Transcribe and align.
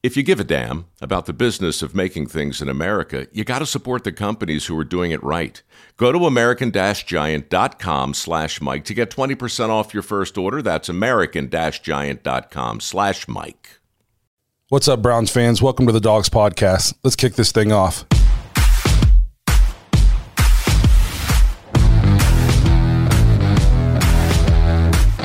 if 0.00 0.16
you 0.16 0.22
give 0.22 0.38
a 0.38 0.44
damn 0.44 0.86
about 1.00 1.26
the 1.26 1.32
business 1.32 1.82
of 1.82 1.92
making 1.94 2.28
things 2.28 2.62
in 2.62 2.68
America, 2.68 3.26
you 3.32 3.42
got 3.42 3.58
to 3.58 3.66
support 3.66 4.04
the 4.04 4.12
companies 4.12 4.66
who 4.66 4.78
are 4.78 4.84
doing 4.84 5.10
it 5.10 5.22
right. 5.24 5.60
Go 5.96 6.12
to 6.12 6.24
american-giant.com 6.26 8.14
slash 8.14 8.60
Mike 8.60 8.84
to 8.84 8.94
get 8.94 9.10
20% 9.10 9.70
off 9.70 9.92
your 9.92 10.04
first 10.04 10.38
order. 10.38 10.62
That's 10.62 10.88
american-giant.com 10.88 12.80
slash 12.80 13.26
Mike. 13.26 13.80
What's 14.68 14.86
up, 14.86 15.02
Browns 15.02 15.30
fans? 15.30 15.60
Welcome 15.60 15.86
to 15.86 15.92
the 15.92 16.00
Dawgs 16.00 16.28
Podcast. 16.28 16.94
Let's 17.02 17.16
kick 17.16 17.34
this 17.34 17.50
thing 17.50 17.72
off. 17.72 18.04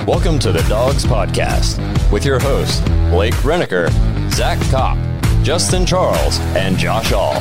Welcome 0.08 0.40
to 0.40 0.52
the 0.52 0.66
Dawgs 0.68 1.06
Podcast 1.06 2.03
with 2.14 2.24
your 2.26 2.38
hosts, 2.40 2.80
Blake 3.10 3.34
Renaker, 3.38 3.90
Zach 4.32 4.60
Kopp, 4.70 4.96
Justin 5.42 5.84
Charles, 5.84 6.40
and 6.56 6.78
Josh 6.78 7.12
All. 7.12 7.34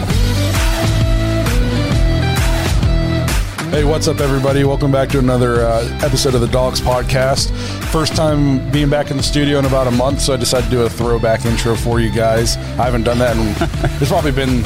Hey, 3.68 3.84
what's 3.84 4.08
up, 4.08 4.20
everybody? 4.20 4.64
Welcome 4.64 4.90
back 4.90 5.10
to 5.10 5.18
another 5.18 5.66
uh, 5.66 5.86
episode 6.02 6.34
of 6.34 6.40
the 6.40 6.48
Dawgs 6.48 6.80
Podcast. 6.80 7.50
First 7.92 8.16
time 8.16 8.70
being 8.70 8.88
back 8.88 9.10
in 9.10 9.18
the 9.18 9.22
studio 9.22 9.58
in 9.58 9.66
about 9.66 9.88
a 9.88 9.90
month, 9.90 10.22
so 10.22 10.32
I 10.32 10.38
decided 10.38 10.64
to 10.64 10.70
do 10.70 10.82
a 10.82 10.88
throwback 10.88 11.44
intro 11.44 11.76
for 11.76 12.00
you 12.00 12.10
guys. 12.10 12.56
I 12.56 12.86
haven't 12.86 13.02
done 13.02 13.18
that, 13.18 13.36
and 13.36 13.54
it's 14.00 14.10
probably 14.10 14.32
been 14.32 14.64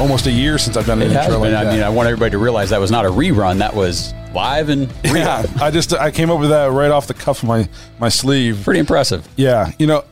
almost 0.00 0.24
a 0.26 0.32
year 0.32 0.56
since 0.56 0.78
I've 0.78 0.86
done 0.86 1.02
an 1.02 1.10
It 1.10 1.12
has 1.12 1.26
intro 1.26 1.42
been. 1.42 1.52
like 1.52 1.66
I 1.66 1.70
mean, 1.70 1.82
I 1.82 1.90
want 1.90 2.06
everybody 2.06 2.30
to 2.30 2.38
realize 2.38 2.70
that 2.70 2.80
was 2.80 2.90
not 2.90 3.04
a 3.04 3.10
rerun. 3.10 3.58
That 3.58 3.74
was 3.74 4.14
live 4.34 4.68
and 4.68 4.92
real. 5.04 5.16
yeah, 5.16 5.44
I 5.60 5.70
just 5.70 5.92
I 5.92 6.10
came 6.10 6.30
up 6.30 6.40
with 6.40 6.50
that 6.50 6.70
right 6.70 6.90
off 6.90 7.06
the 7.06 7.14
cuff 7.14 7.42
of 7.42 7.48
my 7.48 7.68
my 7.98 8.08
sleeve. 8.08 8.62
Pretty 8.64 8.80
impressive. 8.80 9.26
Yeah, 9.36 9.72
you 9.78 9.86
know, 9.86 10.04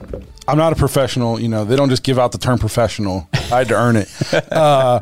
I'm 0.46 0.58
not 0.58 0.72
a 0.72 0.76
professional. 0.76 1.40
You 1.40 1.48
know, 1.48 1.64
they 1.64 1.76
don't 1.76 1.90
just 1.90 2.02
give 2.02 2.18
out 2.18 2.32
the 2.32 2.38
term 2.38 2.58
professional. 2.58 3.28
I 3.32 3.58
had 3.58 3.68
to 3.68 3.74
earn 3.74 3.96
it. 3.96 4.08
Uh, 4.50 5.00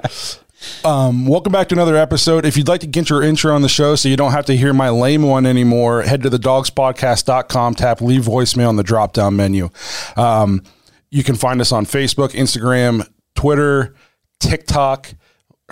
um, 0.84 1.26
welcome 1.26 1.52
back 1.52 1.68
to 1.68 1.74
another 1.74 1.96
episode. 1.96 2.44
If 2.44 2.56
you'd 2.56 2.68
like 2.68 2.80
to 2.80 2.86
get 2.86 3.10
your 3.10 3.22
intro 3.22 3.54
on 3.54 3.62
the 3.62 3.68
show 3.68 3.94
so 3.94 4.08
you 4.08 4.16
don't 4.16 4.32
have 4.32 4.44
to 4.46 4.56
hear 4.56 4.72
my 4.72 4.90
lame 4.90 5.22
one 5.22 5.46
anymore, 5.46 6.02
head 6.02 6.22
to 6.22 6.30
the 6.30 6.38
dawgspodcast.com, 6.38 7.74
tap 7.76 8.00
leave 8.00 8.22
voicemail 8.22 8.68
on 8.68 8.76
the 8.76 8.82
drop 8.82 9.12
down 9.12 9.36
menu. 9.36 9.70
Um, 10.16 10.62
you 11.10 11.22
can 11.22 11.36
find 11.36 11.60
us 11.60 11.72
on 11.72 11.86
Facebook, 11.86 12.30
Instagram, 12.30 13.08
Twitter, 13.34 13.94
TikTok. 14.40 15.14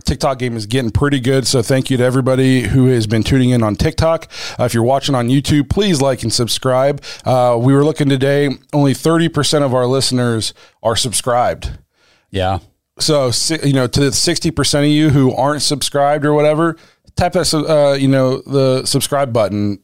TikTok 0.04 0.38
game 0.38 0.56
is 0.56 0.66
getting 0.66 0.90
pretty 0.90 1.20
good, 1.20 1.46
so 1.46 1.62
thank 1.62 1.90
you 1.90 1.96
to 1.96 2.04
everybody 2.04 2.62
who 2.62 2.86
has 2.86 3.06
been 3.06 3.22
tuning 3.22 3.50
in 3.50 3.62
on 3.62 3.76
TikTok. 3.76 4.28
Uh, 4.58 4.64
if 4.64 4.74
you're 4.74 4.82
watching 4.82 5.14
on 5.14 5.28
YouTube, 5.28 5.70
please 5.70 6.02
like 6.02 6.22
and 6.22 6.32
subscribe. 6.32 7.02
Uh, 7.24 7.56
we 7.58 7.72
were 7.72 7.84
looking 7.84 8.08
today; 8.08 8.50
only 8.74 8.92
30% 8.92 9.62
of 9.62 9.74
our 9.74 9.86
listeners 9.86 10.52
are 10.82 10.96
subscribed. 10.96 11.78
Yeah. 12.30 12.58
So, 12.98 13.30
you 13.62 13.72
know, 13.72 13.86
to 13.86 14.00
the 14.00 14.06
60% 14.06 14.78
of 14.80 14.86
you 14.86 15.10
who 15.10 15.34
aren't 15.34 15.62
subscribed 15.62 16.24
or 16.24 16.34
whatever, 16.34 16.76
tap 17.16 17.32
that, 17.32 17.52
uh, 17.54 17.94
you 17.94 18.08
know, 18.08 18.42
the 18.42 18.84
subscribe 18.84 19.32
button. 19.32 19.78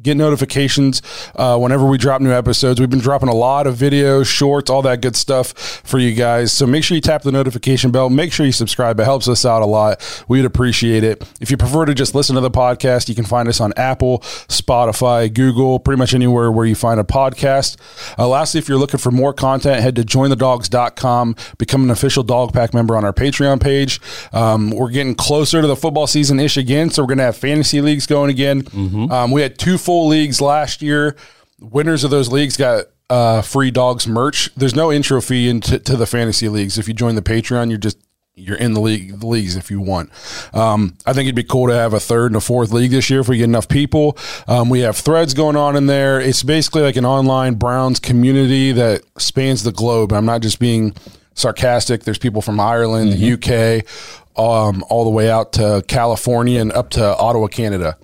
Get 0.00 0.16
notifications 0.16 1.02
uh, 1.34 1.58
whenever 1.58 1.84
we 1.84 1.98
drop 1.98 2.20
new 2.20 2.30
episodes. 2.30 2.78
We've 2.78 2.88
been 2.88 3.00
dropping 3.00 3.28
a 3.28 3.34
lot 3.34 3.66
of 3.66 3.74
videos, 3.74 4.26
shorts, 4.26 4.70
all 4.70 4.82
that 4.82 5.00
good 5.02 5.16
stuff 5.16 5.48
for 5.48 5.98
you 5.98 6.14
guys. 6.14 6.52
So 6.52 6.66
make 6.66 6.84
sure 6.84 6.94
you 6.94 7.00
tap 7.00 7.22
the 7.22 7.32
notification 7.32 7.90
bell. 7.90 8.08
Make 8.08 8.32
sure 8.32 8.46
you 8.46 8.52
subscribe. 8.52 9.00
It 9.00 9.04
helps 9.04 9.26
us 9.26 9.44
out 9.44 9.62
a 9.62 9.66
lot. 9.66 10.24
We'd 10.28 10.44
appreciate 10.44 11.02
it. 11.02 11.24
If 11.40 11.50
you 11.50 11.56
prefer 11.56 11.84
to 11.84 11.94
just 11.94 12.14
listen 12.14 12.36
to 12.36 12.40
the 12.40 12.50
podcast, 12.50 13.08
you 13.08 13.16
can 13.16 13.24
find 13.24 13.48
us 13.48 13.60
on 13.60 13.72
Apple, 13.76 14.20
Spotify, 14.48 15.32
Google, 15.32 15.80
pretty 15.80 15.98
much 15.98 16.14
anywhere 16.14 16.52
where 16.52 16.66
you 16.66 16.76
find 16.76 17.00
a 17.00 17.04
podcast. 17.04 17.76
Uh, 18.18 18.28
lastly, 18.28 18.58
if 18.58 18.68
you're 18.68 18.78
looking 18.78 18.98
for 18.98 19.10
more 19.10 19.32
content, 19.32 19.80
head 19.82 19.96
to 19.96 20.02
jointhedawgs.com, 20.02 21.34
become 21.58 21.82
an 21.82 21.90
official 21.90 22.22
dog 22.22 22.52
pack 22.52 22.72
member 22.72 22.96
on 22.96 23.04
our 23.04 23.12
Patreon 23.12 23.60
page. 23.60 24.00
Um, 24.32 24.70
we're 24.70 24.90
getting 24.90 25.16
closer 25.16 25.60
to 25.60 25.66
the 25.66 25.76
football 25.76 26.06
season 26.06 26.38
ish 26.38 26.56
again, 26.56 26.90
so 26.90 27.02
we're 27.02 27.08
going 27.08 27.18
to 27.18 27.24
have 27.24 27.36
fantasy 27.36 27.80
leagues 27.80 28.06
going 28.06 28.30
again. 28.30 28.62
Um, 29.10 29.32
we 29.32 29.42
had 29.42 29.58
two 29.58 29.76
full 29.88 30.06
leagues 30.08 30.38
last 30.38 30.82
year. 30.82 31.16
Winners 31.58 32.04
of 32.04 32.10
those 32.10 32.30
leagues 32.30 32.58
got 32.58 32.84
uh, 33.08 33.40
free 33.40 33.70
dogs 33.70 34.06
merch. 34.06 34.54
There's 34.54 34.74
no 34.74 34.92
intro 34.92 35.22
fee 35.22 35.48
into 35.48 35.78
to 35.78 35.96
the 35.96 36.04
fantasy 36.04 36.50
leagues. 36.50 36.76
If 36.76 36.88
you 36.88 36.92
join 36.92 37.14
the 37.14 37.22
Patreon, 37.22 37.70
you're 37.70 37.78
just 37.78 37.96
you're 38.34 38.58
in 38.58 38.74
the 38.74 38.82
league 38.82 39.18
the 39.18 39.26
leagues 39.26 39.56
if 39.56 39.70
you 39.70 39.80
want. 39.80 40.10
Um, 40.54 40.98
I 41.06 41.14
think 41.14 41.24
it'd 41.24 41.36
be 41.36 41.42
cool 41.42 41.68
to 41.68 41.74
have 41.74 41.94
a 41.94 42.00
third 42.00 42.26
and 42.32 42.36
a 42.36 42.40
fourth 42.42 42.70
league 42.70 42.90
this 42.90 43.08
year 43.08 43.20
if 43.20 43.30
we 43.30 43.38
get 43.38 43.44
enough 43.44 43.66
people. 43.66 44.18
Um, 44.46 44.68
we 44.68 44.80
have 44.80 44.94
threads 44.94 45.32
going 45.32 45.56
on 45.56 45.74
in 45.74 45.86
there. 45.86 46.20
It's 46.20 46.42
basically 46.42 46.82
like 46.82 46.96
an 46.96 47.06
online 47.06 47.54
Browns 47.54 47.98
community 47.98 48.72
that 48.72 49.04
spans 49.16 49.62
the 49.62 49.72
globe. 49.72 50.12
I'm 50.12 50.26
not 50.26 50.42
just 50.42 50.58
being 50.58 50.94
sarcastic. 51.32 52.04
There's 52.04 52.18
people 52.18 52.42
from 52.42 52.60
Ireland, 52.60 53.14
the 53.14 53.32
UK, 53.32 54.38
um, 54.38 54.84
all 54.90 55.04
the 55.04 55.10
way 55.10 55.30
out 55.30 55.54
to 55.54 55.82
California 55.88 56.60
and 56.60 56.72
up 56.74 56.90
to 56.90 57.16
Ottawa, 57.16 57.46
Canada. 57.46 57.96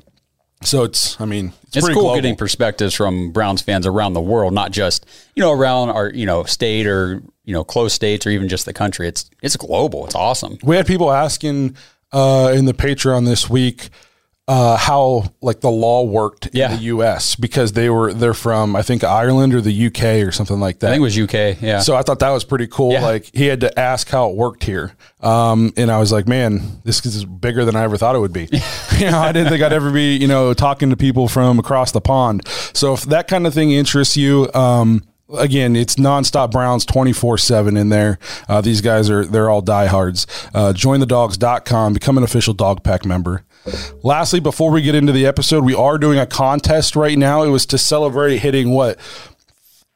So 0.65 0.85
it's, 0.85 1.21
I 1.21 1.25
mean, 1.27 1.53
it's, 1.69 1.77
It's 1.77 1.87
cool 1.89 1.95
global. 1.95 2.15
getting 2.17 2.37
perspectives 2.37 2.95
from 2.95 3.31
Browns 3.33 3.63
fans 3.63 3.87
around 3.87 4.15
the 4.15 4.21
world, 4.21 4.53
not 4.55 4.71
just, 4.73 5.07
you 5.35 5.43
know, 5.43 5.53
around 5.53 5.91
our, 5.91 6.11
you 6.11 6.27
know, 6.27 6.45
state 6.45 6.87
or, 6.87 7.23
you 7.45 7.53
know, 7.53 7.65
close 7.65 7.93
states 7.93 8.27
or 8.27 8.31
even 8.31 8.49
just 8.49 8.65
the 8.65 8.73
country. 8.73 9.07
It's 9.09 9.29
it's 9.43 9.57
global. 9.57 10.07
It's 10.07 10.15
awesome. 10.15 10.59
we 10.63 10.77
had 10.77 10.87
people 10.87 11.13
asking 11.13 11.77
uh, 12.13 12.53
in 12.55 12.65
the 12.65 12.73
Patreon 12.75 13.27
this 13.27 13.51
week 13.51 13.91
uh, 14.47 14.77
how 14.77 15.25
like 15.41 15.61
the 15.61 15.71
law 15.71 16.03
worked 16.03 16.51
Yeah. 16.53 16.71
in 16.73 16.77
the 16.77 16.83
U.S. 16.85 17.35
because 17.35 17.73
they 17.73 17.89
were 17.89 18.13
they're 18.13 18.35
from 18.35 18.77
I 18.77 18.83
think 18.83 19.03
Ireland 19.03 19.55
or 19.55 19.61
the 19.63 19.73
U.K. 19.73 20.23
or 20.23 20.33
something 20.33 20.61
like 20.61 20.81
that. 20.81 20.89
I 20.89 20.91
think 20.91 21.01
it 21.01 21.03
was 21.03 21.19
UK. 21.19 21.63
Yeah. 21.63 21.79
so 21.81 21.97
I 21.97 22.03
thought 22.03 22.19
that 22.19 22.31
was 22.31 22.45
pretty 22.45 22.67
cool. 22.67 22.93
Yeah. 22.93 23.03
Like 23.03 23.31
he 23.33 23.47
had 23.47 23.61
to 23.63 23.79
ask 23.79 24.09
how 24.09 24.29
it 24.31 24.37
worked 24.37 24.65
here, 24.65 24.93
um, 25.23 25.73
and 25.79 25.91
I 25.91 25.99
was 25.99 26.13
like, 26.13 26.29
man, 26.29 26.61
this 26.85 27.05
is 27.07 27.25
bigger 27.25 27.65
than 27.65 27.75
I 27.75 27.85
ever 27.85 27.97
thought 27.97 28.15
it 28.17 28.21
would 28.21 28.35
be. 28.35 28.49
you 28.99 29.11
know, 29.11 29.19
I 29.19 29.33
didn't 29.33 29.49
think 29.51 29.63
I'd 29.63 29.73
ever 29.73 29.91
be 29.91 30.17
you 30.17 30.27
know 30.29 30.53
talking 30.53 30.91
to 30.91 30.97
people 30.97 31.27
from 31.27 31.59
across 31.59 31.93
the 31.93 32.03
pond. 32.03 32.47
So 32.75 32.93
if 32.93 33.03
that 33.05 33.29
kind 33.29 33.47
of 33.47 33.55
thing 33.55 33.71
interests 33.73 34.17
you. 34.17 34.51
Um, 34.55 35.03
Again, 35.39 35.75
it's 35.75 35.97
nonstop 35.97 36.51
Browns 36.53 36.85
24 36.85 37.39
7 37.39 37.79
in 37.79 37.89
there. 37.89 38.19
Uh, 38.47 38.61
these 38.61 38.83
guys 38.83 39.09
are, 39.09 39.25
they're 39.25 39.49
all 39.49 39.63
diehards. 39.63 40.27
Uh, 40.53 40.75
jointhedawgs.com, 40.75 41.95
become 41.95 42.19
an 42.19 42.25
official 42.25 42.53
dog 42.53 42.85
pack 42.85 43.07
member. 43.07 43.43
Lastly, 44.03 44.41
before 44.41 44.71
we 44.71 44.83
get 44.83 44.95
into 44.95 45.13
the 45.13 45.27
episode, 45.27 45.65
we 45.65 45.75
are 45.75 45.99
doing 45.99 46.19
a 46.19 46.27
contest 46.27 46.97
right 46.97 47.17
now. 47.17 47.43
It 47.43 47.49
was 47.49 47.67
to 47.67 47.79
celebrate 47.79 48.39
hitting 48.39 48.71
what? 48.71 48.99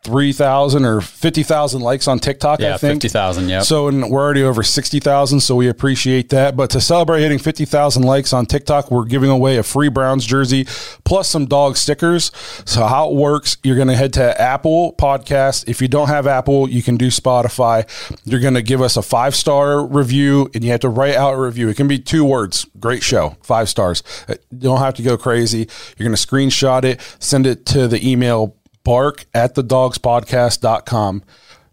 53,000 0.09 0.85
or 0.85 1.01
50,000 1.01 1.81
likes 1.81 2.09
on 2.09 2.19
TikTok, 2.19 2.61
Yeah, 2.61 2.75
I 2.75 2.79
think. 2.79 3.03
50,000, 3.03 3.49
Yeah. 3.49 3.61
So 3.61 3.89
and 3.89 4.11
we're 4.11 4.23
already 4.23 4.43
over 4.43 4.63
60,000, 4.63 5.41
so 5.41 5.55
we 5.55 5.69
appreciate 5.69 6.31
that. 6.31 6.57
But 6.57 6.71
to 6.71 6.81
celebrate 6.81 7.21
hitting 7.23 7.39
50,000 7.39 8.03
likes 8.03 8.33
on 8.33 8.47
TikTok, 8.47 8.91
we're 8.91 9.05
giving 9.05 9.31
away 9.31 9.57
a 9.59 9.63
free 9.63 9.89
Browns 9.89 10.25
jersey 10.25 10.67
plus 11.05 11.29
some 11.29 11.47
dog 11.47 11.77
stickers. 11.77 12.31
So 12.65 12.87
how 12.87 13.11
it 13.11 13.15
works, 13.15 13.57
you're 13.63 13.77
going 13.77 13.89
to 13.89 13.97
head 13.97 14.13
to 14.15 14.41
Apple 14.41 14.95
Podcast. 14.99 15.69
If 15.69 15.81
you 15.83 15.89
don't 15.89 16.09
have 16.09 16.27
Apple, 16.27 16.69
you 16.69 16.83
can 16.83 16.97
do 16.97 17.09
Spotify. 17.09 17.87
You're 18.25 18.41
going 18.41 18.55
to 18.55 18.63
give 18.63 18.81
us 18.81 18.97
a 18.97 19.03
five-star 19.03 19.85
review 19.85 20.51
and 20.55 20.65
you 20.65 20.71
have 20.71 20.81
to 20.81 20.89
write 20.89 21.15
out 21.17 21.35
a 21.35 21.39
review. 21.39 21.69
It 21.69 21.77
can 21.77 21.89
be 21.89 21.99
two 21.99 22.25
words. 22.25 22.67
Great 22.81 23.03
show. 23.03 23.37
5 23.43 23.69
stars. 23.69 24.03
Uh, 24.29 24.35
You 24.51 24.59
don't 24.61 24.79
have 24.79 24.95
to 24.95 25.03
go 25.03 25.17
crazy. 25.17 25.69
You're 25.97 26.09
going 26.09 26.17
to 26.17 26.27
screenshot 26.27 26.85
it, 26.85 27.01
send 27.19 27.47
it 27.47 27.67
to 27.67 27.89
the 27.89 28.09
email 28.09 28.55
bark 28.85 29.27
at 29.35 29.55
the 29.55 29.63
dawgspodcast.com. 29.63 31.23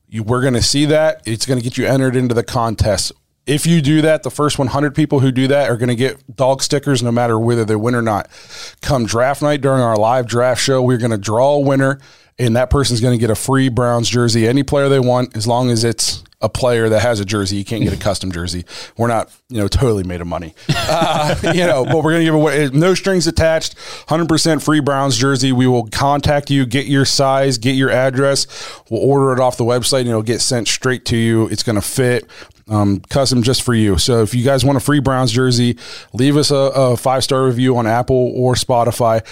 You, 0.08 0.24
we're 0.24 0.42
going 0.42 0.54
to 0.54 0.62
see 0.62 0.86
that. 0.86 1.22
It's 1.26 1.46
going 1.46 1.60
to 1.60 1.64
get 1.64 1.78
you 1.78 1.86
entered 1.86 2.16
into 2.16 2.34
the 2.36 2.44
contest. 2.44 3.12
If 3.46 3.68
you 3.68 3.82
do 3.82 4.02
that, 4.02 4.24
the 4.24 4.32
first 4.32 4.58
100 4.58 4.96
people 4.96 5.20
who 5.20 5.32
do 5.32 5.48
that 5.48 5.70
are 5.70 5.78
going 5.78 5.90
to 5.90 5.96
get 5.96 6.36
dog 6.36 6.64
stickers 6.64 7.04
no 7.04 7.12
matter 7.12 7.38
whether 7.38 7.64
they 7.64 7.76
win 7.76 7.94
or 7.94 8.02
not. 8.02 8.28
Come 8.82 9.06
draft 9.06 9.42
night 9.42 9.62
during 9.62 9.82
our 9.82 9.98
live 9.98 10.28
draft 10.28 10.62
show, 10.62 10.82
we're 10.82 10.98
going 10.98 11.12
to 11.12 11.18
draw 11.18 11.54
a 11.54 11.60
winner, 11.60 12.00
and 12.40 12.56
that 12.56 12.72
person's 12.72 13.02
going 13.02 13.14
to 13.14 13.20
get 13.20 13.30
a 13.30 13.36
free 13.36 13.70
Browns 13.70 14.10
jersey, 14.10 14.48
any 14.48 14.64
player 14.64 14.90
they 14.90 15.00
want, 15.00 15.38
as 15.38 15.46
long 15.46 15.70
as 15.70 15.84
it's 15.84 16.24
a 16.42 16.50
player 16.50 16.90
that 16.90 17.02
has 17.02 17.20
a 17.20 17.26
jersey. 17.26 17.56
You 17.56 17.66
can't 17.66 17.84
get 17.84 17.94
a 17.94 17.98
custom 17.98 18.32
jersey. 18.32 18.66
We're 18.98 19.08
not, 19.08 19.32
you 19.50 19.58
know, 19.58 19.68
totally 19.68 20.04
made 20.04 20.22
of 20.22 20.28
money, 20.28 20.54
uh, 20.70 21.36
you 21.54 21.66
know, 21.66 21.86
but 21.86 21.98
we're 21.98 22.12
going 22.12 22.22
to 22.22 22.26
give 22.26 22.36
away 22.36 22.70
no 22.74 22.94
strings 22.94 23.28
attached, 23.28 23.76
100% 23.78 24.64
free 24.64 24.80
Browns 24.80 25.18
jersey. 25.18 25.52
We 25.52 25.68
will 25.68 25.88
contact 25.88 26.50
you, 26.50 26.66
get 26.66 26.88
your 26.88 27.06
size, 27.06 27.58
get 27.58 27.76
your 27.76 27.90
address. 27.90 28.48
We'll 28.90 29.02
order 29.02 29.34
it 29.34 29.40
off 29.40 29.58
the 29.58 29.64
website 29.64 30.02
and 30.02 30.10
it'll 30.10 30.24
get 30.24 30.42
sent 30.42 30.68
straight 30.68 31.06
to 31.06 31.18
you. 31.18 31.48
It's 31.48 31.64
going 31.64 31.78
to 31.78 31.82
fit. 31.82 32.30
Um, 32.68 33.00
custom 33.10 33.44
just 33.44 33.62
for 33.62 33.76
you. 33.76 34.00
So 34.00 34.24
if 34.24 34.34
you 34.34 34.44
guys 34.44 34.66
want 34.66 34.76
a 34.76 34.80
free 34.80 35.00
Browns 35.00 35.32
jersey, 35.32 35.78
leave 36.14 36.36
us 36.36 36.50
a, 36.50 36.56
a 36.56 36.98
five 36.98 37.24
star 37.24 37.46
review 37.46 37.78
on 37.78 37.86
Apple 37.86 38.32
or 38.36 38.56
Spotify. 38.56 39.24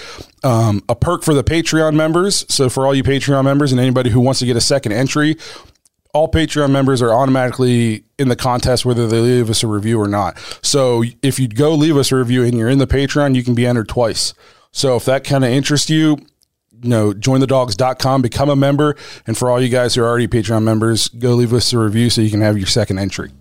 Um, 0.45 0.83
a 0.87 0.93
perk 0.93 1.23
for 1.23 1.33
the 1.33 1.43
Patreon 1.43 1.95
members. 1.95 2.45
So 2.53 2.69
for 2.69 2.85
all 2.85 2.93
you 2.93 3.03
Patreon 3.03 3.43
members 3.43 3.71
and 3.71 3.81
anybody 3.81 4.11
who 4.11 4.19
wants 4.19 4.39
to 4.41 4.45
get 4.45 4.55
a 4.55 4.61
second 4.61 4.91
entry, 4.91 5.37
all 6.13 6.29
Patreon 6.29 6.69
members 6.69 7.01
are 7.01 7.11
automatically 7.11 8.03
in 8.19 8.27
the 8.27 8.35
contest, 8.35 8.85
whether 8.85 9.07
they 9.07 9.19
leave 9.19 9.49
us 9.49 9.63
a 9.63 9.67
review 9.67 9.99
or 9.99 10.07
not. 10.07 10.37
So 10.61 11.03
if 11.23 11.39
you 11.39 11.47
go 11.47 11.73
leave 11.73 11.97
us 11.97 12.11
a 12.11 12.15
review 12.15 12.43
and 12.43 12.55
you're 12.55 12.69
in 12.69 12.77
the 12.77 12.87
Patreon, 12.87 13.35
you 13.35 13.43
can 13.43 13.55
be 13.55 13.65
entered 13.65 13.89
twice. 13.89 14.35
So 14.71 14.95
if 14.95 15.05
that 15.05 15.23
kind 15.23 15.43
of 15.43 15.49
interests 15.49 15.89
you, 15.89 16.17
you 16.81 16.89
know, 16.89 17.13
jointhedawgs.com, 17.13 18.21
become 18.21 18.49
a 18.49 18.55
member. 18.55 18.95
And 19.25 19.35
for 19.35 19.49
all 19.49 19.59
you 19.59 19.69
guys 19.69 19.95
who 19.95 20.03
are 20.03 20.07
already 20.07 20.27
Patreon 20.27 20.63
members, 20.63 21.07
go 21.07 21.31
leave 21.31 21.51
us 21.51 21.73
a 21.73 21.79
review 21.79 22.11
so 22.11 22.21
you 22.21 22.29
can 22.29 22.41
have 22.41 22.57
your 22.57 22.67
second 22.67 22.99
entry. 22.99 23.31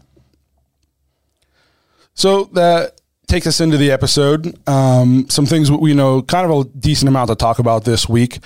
So 2.14 2.44
that 2.52 3.00
takes 3.26 3.46
us 3.46 3.60
into 3.60 3.76
the 3.76 3.90
episode. 3.90 4.58
Um, 4.68 5.26
some 5.28 5.44
things 5.44 5.70
we 5.70 5.92
know, 5.94 6.22
kind 6.22 6.50
of 6.50 6.66
a 6.66 6.68
decent 6.70 7.08
amount 7.08 7.28
to 7.28 7.34
talk 7.34 7.58
about 7.58 7.84
this 7.84 8.08
week. 8.08 8.38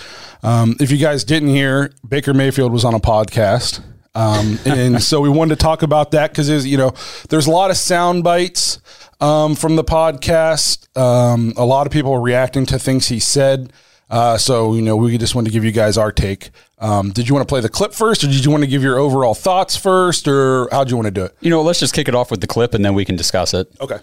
Um, 0.43 0.77
if 0.81 0.91
you 0.91 0.99
guys 0.99 1.23
didn't 1.25 1.49
hear, 1.51 1.93
Baker 2.09 2.35
Mayfield 2.35 2.73
was 2.73 2.85
on 2.85 2.95
a 2.95 3.01
podcast. 3.01 3.83
Um, 4.17 4.59
and 4.65 5.03
so 5.03 5.21
we 5.21 5.29
wanted 5.29 5.59
to 5.59 5.63
talk 5.63 5.83
about 5.83 6.13
that 6.13 6.31
because 6.31 6.67
you 6.67 6.79
know 6.79 6.95
there's 7.29 7.47
a 7.47 7.51
lot 7.51 7.71
of 7.71 7.77
sound 7.77 8.25
bites 8.25 8.81
um, 9.21 9.55
from 9.55 9.77
the 9.77 9.85
podcast. 9.85 10.97
Um, 10.99 11.53
a 11.57 11.67
lot 11.67 11.87
of 11.87 11.93
people 11.93 12.15
are 12.15 12.21
reacting 12.21 12.65
to 12.67 12.79
things 12.79 13.09
he 13.09 13.21
said. 13.21 13.73
Uh, 14.09 14.39
so 14.39 14.75
you 14.75 14.81
know 14.81 14.97
we 14.97 15.19
just 15.19 15.35
wanted 15.35 15.51
to 15.51 15.53
give 15.53 15.65
you 15.65 15.73
guys 15.73 15.99
our 15.99 16.11
take. 16.11 16.51
Um, 16.79 17.11
did 17.11 17.29
you 17.29 17.35
want 17.35 17.47
to 17.47 17.53
play 17.53 17.61
the 17.61 17.69
clip 17.69 17.93
first, 17.93 18.25
or 18.25 18.29
did 18.29 18.43
you 18.43 18.51
want 18.51 18.63
to 18.63 18.67
give 18.67 18.83
your 18.83 18.99
overall 18.99 19.35
thoughts 19.35 19.77
first, 19.77 20.27
or 20.27 20.69
how'd 20.71 20.91
you 20.91 20.97
want 20.97 21.07
to 21.07 21.11
do 21.13 21.25
it? 21.25 21.37
You 21.41 21.51
know, 21.51 21.61
let's 21.61 21.81
just 21.81 21.95
kick 21.95 22.09
it 22.09 22.15
off 22.15 22.31
with 22.31 22.41
the 22.41 22.47
clip 22.47 22.73
and 22.73 22.83
then 22.85 22.95
we 22.95 23.05
can 23.05 23.17
discuss 23.17 23.53
it. 23.53 23.69
Okay. 23.81 23.99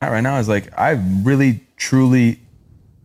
right 0.00 0.20
now 0.22 0.38
is 0.38 0.48
like 0.48 0.76
I 0.78 0.92
really, 1.22 1.60
truly, 1.76 2.40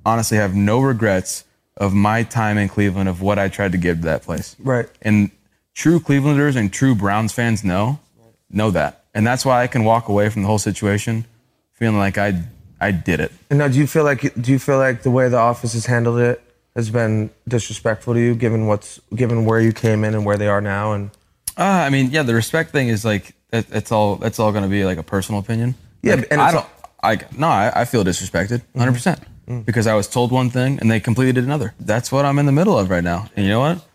honestly 0.06 0.38
have 0.38 0.56
no 0.56 0.80
regrets 0.80 1.44
of 1.76 1.94
my 1.94 2.24
time 2.24 2.58
in 2.58 2.70
Cleveland 2.70 3.10
of 3.10 3.22
what 3.22 3.38
I 3.40 3.50
tried 3.50 3.74
to 3.74 3.78
give 3.78 3.98
to 3.98 4.04
that 4.04 4.24
place. 4.24 4.56
Right. 4.60 4.88
And 5.02 5.32
true 5.74 6.00
Clevelanders 6.00 6.56
and 6.56 6.72
true 6.72 6.96
Browns 6.96 7.32
fans 7.32 7.64
know 7.64 8.00
know 8.52 8.72
that, 8.72 9.04
and 9.14 9.26
that's 9.26 9.46
why 9.46 9.62
I 9.64 9.68
can 9.68 9.84
walk 9.84 10.08
away 10.10 10.30
from 10.30 10.42
the 10.42 10.48
whole 10.48 10.60
situation 10.60 11.26
feeling 11.74 11.98
like 11.98 12.18
I 12.18 12.44
I 12.82 12.92
did 12.92 13.20
it. 13.20 13.32
And 13.50 13.60
now, 13.60 13.68
do 13.68 13.78
you 13.78 13.88
feel 13.88 14.04
like 14.04 14.34
do 14.42 14.52
you 14.52 14.60
feel 14.60 14.78
like 14.78 15.04
the 15.04 15.12
way 15.12 15.30
the 15.30 15.38
office 15.38 15.74
has 15.74 15.86
handled 15.86 16.20
it 16.20 16.42
has 16.76 16.90
been 16.90 17.30
disrespectful 17.48 18.14
to 18.14 18.20
you, 18.20 18.36
given 18.36 18.68
what's 18.68 19.00
given 19.16 19.46
where 19.46 19.60
you 19.60 19.74
came 19.74 20.04
in 20.04 20.14
and 20.14 20.26
where 20.26 20.38
they 20.38 20.48
are 20.48 20.62
now? 20.62 20.94
And 20.94 21.12
Uh, 21.58 21.64
I 21.64 21.90
mean, 21.90 22.12
yeah, 22.12 22.24
the 22.24 22.34
respect 22.34 22.72
thing 22.72 22.88
is 22.90 23.04
like 23.04 23.34
that, 23.52 23.68
that's 23.68 23.92
all. 23.92 24.16
That's 24.16 24.40
all 24.40 24.52
going 24.52 24.64
to 24.64 24.70
be 24.70 24.86
like 24.86 24.98
a 24.98 25.04
personal 25.04 25.40
opinion. 25.42 25.76
Yeah, 26.02 26.16
Like, 26.16 26.28
and 26.32 26.42
I 26.42 26.52
don't. 26.52 26.66
I 27.02 27.20
no, 27.38 27.48
I, 27.48 27.82
I 27.82 27.86
feel 27.86 28.04
disrespected, 28.04 28.62
100 28.74 28.92
percent, 28.94 29.20
because 29.66 29.88
I 29.88 29.94
was 29.94 30.08
told 30.08 30.32
one 30.32 30.50
thing 30.50 30.80
and 30.80 30.92
they 30.92 31.00
completely 31.00 31.34
did 31.34 31.46
another. 31.46 31.74
That's 31.80 32.12
what 32.12 32.26
I'm 32.26 32.40
in 32.40 32.46
the 32.46 32.52
middle 32.52 32.78
of 32.78 32.90
right 32.90 33.04
now. 33.04 33.30
And 33.36 33.46
you 33.46 33.52
know 33.52 33.62
what? 33.62 33.86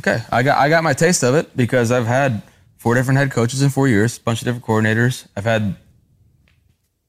Okay, 0.00 0.22
I 0.30 0.42
got 0.42 0.58
I 0.58 0.68
got 0.68 0.84
my 0.84 0.92
taste 0.92 1.22
of 1.22 1.34
it 1.34 1.56
because 1.56 1.90
I've 1.90 2.06
had 2.06 2.42
four 2.76 2.94
different 2.94 3.18
head 3.18 3.30
coaches 3.30 3.62
in 3.62 3.70
four 3.70 3.88
years, 3.88 4.18
a 4.18 4.20
bunch 4.20 4.42
of 4.42 4.44
different 4.44 4.64
coordinators. 4.64 5.26
I've 5.36 5.44
had 5.44 5.76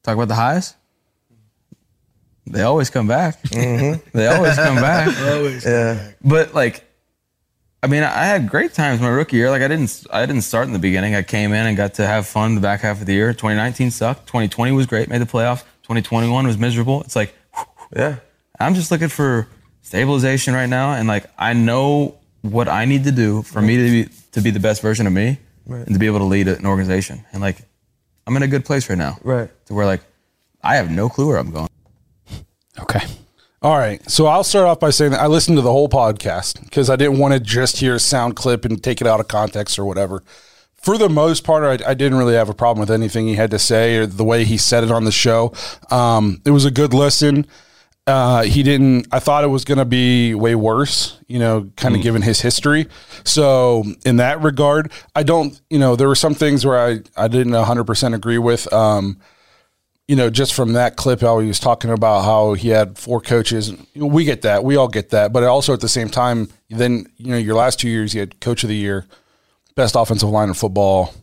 talk 0.03 0.15
about 0.15 0.27
the 0.29 0.35
highs. 0.35 0.73
They 2.45 2.61
always 2.61 2.89
come 2.89 3.07
back. 3.07 3.41
Mm-hmm. 3.43 4.09
they 4.17 4.27
always 4.27 4.55
come 4.55 4.75
back. 4.75 5.07
Always. 5.35 5.65
yeah, 5.65 6.11
But 6.23 6.53
like, 6.53 6.83
I 7.83 7.87
mean, 7.87 8.03
I 8.03 8.23
had 8.25 8.49
great 8.49 8.73
times 8.73 9.01
my 9.01 9.09
rookie 9.09 9.35
year. 9.35 9.49
Like, 9.49 9.61
I 9.61 9.67
didn't, 9.67 10.05
I 10.13 10.25
didn't 10.25 10.43
start 10.43 10.65
in 10.65 10.73
the 10.73 10.79
beginning. 10.79 11.13
I 11.13 11.23
came 11.23 11.51
in 11.51 11.67
and 11.67 11.75
got 11.75 11.95
to 11.95 12.07
have 12.07 12.25
fun 12.25 12.55
the 12.55 12.61
back 12.61 12.81
half 12.81 13.01
of 13.01 13.05
the 13.05 13.13
year. 13.13 13.33
2019 13.33 13.91
sucked. 13.91 14.27
2020 14.27 14.71
was 14.71 14.85
great. 14.85 15.09
Made 15.09 15.19
the 15.21 15.25
playoffs. 15.25 15.63
2021 15.83 16.47
was 16.47 16.57
miserable. 16.57 17.01
It's 17.01 17.15
like, 17.15 17.35
yeah, 17.95 18.17
I'm 18.59 18.75
just 18.75 18.91
looking 18.91 19.09
for 19.09 19.47
stabilization 19.81 20.53
right 20.53 20.67
now, 20.67 20.93
and 20.93 21.07
like, 21.07 21.25
I 21.37 21.53
know 21.53 22.16
what 22.41 22.67
I 22.67 22.85
need 22.85 23.03
to 23.05 23.11
do 23.11 23.41
for 23.41 23.61
me 23.61 23.77
to 23.77 23.83
be 23.83 24.13
to 24.33 24.41
be 24.41 24.51
the 24.51 24.59
best 24.59 24.81
version 24.81 25.07
of 25.07 25.13
me, 25.13 25.39
and 25.85 25.93
to 25.93 25.99
be 25.99 26.05
able 26.05 26.19
to 26.19 26.25
lead 26.25 26.47
an 26.47 26.65
organization. 26.65 27.25
And 27.31 27.41
like, 27.41 27.57
I'm 28.25 28.35
in 28.37 28.43
a 28.43 28.47
good 28.47 28.65
place 28.65 28.89
right 28.89 28.97
now. 28.97 29.17
right. 29.23 29.49
To 29.67 29.73
where 29.73 29.85
like, 29.85 30.01
I 30.63 30.75
have 30.75 30.89
no 30.89 31.09
clue 31.09 31.27
where 31.27 31.37
I'm 31.37 31.51
going. 31.51 31.69
Okay. 32.79 33.01
All 33.61 33.77
right. 33.77 34.07
So 34.09 34.27
I'll 34.27 34.43
start 34.43 34.67
off 34.67 34.79
by 34.79 34.91
saying 34.91 35.11
that 35.11 35.19
I 35.21 35.27
listened 35.27 35.57
to 35.57 35.61
the 35.61 35.71
whole 35.71 35.89
podcast 35.89 36.63
because 36.63 36.89
I 36.89 36.95
didn't 36.95 37.17
want 37.17 37.33
to 37.33 37.39
just 37.39 37.77
hear 37.77 37.95
a 37.95 37.99
sound 37.99 38.35
clip 38.35 38.65
and 38.65 38.81
take 38.83 39.01
it 39.01 39.07
out 39.07 39.19
of 39.19 39.27
context 39.27 39.79
or 39.79 39.85
whatever. 39.85 40.23
For 40.75 40.97
the 40.97 41.09
most 41.09 41.43
part, 41.43 41.81
I, 41.81 41.89
I 41.89 41.93
didn't 41.95 42.19
really 42.19 42.35
have 42.35 42.49
a 42.49 42.53
problem 42.53 42.79
with 42.79 42.91
anything 42.91 43.27
he 43.27 43.33
had 43.33 43.49
to 43.51 43.59
say 43.59 43.97
or 43.97 44.05
the 44.05 44.23
way 44.23 44.45
he 44.45 44.57
said 44.57 44.83
it 44.83 44.91
on 44.91 45.05
the 45.05 45.11
show. 45.11 45.53
Um, 45.89 46.39
it 46.45 46.51
was 46.51 46.65
a 46.65 46.71
good 46.71 46.93
listen. 46.93 47.47
Uh, 48.07 48.43
he 48.43 48.63
didn't. 48.63 49.05
I 49.11 49.19
thought 49.19 49.43
it 49.43 49.47
was 49.47 49.65
going 49.65 49.79
to 49.79 49.85
be 49.85 50.33
way 50.33 50.55
worse, 50.55 51.19
you 51.27 51.39
know, 51.39 51.69
kind 51.75 51.93
of 51.93 52.01
given 52.01 52.21
his 52.21 52.39
history. 52.39 52.87
So 53.25 53.83
in 54.05 54.15
that 54.15 54.41
regard, 54.41 54.93
I 55.13 55.23
don't. 55.23 55.59
You 55.69 55.77
know, 55.77 55.97
there 55.97 56.07
were 56.07 56.15
some 56.15 56.33
things 56.33 56.65
where 56.65 56.79
I 56.79 56.99
I 57.17 57.27
didn't 57.27 57.51
100 57.51 57.83
percent 57.83 58.15
agree 58.15 58.37
with. 58.37 58.71
Um, 58.71 59.19
you 60.07 60.15
know, 60.15 60.29
just 60.29 60.53
from 60.53 60.73
that 60.73 60.95
clip, 60.95 61.19
how 61.19 61.39
he 61.39 61.47
was 61.49 61.59
talking 61.59 61.91
about 61.91 62.23
how 62.23 62.53
he 62.53 62.69
had 62.69 62.97
four 62.97 63.19
coaches. 63.19 63.73
We 63.93 64.23
get 64.23 64.43
that. 64.43 64.63
We 64.63 64.77
all 64.77 64.87
get 64.87 65.09
that. 65.09 65.33
But 65.33 65.43
also 65.43 65.73
at 65.73 65.81
the 65.81 65.89
same 65.89 66.07
time, 66.07 66.47
then, 66.69 67.07
you 67.17 67.31
know, 67.31 67.37
your 67.37 67.55
last 67.55 67.79
two 67.79 67.89
years, 67.89 68.13
you 68.13 68.21
had 68.21 68.39
coach 68.39 68.63
of 68.63 68.69
the 68.69 68.75
year, 68.75 69.05
best 69.75 69.95
offensive 69.97 70.29
line 70.29 70.47
in 70.47 70.53
football, 70.53 71.13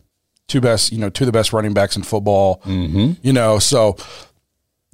two 0.47 0.61
best, 0.61 0.91
you 0.91 0.99
know, 0.99 1.09
two 1.09 1.23
of 1.23 1.25
the 1.25 1.31
best 1.31 1.51
running 1.51 1.73
backs 1.73 1.95
in 1.95 2.03
football. 2.03 2.61
Mm-hmm. 2.65 3.13
You 3.23 3.33
know, 3.33 3.57
so 3.57 3.97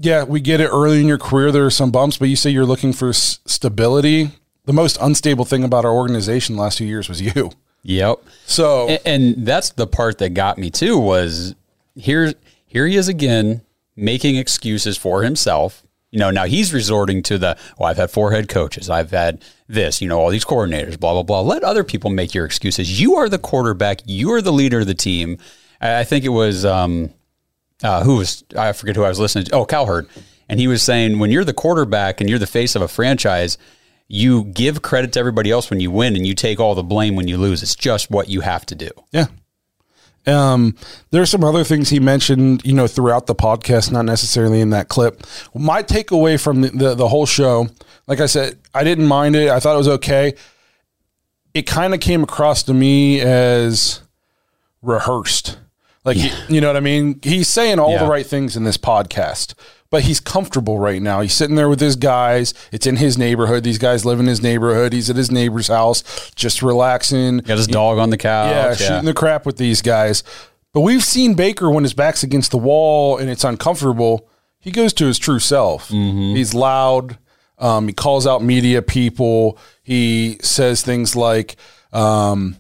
yeah, 0.02 0.24
we 0.24 0.40
get 0.40 0.60
it 0.62 0.68
early 0.68 1.00
in 1.02 1.08
your 1.08 1.18
career. 1.18 1.52
There 1.52 1.66
are 1.66 1.70
some 1.72 1.92
bumps, 1.92 2.18
but 2.18 2.30
you 2.30 2.36
say 2.36 2.50
you're 2.50 2.66
looking 2.66 2.94
for 2.94 3.10
s- 3.10 3.40
stability. 3.46 4.32
The 4.66 4.74
most 4.74 4.98
unstable 5.02 5.46
thing 5.46 5.64
about 5.64 5.86
our 5.86 5.92
organization 5.94 6.56
the 6.56 6.62
last 6.62 6.78
two 6.78 6.86
years 6.86 7.10
was 7.10 7.22
you. 7.22 7.52
Yep. 7.84 8.20
So, 8.46 8.88
And, 8.90 9.00
and 9.06 9.48
that's 9.48 9.72
the 9.72 9.88
part 9.88 10.20
that 10.20 10.30
got 10.36 10.58
me 10.58 10.70
too 10.70 10.98
was 11.00 11.56
here 11.96 12.34
here 12.68 12.86
he 12.88 12.96
is 12.96 13.08
again 13.08 13.62
making 13.96 14.36
excuses 14.36 14.98
for 14.98 15.24
himself. 15.24 15.84
You 16.12 16.20
know, 16.20 16.30
now 16.30 16.44
he's 16.46 16.74
resorting 16.74 17.24
to 17.24 17.38
the, 17.38 17.58
well, 17.80 17.90
I've 17.90 17.98
had 17.98 18.12
four 18.12 18.32
head 18.34 18.50
coaches. 18.50 18.90
I've 18.90 19.12
had 19.12 19.42
this, 19.68 20.02
you 20.02 20.08
know, 20.10 20.20
all 20.20 20.30
these 20.30 20.44
coordinators, 20.44 21.00
blah, 21.00 21.14
blah, 21.14 21.24
blah. 21.24 21.40
Let 21.42 21.64
other 21.64 21.84
people 21.86 22.10
make 22.12 22.34
your 22.34 22.46
excuses. 22.46 23.00
You 23.00 23.16
are 23.16 23.30
the 23.30 23.40
quarterback. 23.40 24.02
You 24.06 24.32
are 24.34 24.42
the 24.42 24.52
leader 24.52 24.82
of 24.82 24.88
the 24.88 24.94
team. 24.94 25.38
I 25.80 26.00
I 26.00 26.04
think 26.04 26.26
it 26.26 26.30
was, 26.30 26.66
um, 26.66 27.12
uh, 27.84 28.04
who 28.04 28.18
was, 28.18 28.44
I 28.58 28.72
forget 28.74 28.96
who 28.96 29.04
I 29.04 29.10
was 29.10 29.20
listening 29.20 29.46
to. 29.46 29.56
Oh, 29.56 29.66
Cowherd. 29.66 30.08
And 30.50 30.60
he 30.60 30.68
was 30.68 30.84
saying, 30.84 31.20
when 31.20 31.32
you're 31.32 31.46
the 31.46 31.54
quarterback 31.54 32.20
and 32.20 32.30
you're 32.30 32.40
the 32.40 32.48
face 32.48 32.76
of 32.76 32.82
a 32.82 32.88
franchise, 32.88 33.58
you 34.08 34.44
give 34.44 34.82
credit 34.82 35.14
to 35.14 35.20
everybody 35.20 35.50
else 35.50 35.70
when 35.70 35.80
you 35.80 35.90
win 35.90 36.16
and 36.16 36.28
you 36.28 36.36
take 36.36 36.60
all 36.60 36.76
the 36.76 36.84
blame 36.84 37.16
when 37.16 37.28
you 37.28 37.38
lose. 37.38 37.64
It's 37.64 37.76
just 37.76 38.12
what 38.12 38.28
you 38.28 38.42
have 38.42 38.66
to 38.66 38.76
do. 38.76 38.90
Yeah. 39.12 39.28
Um, 40.28 40.76
there 41.10 41.22
are 41.22 41.26
some 41.26 41.44
other 41.44 41.64
things 41.64 41.90
he 41.90 42.00
mentioned, 42.00 42.64
you 42.66 42.74
know, 42.74 42.86
throughout 42.88 43.26
the 43.26 43.34
podcast, 43.34 43.92
not 43.92 44.06
necessarily 44.06 44.60
in 44.60 44.70
that 44.72 44.90
clip. 44.90 45.26
My 45.56 45.82
takeaway 45.82 46.40
from 46.40 46.62
the, 46.62 46.70
the, 46.70 46.96
the 46.96 47.08
whole 47.08 47.26
show, 47.26 47.70
like 48.06 48.20
I 48.20 48.28
said, 48.28 48.60
I 48.74 48.84
didn't 48.84 49.08
mind 49.08 49.36
it. 49.36 49.50
I 49.50 49.60
thought 49.60 49.74
it 49.76 49.80
was 49.80 49.88
okay. 49.88 50.34
it 51.54 51.64
kind 51.64 51.94
of 51.94 52.00
came 52.00 52.24
across 52.24 52.64
to 52.64 52.74
me 52.74 53.20
as 53.22 54.02
rehearsed. 54.82 55.58
Like, 56.04 56.18
you, 56.18 56.30
you 56.50 56.62
know 56.62 56.68
what 56.68 56.78
I 56.78 56.82
mean? 56.82 57.20
He's 57.24 57.48
saying 57.48 57.80
all 57.80 57.92
Yeah. 57.92 58.00
the 58.04 58.10
right 58.10 58.26
things 58.26 58.58
in 58.58 58.64
this 58.64 58.78
podcast, 58.78 59.54
but 59.92 60.04
he's 60.04 60.20
comfortable 60.20 60.80
right 60.80 61.02
now. 61.02 61.22
He's 61.22 61.34
sitting 61.34 61.56
there 61.56 61.70
with 61.70 61.80
his 61.80 61.96
guys. 61.96 62.54
It's 62.72 62.88
in 62.88 62.96
his 62.96 63.18
neighborhood. 63.18 63.64
These 63.64 63.78
guys 63.78 64.04
live 64.06 64.20
in 64.20 64.26
his 64.26 64.42
neighborhood. 64.42 64.94
He's 64.94 65.10
at 65.12 65.16
his 65.16 65.30
neighbor's 65.32 65.68
house, 65.68 66.32
just 66.36 66.62
relaxing. 66.64 67.38
Got 67.40 67.58
his 67.58 67.68
dog 67.68 68.00
on 68.00 68.10
the 68.10 68.18
couch. 68.18 68.52
Yeah, 68.52 68.74
shooting 68.88 69.06
the 69.06 69.14
crap 69.14 69.46
with 69.46 69.58
these 69.58 69.82
guys. 69.84 70.24
But 70.74 70.82
we've 70.82 71.04
seen 71.04 71.34
Baker 71.36 71.70
when 71.70 71.84
his 71.84 71.94
back's 71.94 72.24
against 72.24 72.52
the 72.52 72.58
wall 72.58 73.18
and 73.18 73.30
it's 73.30 73.44
uncomfortable. 73.44 74.28
He 74.60 74.72
goes 74.72 74.94
to 74.94 75.06
his 75.06 75.20
true 75.20 75.40
self. 75.40 75.90
He's 75.90 76.54
loud. 76.54 77.18
Um, 77.60 77.88
he 77.88 77.94
calls 77.94 78.26
out 78.26 78.42
media 78.42 78.82
people. 78.82 79.58
He 79.84 80.38
says 80.42 80.82
things 80.82 81.16
like, 81.16 81.58
um, 81.94 82.56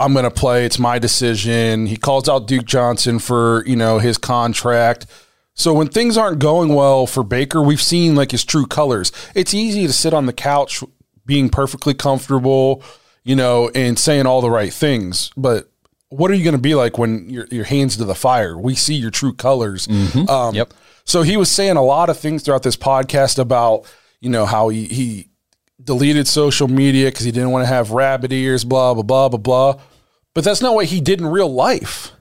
"I'm 0.00 0.12
going 0.12 0.24
to 0.24 0.30
play. 0.30 0.64
It's 0.64 0.78
my 0.78 0.98
decision." 0.98 1.86
He 1.86 1.96
calls 1.96 2.28
out 2.28 2.46
Duke 2.48 2.64
Johnson 2.64 3.18
for 3.18 3.64
you 3.66 3.76
know 3.76 3.98
his 3.98 4.18
contract. 4.18 5.06
So 5.54 5.74
when 5.74 5.88
things 5.88 6.16
aren't 6.16 6.38
going 6.38 6.74
well 6.74 7.06
for 7.06 7.22
Baker, 7.22 7.60
we've 7.60 7.82
seen 7.82 8.14
like 8.14 8.30
his 8.30 8.44
true 8.44 8.66
colors. 8.66 9.12
It's 9.34 9.52
easy 9.52 9.86
to 9.86 9.92
sit 9.92 10.14
on 10.14 10.26
the 10.26 10.32
couch 10.32 10.82
being 11.26 11.50
perfectly 11.50 11.92
comfortable, 11.92 12.82
you 13.24 13.36
know, 13.36 13.70
and 13.74 13.98
saying 13.98 14.26
all 14.26 14.40
the 14.40 14.50
right 14.50 14.72
things, 14.72 15.30
but 15.36 15.70
what 16.08 16.30
are 16.30 16.34
you 16.34 16.42
going 16.42 16.56
to 16.56 16.60
be 16.60 16.74
like 16.74 16.98
when 16.98 17.28
your 17.30 17.46
your 17.50 17.64
hands 17.64 17.96
to 17.98 18.04
the 18.04 18.14
fire? 18.14 18.58
We 18.58 18.74
see 18.74 18.94
your 18.94 19.10
true 19.10 19.32
colors. 19.32 19.86
Um, 20.28 20.54
Yep. 20.54 20.74
So 21.04 21.22
he 21.22 21.36
was 21.36 21.50
saying 21.50 21.76
a 21.76 21.82
lot 21.82 22.08
of 22.10 22.18
things 22.18 22.42
throughout 22.42 22.62
this 22.62 22.76
podcast 22.76 23.38
about 23.38 23.84
you 24.20 24.30
know 24.30 24.46
how 24.46 24.68
he 24.70 24.86
he 24.86 25.28
deleted 25.82 26.26
social 26.26 26.68
media 26.68 27.06
because 27.08 27.24
he 27.24 27.32
didn't 27.32 27.50
want 27.52 27.62
to 27.62 27.68
have 27.68 27.90
rabbit 27.90 28.32
ears, 28.32 28.64
blah 28.64 28.94
blah 28.94 29.02
blah 29.02 29.28
blah 29.28 29.38
blah. 29.38 29.82
But 30.34 30.44
that's 30.44 30.62
not 30.62 30.74
what 30.74 30.86
he 30.86 31.00
did 31.00 31.20
in 31.20 31.26
real 31.26 31.52
life. 31.52 32.12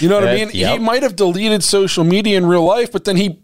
you 0.00 0.08
know 0.08 0.20
what 0.20 0.28
I 0.28 0.34
mean? 0.34 0.50
yep. 0.52 0.72
He 0.72 0.78
might 0.78 1.02
have 1.02 1.16
deleted 1.16 1.64
social 1.64 2.04
media 2.04 2.36
in 2.36 2.46
real 2.46 2.64
life, 2.64 2.92
but 2.92 3.04
then 3.04 3.16
he 3.16 3.40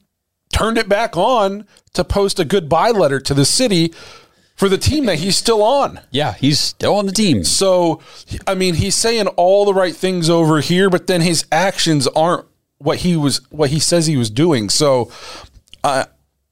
turned 0.53 0.79
it 0.79 0.89
back 0.89 1.17
on 1.17 1.67
to 1.95 2.05
post 2.05 2.39
a 2.39 2.45
goodbye 2.45 2.91
letter 2.91 3.21
to 3.21 3.35
the 3.35 3.45
city 3.45 3.93
for 4.55 4.69
the 4.69 4.79
team 4.79 5.07
that 5.07 5.19
he's 5.19 5.37
still 5.37 5.63
on. 5.63 6.01
Yeah, 6.11 6.35
he's 6.35 6.59
still 6.59 6.97
on 6.97 7.07
the 7.07 7.13
team. 7.13 7.45
So, 7.45 8.01
I 8.47 8.55
mean, 8.55 8.75
he's 8.75 8.95
saying 8.95 9.29
all 9.29 9.65
the 9.65 9.75
right 9.75 9.95
things 9.95 10.29
over 10.29 10.61
here, 10.61 10.91
but 10.91 11.07
then 11.07 11.21
his 11.21 11.47
actions 11.53 12.07
aren't 12.09 12.47
what 12.79 12.99
he 12.99 13.17
was, 13.17 13.41
what 13.51 13.71
he 13.71 13.79
says 13.79 14.07
he 14.07 14.17
was 14.17 14.31
doing. 14.31 14.69
So, 14.69 15.13
uh, 15.85 16.07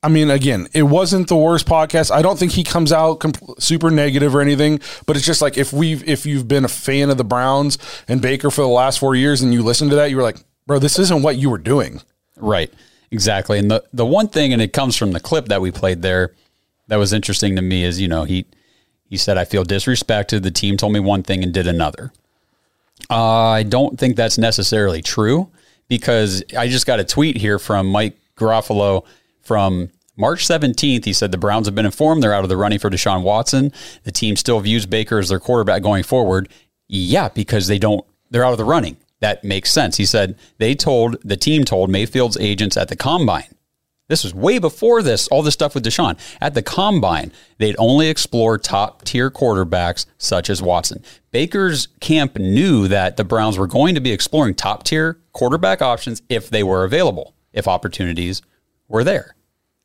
I 0.07 0.09
mean, 0.09 0.31
again, 0.31 0.69
it 0.73 0.85
wasn't 0.85 1.27
the 1.27 1.37
worst 1.37 1.67
podcast. 1.67 2.13
I 2.13 2.23
don't 2.23 2.39
think 2.39 2.53
he 2.53 2.63
comes 2.63 2.93
out 2.93 3.19
compl- 3.19 3.61
super 3.61 3.91
negative 3.91 4.37
or 4.37 4.41
anything, 4.41 4.79
but 5.05 5.17
it's 5.17 5.27
just 5.27 5.43
like 5.43 5.59
if 5.59 5.73
we've, 5.73 6.09
if 6.09 6.25
you've 6.25 6.47
been 6.47 6.65
a 6.65 6.69
fan 6.69 7.11
of 7.11 7.17
the 7.17 7.25
Browns 7.25 7.77
and 8.07 8.23
Baker 8.23 8.49
for 8.53 8.61
the 8.61 8.69
last 8.69 9.01
four 9.01 9.17
years 9.17 9.43
and 9.43 9.53
you 9.53 9.65
listen 9.65 9.89
to 9.89 9.97
that, 9.97 10.11
you 10.11 10.17
were 10.17 10.23
like, 10.23 10.39
bro, 10.65 10.79
this 10.79 10.97
isn't 11.01 11.23
what 11.23 11.39
you 11.39 11.51
were 11.51 11.59
doing. 11.59 12.03
Right. 12.37 12.73
Exactly. 13.11 13.59
And 13.59 13.69
the, 13.69 13.83
the 13.93 14.07
one 14.07 14.29
thing, 14.29 14.53
and 14.53 14.63
it 14.63 14.73
comes 14.73 14.97
from 14.97 15.11
the 15.11 15.19
clip 15.19 15.47
that 15.47 15.61
we 15.61 15.73
played 15.73 16.03
there 16.03 16.35
that 16.87 17.01
was 17.01 17.13
interesting 17.13 17.57
to 17.57 17.63
me 17.63 17.83
is, 17.83 18.01
you 18.01 18.07
know, 18.07 18.23
he, 18.23 18.47
he 19.11 19.17
said, 19.17 19.37
I 19.37 19.45
feel 19.45 19.65
disrespected. 19.65 20.45
The 20.45 20.53
team 20.53 20.77
told 20.77 20.93
me 20.93 21.01
one 21.01 21.25
thing 21.25 21.43
and 21.43 21.53
did 21.53 21.67
another. 21.67 22.13
Uh, 23.11 23.49
I 23.49 23.65
don't 23.65 23.99
think 23.99 24.15
that's 24.15 24.39
necessarily 24.39 25.03
true 25.03 25.51
because 25.89 26.45
I 26.57 26.69
just 26.69 26.87
got 26.87 27.01
a 27.01 27.05
tweet 27.05 27.37
here 27.37 27.59
from 27.59 27.89
Mike 27.89 28.17
Garafolo 28.37 29.05
from 29.43 29.91
March 30.17 30.47
17th. 30.47 31.05
He 31.05 31.13
said 31.13 31.31
the 31.31 31.39
Browns 31.39 31.67
have 31.67 31.75
been 31.75 31.87
informed 31.87 32.23
they're 32.23 32.35
out 32.35 32.45
of 32.45 32.49
the 32.49 32.57
running 32.57 32.79
for 32.79 32.91
Deshaun 32.91 33.23
Watson. 33.23 33.73
The 34.05 34.13
team 34.13 34.37
still 34.37 34.61
views 34.61 34.87
Baker 34.87 35.19
as 35.19 35.29
their 35.29 35.41
quarterback 35.41 35.83
going 35.83 36.03
forward. 36.03 36.49
Yeah, 36.89 37.29
because 37.29 37.67
they 37.67 37.79
don't, 37.79 38.05
they're 38.31 38.45
out 38.45 38.53
of 38.53 38.59
the 38.59 38.65
running. 38.65 38.97
That 39.21 39.45
makes 39.45 39.71
sense. 39.71 39.97
He 39.97 40.07
said 40.07 40.37
they 40.59 40.75
told, 40.75 41.17
the 41.23 41.37
team 41.37 41.65
told 41.65 41.91
Mayfield's 41.91 42.37
agents 42.39 42.77
at 42.77 42.89
the 42.89 42.97
combine 42.97 43.57
this 44.09 44.23
was 44.23 44.35
way 44.35 44.59
before 44.59 45.03
this, 45.03 45.27
all 45.29 45.43
this 45.43 45.55
stuff 45.55 45.75
with 45.75 45.85
Deshaun. 45.85 46.19
At 46.41 46.55
the 46.55 46.63
combine, 46.63 47.33
they'd 47.59 47.77
only 47.79 48.09
explore 48.09 48.57
top 48.57 49.03
tier 49.03 49.31
quarterbacks 49.31 50.07
such 50.19 50.49
as 50.49 50.63
Watson. 50.63 51.03
Baker's 51.33 51.89
camp 52.01 52.39
knew 52.39 52.89
that 52.89 53.17
the 53.17 53.25
Browns 53.25 53.59
were 53.59 53.67
going 53.67 53.95
to 53.97 54.01
be 54.01 54.13
exploring 54.13 54.55
top 54.55 54.85
tier 54.85 55.19
quarterback 55.33 55.83
options 55.83 56.23
if 56.29 56.51
they 56.51 56.63
were 56.63 56.85
available, 56.85 57.35
if 57.53 57.67
opportunities 57.67 58.43
were 58.89 59.03
there. 59.03 59.35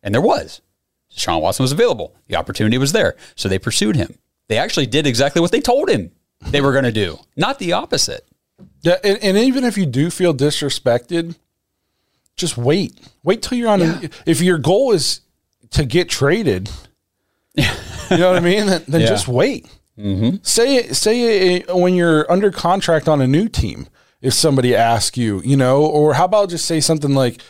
And 0.03 0.13
there 0.13 0.21
was. 0.21 0.61
Sean 1.09 1.41
Watson 1.41 1.63
was 1.63 1.71
available. 1.71 2.15
The 2.27 2.35
opportunity 2.37 2.77
was 2.77 2.91
there. 2.93 3.15
So 3.35 3.49
they 3.49 3.59
pursued 3.59 3.95
him. 3.95 4.17
They 4.47 4.57
actually 4.57 4.85
did 4.85 5.05
exactly 5.05 5.41
what 5.41 5.51
they 5.51 5.59
told 5.61 5.89
him 5.89 6.11
they 6.47 6.61
were 6.61 6.71
going 6.71 6.85
to 6.85 6.91
do, 6.91 7.19
not 7.35 7.59
the 7.59 7.73
opposite. 7.73 8.25
Yeah, 8.81 8.97
and, 9.03 9.17
and 9.23 9.37
even 9.37 9.63
if 9.63 9.77
you 9.77 9.85
do 9.85 10.09
feel 10.09 10.33
disrespected, 10.33 11.35
just 12.35 12.57
wait. 12.57 12.99
Wait 13.23 13.41
till 13.41 13.57
you're 13.57 13.69
on. 13.69 13.81
A, 13.81 14.09
if 14.25 14.41
your 14.41 14.57
goal 14.57 14.91
is 14.91 15.21
to 15.71 15.85
get 15.85 16.09
traded, 16.09 16.69
you 17.55 17.63
know 18.17 18.29
what 18.31 18.37
I 18.37 18.39
mean. 18.39 18.65
Then, 18.65 18.83
then 18.87 19.01
Yeah. 19.01 19.07
just 19.07 19.27
wait. 19.27 19.67
Mm-hmm. 19.97 20.37
Say 20.41 20.75
it. 20.77 20.95
Say 20.95 21.55
it 21.57 21.75
when 21.75 21.93
you're 21.93 22.29
under 22.31 22.51
contract 22.51 23.07
on 23.07 23.21
a 23.21 23.27
new 23.27 23.47
team. 23.47 23.87
If 24.21 24.33
somebody 24.33 24.75
asks 24.75 25.17
you, 25.17 25.41
you 25.43 25.57
know, 25.57 25.83
or 25.83 26.13
how 26.13 26.25
about 26.25 26.49
just 26.49 26.65
say 26.65 26.79
something 26.79 27.13
like, 27.15 27.41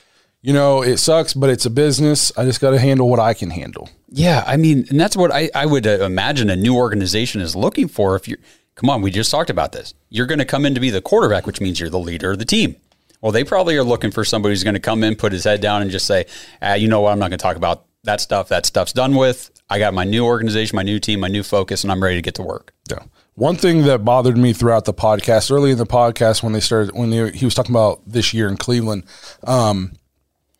you 0.41 0.53
know, 0.53 0.81
it 0.81 0.97
sucks, 0.97 1.33
but 1.33 1.49
it's 1.49 1.65
a 1.65 1.69
business. 1.69 2.31
I 2.37 2.45
just 2.45 2.59
got 2.59 2.71
to 2.71 2.79
handle 2.79 3.09
what 3.09 3.19
I 3.19 3.33
can 3.33 3.51
handle. 3.51 3.89
Yeah, 4.09 4.43
I 4.45 4.57
mean, 4.57 4.85
and 4.89 4.99
that's 4.99 5.15
what 5.15 5.31
I, 5.31 5.49
I 5.53 5.65
would 5.65 5.87
uh, 5.87 6.03
imagine 6.03 6.49
a 6.49 6.55
new 6.55 6.75
organization 6.75 7.41
is 7.41 7.55
looking 7.55 7.87
for. 7.87 8.15
If 8.15 8.27
you're, 8.27 8.39
come 8.75 8.89
on, 8.89 9.01
we 9.01 9.11
just 9.11 9.31
talked 9.31 9.49
about 9.49 9.71
this. 9.71 9.93
You're 10.09 10.25
going 10.25 10.39
to 10.39 10.45
come 10.45 10.65
in 10.65 10.73
to 10.73 10.81
be 10.81 10.89
the 10.89 11.01
quarterback, 11.01 11.45
which 11.45 11.61
means 11.61 11.79
you're 11.79 11.89
the 11.89 11.99
leader 11.99 12.31
of 12.31 12.39
the 12.39 12.45
team. 12.45 12.75
Well, 13.21 13.31
they 13.31 13.43
probably 13.43 13.77
are 13.77 13.83
looking 13.83 14.09
for 14.11 14.25
somebody 14.25 14.53
who's 14.53 14.63
going 14.63 14.73
to 14.73 14.79
come 14.79 15.03
in, 15.03 15.15
put 15.15 15.31
his 15.31 15.43
head 15.43 15.61
down, 15.61 15.83
and 15.83 15.91
just 15.91 16.07
say, 16.07 16.25
ah, 16.61 16.73
you 16.73 16.87
know 16.87 17.01
what, 17.01 17.11
I'm 17.11 17.19
not 17.19 17.29
going 17.29 17.37
to 17.37 17.43
talk 17.43 17.55
about 17.55 17.85
that 18.03 18.19
stuff. 18.19 18.49
That 18.49 18.65
stuff's 18.65 18.93
done 18.93 19.15
with. 19.15 19.51
I 19.69 19.77
got 19.77 19.93
my 19.93 20.03
new 20.03 20.25
organization, 20.25 20.75
my 20.75 20.83
new 20.83 20.99
team, 20.99 21.19
my 21.19 21.27
new 21.27 21.43
focus, 21.43 21.83
and 21.83 21.91
I'm 21.91 22.01
ready 22.01 22.15
to 22.15 22.21
get 22.21 22.35
to 22.35 22.41
work. 22.41 22.73
Yeah. 22.89 23.03
One 23.35 23.55
thing 23.55 23.83
that 23.83 24.03
bothered 24.03 24.37
me 24.37 24.53
throughout 24.53 24.85
the 24.85 24.93
podcast, 24.93 25.51
early 25.51 25.71
in 25.71 25.77
the 25.77 25.85
podcast, 25.85 26.43
when 26.43 26.51
they 26.51 26.59
started, 26.59 26.93
when 26.95 27.11
they, 27.11 27.31
he 27.31 27.45
was 27.45 27.53
talking 27.53 27.73
about 27.73 28.01
this 28.05 28.33
year 28.33 28.49
in 28.49 28.57
Cleveland, 28.57 29.05
um, 29.45 29.93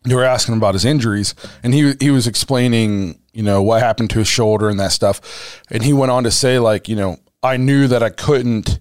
they 0.04 0.14
were 0.14 0.24
asking 0.24 0.56
about 0.56 0.74
his 0.74 0.84
injuries, 0.84 1.34
and 1.62 1.74
he 1.74 1.94
he 2.00 2.10
was 2.10 2.26
explaining, 2.26 3.18
you 3.32 3.42
know, 3.42 3.62
what 3.62 3.82
happened 3.82 4.10
to 4.10 4.18
his 4.18 4.28
shoulder 4.28 4.68
and 4.68 4.78
that 4.80 4.92
stuff, 4.92 5.60
and 5.70 5.82
he 5.82 5.92
went 5.92 6.10
on 6.10 6.24
to 6.24 6.30
say, 6.30 6.58
like, 6.58 6.88
you 6.88 6.96
know, 6.96 7.18
I 7.42 7.56
knew 7.56 7.86
that 7.88 8.02
I 8.02 8.10
couldn't. 8.10 8.78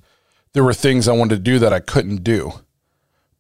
There 0.54 0.64
were 0.64 0.74
things 0.74 1.08
I 1.08 1.14
wanted 1.14 1.36
to 1.36 1.42
do 1.42 1.60
that 1.60 1.74
I 1.74 1.80
couldn't 1.80 2.24
do. 2.24 2.54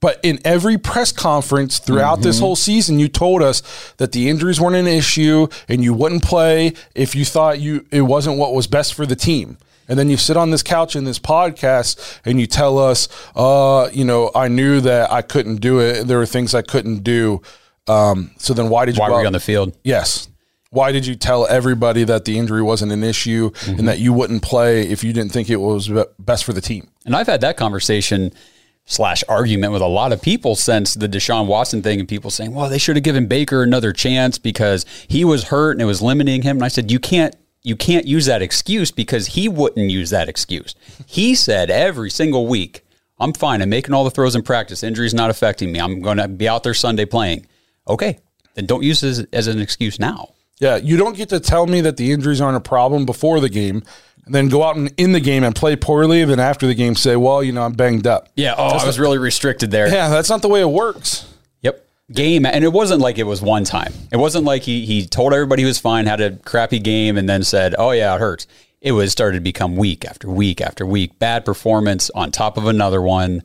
But 0.01 0.19
in 0.23 0.39
every 0.43 0.79
press 0.79 1.11
conference 1.11 1.77
throughout 1.77 2.21
this 2.23 2.39
whole 2.39 2.55
season, 2.55 2.97
you 2.97 3.07
told 3.07 3.43
us 3.43 3.61
that 3.97 4.13
the 4.13 4.29
injuries 4.29 4.59
weren't 4.59 4.75
an 4.75 4.88
issue 4.88 5.47
and 5.69 5.83
you 5.83 5.93
wouldn't 5.93 6.23
play 6.23 6.73
if 6.95 7.15
you 7.15 7.23
thought 7.23 7.59
you 7.59 7.85
it 7.91 8.01
wasn't 8.01 8.39
what 8.39 8.55
was 8.55 8.65
best 8.65 8.95
for 8.95 9.05
the 9.05 9.15
team. 9.15 9.59
And 9.88 10.00
then 10.00 10.09
you 10.09 10.17
sit 10.17 10.38
on 10.38 10.50
this 10.50 10.63
couch 10.63 10.95
in 10.95 11.03
this 11.03 11.19
podcast 11.19 12.19
and 12.25 12.39
you 12.39 12.47
tell 12.47 12.79
us, 12.79 13.09
uh, 13.35 13.89
you 13.93 14.03
know, 14.03 14.31
I 14.33 14.47
knew 14.47 14.81
that 14.81 15.11
I 15.11 15.21
couldn't 15.21 15.57
do 15.57 15.79
it. 15.79 16.07
There 16.07 16.17
were 16.17 16.25
things 16.25 16.55
I 16.55 16.63
couldn't 16.63 17.03
do. 17.03 17.41
Um, 17.91 18.31
so 18.38 18.53
then 18.53 18.69
why 18.69 18.86
did 18.86 18.95
you 18.95 19.01
Why 19.01 19.10
were 19.10 19.15
out- 19.17 19.21
you 19.21 19.27
on 19.27 19.33
the 19.33 19.39
field? 19.39 19.75
Yes. 19.83 20.27
Why 20.69 20.93
did 20.93 21.05
you 21.05 21.15
tell 21.15 21.45
everybody 21.48 22.05
that 22.05 22.24
the 22.24 22.38
injury 22.39 22.62
wasn't 22.62 22.93
an 22.93 23.03
issue 23.03 23.51
and 23.67 23.89
that 23.89 24.00
you 24.00 24.13
wouldn't 24.13 24.41
play 24.41 24.83
if 24.83 25.03
you 25.03 25.12
didn't 25.12 25.33
think 25.33 25.50
it 25.50 25.57
was 25.57 25.91
best 26.17 26.45
for 26.45 26.53
the 26.53 26.62
team? 26.62 26.89
And 27.05 27.13
I've 27.13 27.27
had 27.27 27.41
that 27.41 27.57
conversation 27.57 28.31
slash 28.86 29.21
argument 29.27 29.74
with 29.74 29.81
a 29.81 29.88
lot 29.88 30.13
of 30.13 30.21
people 30.21 30.55
since 30.55 30.93
the 30.93 31.10
Deshaun 31.10 31.45
Watson 31.48 31.81
thing, 31.81 32.00
and 32.00 32.07
people 32.07 32.31
saying, 32.31 32.53
"Well, 32.53 32.69
they 32.69 32.77
should 32.77 32.95
have 32.95 33.03
given 33.03 33.27
Baker 33.27 33.63
another 33.63 33.91
chance 33.91 34.38
because 34.38 34.86
he 35.10 35.25
was 35.25 35.45
hurt 35.45 35.71
and 35.74 35.81
it 35.81 35.86
was 35.86 36.01
limiting 36.01 36.41
him." 36.43 36.55
And 36.57 36.63
I 36.63 36.69
said, 36.69 36.89
"You 36.89 37.00
can't." 37.00 37.36
You 37.63 37.75
can't 37.75 38.07
use 38.07 38.25
that 38.25 38.41
excuse 38.41 38.89
because 38.89 39.27
he 39.27 39.48
wouldn't 39.48 39.91
use 39.91 40.10
that 40.10 40.27
excuse. 40.27 40.74
He 41.05 41.36
said 41.36 41.69
every 41.69 42.10
single 42.10 42.48
week, 42.48 42.83
I'm 43.19 43.33
fine. 43.33 43.62
I'm 43.62 43.69
making 43.69 43.93
all 43.93 44.03
the 44.03 44.10
throws 44.10 44.33
in 44.36 44.41
practice. 44.41 44.81
Injury's 44.81 45.13
not 45.13 45.29
affecting 45.29 45.71
me. 45.71 45.79
I'm 45.79 46.01
going 46.01 46.17
to 46.17 46.27
be 46.27 46.50
out 46.50 46.63
there 46.63 46.74
Sunday 46.74 47.05
playing. 47.05 47.45
Okay. 47.88 48.19
Then 48.55 48.65
don't 48.65 48.83
use 48.83 49.01
this 49.01 49.19
as 49.33 49.47
an 49.47 49.59
excuse 49.59 50.00
now. 50.00 50.29
Yeah, 50.59 50.75
you 50.75 50.95
don't 50.95 51.15
get 51.15 51.29
to 51.29 51.39
tell 51.39 51.65
me 51.65 51.81
that 51.81 51.97
the 51.97 52.11
injuries 52.11 52.39
aren't 52.39 52.57
a 52.57 52.61
problem 52.61 53.05
before 53.05 53.39
the 53.39 53.50
game, 53.50 53.83
and 54.25 54.35
then 54.35 54.47
go 54.47 54.63
out 54.63 54.75
and 54.75 54.93
in 54.97 55.11
the 55.11 55.19
game 55.19 55.43
and 55.43 55.55
play 55.55 55.75
poorly, 55.75 56.21
and 56.21 56.29
then 56.29 56.39
after 56.39 56.67
the 56.67 56.75
game 56.75 56.95
say, 56.95 57.15
"Well, 57.15 57.41
you 57.41 57.51
know, 57.51 57.63
I'm 57.63 57.73
banged 57.73 58.05
up." 58.05 58.29
Yeah. 58.35 58.53
Oh, 58.55 58.65
I 58.65 58.85
was 58.85 59.00
really 59.00 59.17
restricted 59.17 59.71
there. 59.71 59.91
Yeah, 59.91 60.09
that's 60.09 60.29
not 60.29 60.43
the 60.43 60.47
way 60.47 60.61
it 60.61 60.69
works. 60.69 61.33
Yep. 61.61 61.83
Game 62.11 62.45
and 62.45 62.63
it 62.63 62.71
wasn't 62.71 63.01
like 63.01 63.17
it 63.17 63.23
was 63.23 63.41
one 63.41 63.63
time. 63.63 63.93
It 64.11 64.17
wasn't 64.17 64.45
like 64.45 64.61
he 64.61 64.85
he 64.85 65.07
told 65.07 65.33
everybody 65.33 65.63
he 65.63 65.65
was 65.65 65.79
fine, 65.79 66.05
had 66.05 66.21
a 66.21 66.35
crappy 66.35 66.77
game, 66.79 67.17
and 67.17 67.27
then 67.27 67.43
said, 67.43 67.73
"Oh 67.77 67.91
yeah, 67.91 68.13
it 68.13 68.19
hurts." 68.19 68.45
It 68.81 68.91
was 68.91 69.11
started 69.11 69.38
to 69.38 69.41
become 69.41 69.75
week 69.75 70.05
after 70.05 70.29
week 70.29 70.61
after 70.61 70.85
week, 70.85 71.17
bad 71.17 71.43
performance 71.43 72.11
on 72.11 72.31
top 72.31 72.57
of 72.57 72.67
another 72.67 73.01
one, 73.01 73.41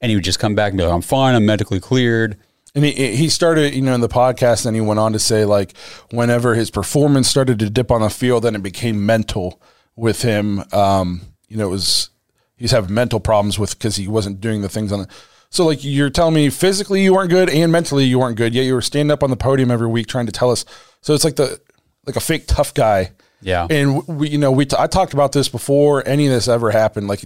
and 0.00 0.10
he 0.10 0.16
would 0.16 0.24
just 0.24 0.38
come 0.40 0.56
back 0.56 0.70
and 0.70 0.78
be 0.78 0.84
like, 0.84 0.92
"I'm 0.92 1.02
fine, 1.02 1.36
I'm 1.36 1.46
medically 1.46 1.78
cleared." 1.78 2.36
And 2.74 2.84
he 2.84 3.16
he 3.16 3.28
started, 3.28 3.74
you 3.74 3.82
know, 3.82 3.94
in 3.94 4.00
the 4.00 4.08
podcast, 4.08 4.66
and 4.66 4.74
he 4.74 4.80
went 4.80 4.98
on 4.98 5.12
to 5.12 5.18
say 5.18 5.44
like, 5.44 5.76
whenever 6.10 6.54
his 6.54 6.70
performance 6.70 7.28
started 7.28 7.58
to 7.60 7.70
dip 7.70 7.90
on 7.90 8.00
the 8.00 8.10
field, 8.10 8.42
then 8.42 8.54
it 8.54 8.62
became 8.62 9.04
mental. 9.06 9.60
with 9.96 10.22
him. 10.22 10.64
Um, 10.72 11.20
you 11.48 11.56
know, 11.56 11.66
it 11.66 11.70
was 11.70 12.10
he's 12.56 12.70
having 12.72 12.94
mental 12.94 13.20
problems 13.20 13.58
with 13.58 13.78
because 13.78 13.96
he 13.96 14.08
wasn't 14.08 14.40
doing 14.40 14.62
the 14.62 14.68
things 14.68 14.92
on 14.92 15.00
the. 15.00 15.08
So 15.50 15.64
like 15.64 15.84
you're 15.84 16.10
telling 16.10 16.34
me 16.34 16.50
physically 16.50 17.02
you 17.02 17.14
weren't 17.14 17.30
good 17.30 17.48
and 17.48 17.70
mentally 17.70 18.04
you 18.04 18.18
weren't 18.18 18.36
good, 18.36 18.54
yet 18.54 18.62
you 18.62 18.74
were 18.74 18.82
standing 18.82 19.12
up 19.12 19.22
on 19.22 19.30
the 19.30 19.36
podium 19.36 19.70
every 19.70 19.86
week 19.86 20.08
trying 20.08 20.26
to 20.26 20.32
tell 20.32 20.50
us. 20.50 20.64
So 21.00 21.14
it's 21.14 21.22
like 21.24 21.36
the 21.36 21.60
like 22.06 22.16
a 22.16 22.20
fake 22.20 22.46
tough 22.48 22.74
guy. 22.74 23.12
Yeah. 23.40 23.66
And 23.70 24.06
we, 24.08 24.30
you 24.30 24.38
know, 24.38 24.50
we 24.50 24.66
t- 24.66 24.76
I 24.78 24.86
talked 24.86 25.12
about 25.12 25.32
this 25.32 25.48
before 25.48 26.06
any 26.08 26.26
of 26.26 26.32
this 26.32 26.48
ever 26.48 26.70
happened. 26.70 27.06
Like 27.06 27.24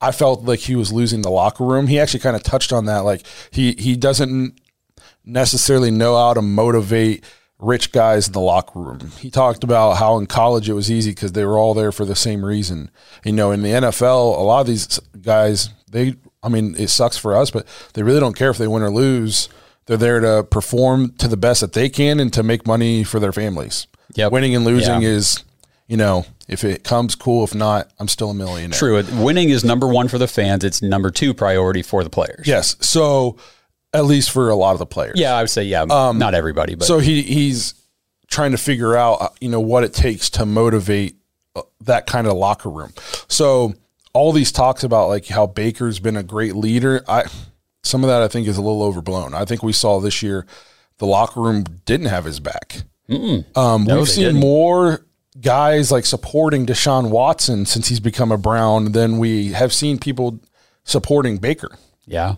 I 0.00 0.12
felt 0.12 0.42
like 0.42 0.58
he 0.58 0.76
was 0.76 0.92
losing 0.92 1.22
the 1.22 1.30
locker 1.30 1.64
room. 1.64 1.86
He 1.86 1.98
actually 1.98 2.20
kind 2.20 2.36
of 2.36 2.42
touched 2.42 2.72
on 2.72 2.84
that. 2.86 3.00
Like 3.00 3.24
he 3.50 3.72
he 3.78 3.96
doesn't 3.96 4.60
necessarily 5.26 5.90
know 5.90 6.16
how 6.16 6.32
to 6.34 6.42
motivate 6.42 7.24
rich 7.58 7.90
guys 7.92 8.26
in 8.26 8.32
the 8.32 8.40
locker 8.40 8.78
room. 8.78 9.10
He 9.18 9.30
talked 9.30 9.64
about 9.64 9.94
how 9.96 10.18
in 10.18 10.26
college 10.26 10.68
it 10.68 10.74
was 10.74 10.90
easy 10.90 11.10
because 11.10 11.32
they 11.32 11.44
were 11.44 11.58
all 11.58 11.74
there 11.74 11.90
for 11.92 12.04
the 12.04 12.14
same 12.16 12.44
reason. 12.44 12.90
You 13.24 13.32
know, 13.32 13.50
in 13.50 13.62
the 13.62 13.70
NFL, 13.70 14.38
a 14.38 14.42
lot 14.42 14.60
of 14.60 14.66
these 14.66 14.98
guys, 15.20 15.70
they, 15.90 16.14
I 16.42 16.48
mean, 16.48 16.74
it 16.78 16.88
sucks 16.88 17.16
for 17.16 17.34
us, 17.34 17.50
but 17.50 17.66
they 17.94 18.02
really 18.02 18.20
don't 18.20 18.36
care 18.36 18.50
if 18.50 18.58
they 18.58 18.68
win 18.68 18.82
or 18.82 18.90
lose. 18.90 19.48
They're 19.86 19.96
there 19.96 20.20
to 20.20 20.44
perform 20.44 21.12
to 21.18 21.28
the 21.28 21.36
best 21.36 21.60
that 21.62 21.72
they 21.72 21.88
can 21.88 22.20
and 22.20 22.32
to 22.34 22.42
make 22.42 22.66
money 22.66 23.04
for 23.04 23.20
their 23.20 23.32
families. 23.32 23.86
Yep. 24.14 24.32
Winning 24.32 24.54
and 24.54 24.64
losing 24.64 25.00
Yeah. 25.02 25.08
is, 25.08 25.42
you 25.86 25.96
know, 25.96 26.26
if 26.48 26.62
it 26.62 26.84
comes, 26.84 27.14
cool. 27.14 27.44
If 27.44 27.54
not, 27.54 27.90
I'm 27.98 28.08
still 28.08 28.30
a 28.30 28.34
millionaire. 28.34 28.78
True. 28.78 29.02
Winning 29.22 29.48
is 29.50 29.64
number 29.64 29.86
one 29.88 30.08
for 30.08 30.18
the 30.18 30.28
fans. 30.28 30.62
It's 30.64 30.82
number 30.82 31.10
two 31.10 31.32
priority 31.34 31.82
for 31.82 32.04
the 32.04 32.10
players. 32.10 32.46
Yes. 32.46 32.76
So, 32.80 33.36
at 33.96 34.04
least 34.04 34.30
for 34.30 34.50
a 34.50 34.54
lot 34.54 34.72
of 34.72 34.78
the 34.78 34.86
players. 34.86 35.18
Yeah, 35.18 35.34
I 35.34 35.42
would 35.42 35.50
say 35.50 35.64
yeah. 35.64 35.84
not 36.18 36.34
everybody, 36.34 36.74
but 36.74 36.84
So 36.84 36.98
he 36.98 37.22
he's 37.22 37.74
trying 38.28 38.52
to 38.52 38.58
figure 38.58 38.96
out 38.96 39.20
uh, 39.20 39.28
you 39.40 39.48
know 39.48 39.60
what 39.60 39.84
it 39.84 39.92
takes 39.92 40.30
to 40.30 40.46
motivate 40.46 41.16
uh, 41.54 41.62
that 41.82 42.06
kind 42.06 42.26
of 42.26 42.34
locker 42.34 42.68
room. 42.68 42.92
So 43.28 43.74
all 44.12 44.32
these 44.32 44.52
talks 44.52 44.84
about 44.84 45.08
like 45.08 45.26
how 45.26 45.46
Baker's 45.46 45.98
been 45.98 46.16
a 46.16 46.22
great 46.22 46.54
leader, 46.54 47.02
I 47.08 47.24
some 47.82 48.04
of 48.04 48.08
that 48.08 48.22
I 48.22 48.28
think 48.28 48.46
is 48.48 48.56
a 48.56 48.62
little 48.62 48.82
overblown. 48.82 49.34
I 49.34 49.44
think 49.44 49.62
we 49.62 49.72
saw 49.72 50.00
this 50.00 50.22
year 50.22 50.46
the 50.98 51.06
locker 51.06 51.40
room 51.40 51.64
didn't 51.84 52.06
have 52.06 52.24
his 52.24 52.40
back. 52.40 52.82
Um, 53.54 53.84
No, 53.84 53.98
we've 53.98 54.08
seen 54.08 54.24
didn't. 54.24 54.40
more 54.40 55.06
guys 55.40 55.92
like 55.92 56.06
supporting 56.06 56.66
Deshaun 56.66 57.10
Watson 57.10 57.66
since 57.66 57.88
he's 57.88 58.00
become 58.00 58.32
a 58.32 58.38
Brown 58.38 58.92
than 58.92 59.18
we 59.18 59.52
have 59.52 59.72
seen 59.72 59.98
people 59.98 60.40
supporting 60.84 61.36
Baker. 61.38 61.70
yeah. 62.06 62.34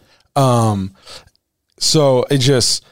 So 1.78 2.24
it 2.30 2.38
just 2.38 2.84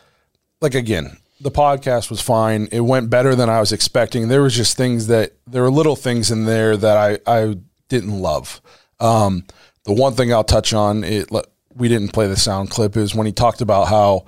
like 0.61 0.75
again, 0.75 1.17
the 1.41 1.51
podcast 1.51 2.11
was 2.11 2.21
fine. 2.21 2.69
It 2.73 2.81
went 2.81 3.11
better 3.11 3.35
than 3.35 3.49
I 3.49 3.61
was 3.61 3.73
expecting. 3.73 4.29
There 4.29 4.43
was 4.43 4.55
just 4.55 4.77
things 4.77 5.09
that 5.09 5.33
there 5.47 5.63
were 5.63 5.71
little 5.71 5.97
things 5.97 6.31
in 6.31 6.45
there 6.45 6.77
that 6.77 6.97
I 6.97 7.19
I 7.27 7.57
didn't 7.89 8.21
love. 8.21 8.61
Um, 9.01 9.45
the 9.85 9.93
one 9.93 10.15
thing 10.15 10.33
I'll 10.33 10.45
touch 10.45 10.73
on 10.73 11.05
it 11.05 11.31
we 11.75 11.89
didn't 11.89 12.13
play 12.13 12.27
the 12.27 12.37
sound 12.37 12.71
clip 12.71 12.97
is 12.97 13.15
when 13.15 13.27
he 13.27 13.33
talked 13.33 13.61
about 13.61 13.89
how 13.89 14.25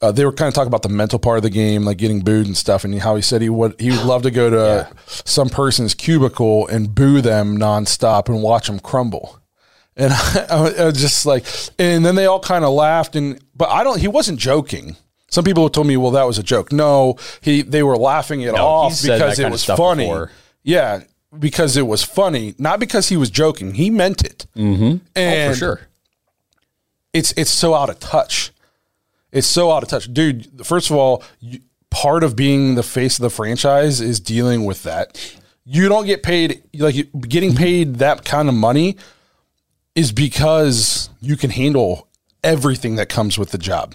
uh, 0.00 0.12
they 0.12 0.24
were 0.24 0.32
kind 0.32 0.48
of 0.48 0.54
talking 0.54 0.68
about 0.68 0.82
the 0.82 0.88
mental 0.88 1.18
part 1.18 1.38
of 1.38 1.42
the 1.42 1.50
game, 1.50 1.84
like 1.84 1.98
getting 1.98 2.20
booed 2.20 2.46
and 2.46 2.56
stuff, 2.56 2.84
and 2.84 2.98
how 3.00 3.16
he 3.16 3.22
said 3.22 3.42
he 3.42 3.48
would 3.48 3.78
he 3.80 3.90
would 3.90 4.04
love 4.04 4.22
to 4.22 4.30
go 4.30 4.50
to 4.50 4.88
some 5.06 5.48
person's 5.48 5.94
cubicle 5.94 6.66
and 6.68 6.94
boo 6.94 7.20
them 7.20 7.56
nonstop 7.56 8.28
and 8.28 8.42
watch 8.42 8.66
them 8.66 8.78
crumble. 8.78 9.40
And 9.96 10.12
I, 10.50 10.74
I 10.78 10.84
was 10.86 11.00
just 11.00 11.24
like, 11.26 11.44
and 11.78 12.04
then 12.04 12.14
they 12.14 12.26
all 12.26 12.40
kind 12.40 12.64
of 12.64 12.72
laughed, 12.72 13.14
and 13.16 13.38
but 13.54 13.68
I 13.70 13.84
don't. 13.84 14.00
He 14.00 14.08
wasn't 14.08 14.38
joking. 14.40 14.96
Some 15.28 15.44
people 15.44 15.68
told 15.68 15.86
me, 15.86 15.96
well, 15.96 16.12
that 16.12 16.24
was 16.24 16.38
a 16.38 16.42
joke. 16.42 16.72
No, 16.72 17.16
he 17.40 17.62
they 17.62 17.82
were 17.82 17.96
laughing 17.96 18.40
it 18.42 18.52
No, 18.52 18.64
off 18.66 19.02
because 19.02 19.38
it 19.38 19.50
was 19.50 19.64
funny. 19.64 20.04
before. 20.04 20.30
Yeah, 20.62 21.02
because 21.38 21.76
it 21.76 21.86
was 21.86 22.02
funny, 22.02 22.54
not 22.58 22.78
because 22.80 23.08
he 23.08 23.16
was 23.16 23.30
joking. 23.30 23.74
He 23.74 23.90
meant 23.90 24.22
it. 24.24 24.46
Mm-hmm. 24.56 24.96
And 25.16 25.50
Oh, 25.50 25.52
for 25.52 25.58
sure. 25.58 25.80
it's 27.12 27.32
it's 27.36 27.50
so 27.50 27.74
out 27.74 27.90
of 27.90 27.98
touch. 28.00 28.52
It's 29.32 29.46
so 29.46 29.72
out 29.72 29.82
of 29.82 29.88
touch, 29.88 30.12
dude. 30.12 30.64
First 30.64 30.90
of 30.90 30.96
all, 30.96 31.22
you, 31.40 31.60
part 31.90 32.22
of 32.22 32.36
being 32.36 32.74
the 32.76 32.82
face 32.84 33.18
of 33.18 33.22
the 33.22 33.30
franchise 33.30 34.00
is 34.00 34.20
dealing 34.20 34.64
with 34.64 34.84
that. 34.84 35.36
You 35.64 35.88
don't 35.88 36.06
get 36.06 36.22
paid 36.22 36.62
like 36.78 36.94
getting 37.28 37.54
paid 37.54 37.96
that 37.96 38.24
kind 38.24 38.48
of 38.48 38.54
money 38.54 38.96
is 39.94 40.12
because 40.12 41.10
you 41.20 41.36
can 41.36 41.50
handle 41.50 42.08
everything 42.42 42.96
that 42.96 43.08
comes 43.08 43.38
with 43.38 43.50
the 43.50 43.58
job. 43.58 43.94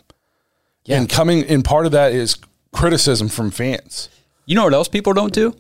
And 0.88 1.08
coming 1.08 1.44
and 1.44 1.64
part 1.64 1.86
of 1.86 1.92
that 1.92 2.14
is 2.14 2.38
criticism 2.72 3.30
from 3.30 3.52
fans. 3.52 4.10
You 4.46 4.56
know 4.56 4.64
what 4.64 4.74
else 4.74 4.88
people 4.88 5.14
don't 5.14 5.34
do? 5.34 5.56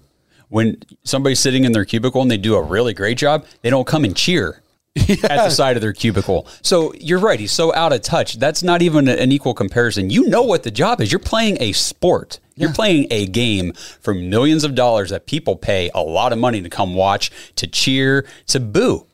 When 0.47 0.77
somebody's 1.03 1.39
sitting 1.39 1.63
in 1.65 1.71
their 1.71 1.85
cubicle 1.85 2.21
and 2.23 2.31
they 2.31 2.37
do 2.37 2.55
a 2.55 2.63
really 2.63 2.95
great 2.95 3.19
job, 3.19 3.45
they 3.61 3.69
don't 3.69 3.85
come 3.85 4.03
and 4.03 4.15
cheer 4.15 4.63
at 4.95 5.19
the 5.19 5.49
side 5.51 5.75
of 5.75 5.81
their 5.81 5.93
cubicle. 5.93 6.47
So 6.63 6.93
you're 6.95 7.19
right. 7.19 7.39
He's 7.39 7.51
so 7.51 7.73
out 7.75 7.93
of 7.93 8.01
touch. 8.01 8.39
That's 8.39 8.63
not 8.63 8.81
even 8.81 9.07
an 9.07 9.31
equal 9.31 9.53
comparison. 9.53 10.09
You 10.09 10.27
know 10.27 10.41
what 10.41 10.63
the 10.63 10.71
job 10.71 11.01
is. 11.01 11.11
You're 11.11 11.19
playing 11.19 11.57
a 11.59 11.73
sport. 11.73 12.39
You're 12.55 12.73
playing 12.73 13.07
a 13.11 13.27
game 13.27 13.73
for 14.01 14.13
millions 14.13 14.63
of 14.63 14.75
dollars 14.75 15.11
that 15.11 15.27
people 15.27 15.55
pay 15.55 15.91
a 15.93 16.01
lot 16.01 16.33
of 16.33 16.39
money 16.39 16.61
to 16.61 16.69
come 16.69 16.95
watch, 16.95 17.31
to 17.55 17.67
cheer, 17.67 18.25
to 18.47 18.59
boo. 18.59 19.05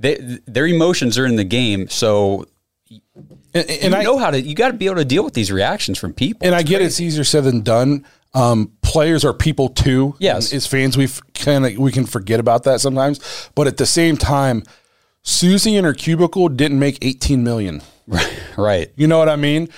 They, 0.00 0.16
their 0.46 0.66
emotions 0.66 1.16
are 1.18 1.26
in 1.26 1.36
the 1.36 1.44
game. 1.44 1.88
So 1.88 2.46
And, 3.54 3.68
you 3.68 3.76
and 3.82 3.94
I 3.94 4.02
know 4.02 4.18
how 4.18 4.30
to, 4.30 4.40
you 4.40 4.54
got 4.54 4.68
to 4.68 4.74
be 4.74 4.86
able 4.86 4.96
to 4.96 5.04
deal 5.04 5.22
with 5.22 5.34
these 5.34 5.52
reactions 5.52 5.98
from 5.98 6.12
people. 6.12 6.46
and 6.46 6.54
I 6.54 6.62
get 6.62 6.82
it's 6.82 7.00
easier 7.00 7.24
said 7.24 7.44
than 7.44 7.60
done. 7.60 8.04
Um, 8.32 8.72
players 8.82 9.24
are 9.24 9.34
people 9.34 9.68
too. 9.68 10.14
Yes. 10.18 10.50
And 10.50 10.56
as 10.56 10.66
fans, 10.66 10.96
we 10.96 11.08
kind 11.34 11.66
of 11.66 11.76
we 11.76 11.92
can 11.92 12.06
forget 12.06 12.40
about 12.40 12.62
that 12.64 12.80
sometimes. 12.80 13.50
But 13.54 13.66
at 13.66 13.76
the 13.76 13.86
same 13.86 14.16
time, 14.16 14.62
Susie 15.22 15.76
in 15.76 15.84
her 15.84 15.94
cubicle 15.94 16.48
didn't 16.48 16.78
make 16.78 16.98
eighteen 17.02 17.42
million. 17.42 17.82
Right. 18.06 18.42
right. 18.56 18.92
You 18.96 19.06
know 19.06 19.18
what 19.18 19.28
I 19.28 19.36
mean? 19.36 19.68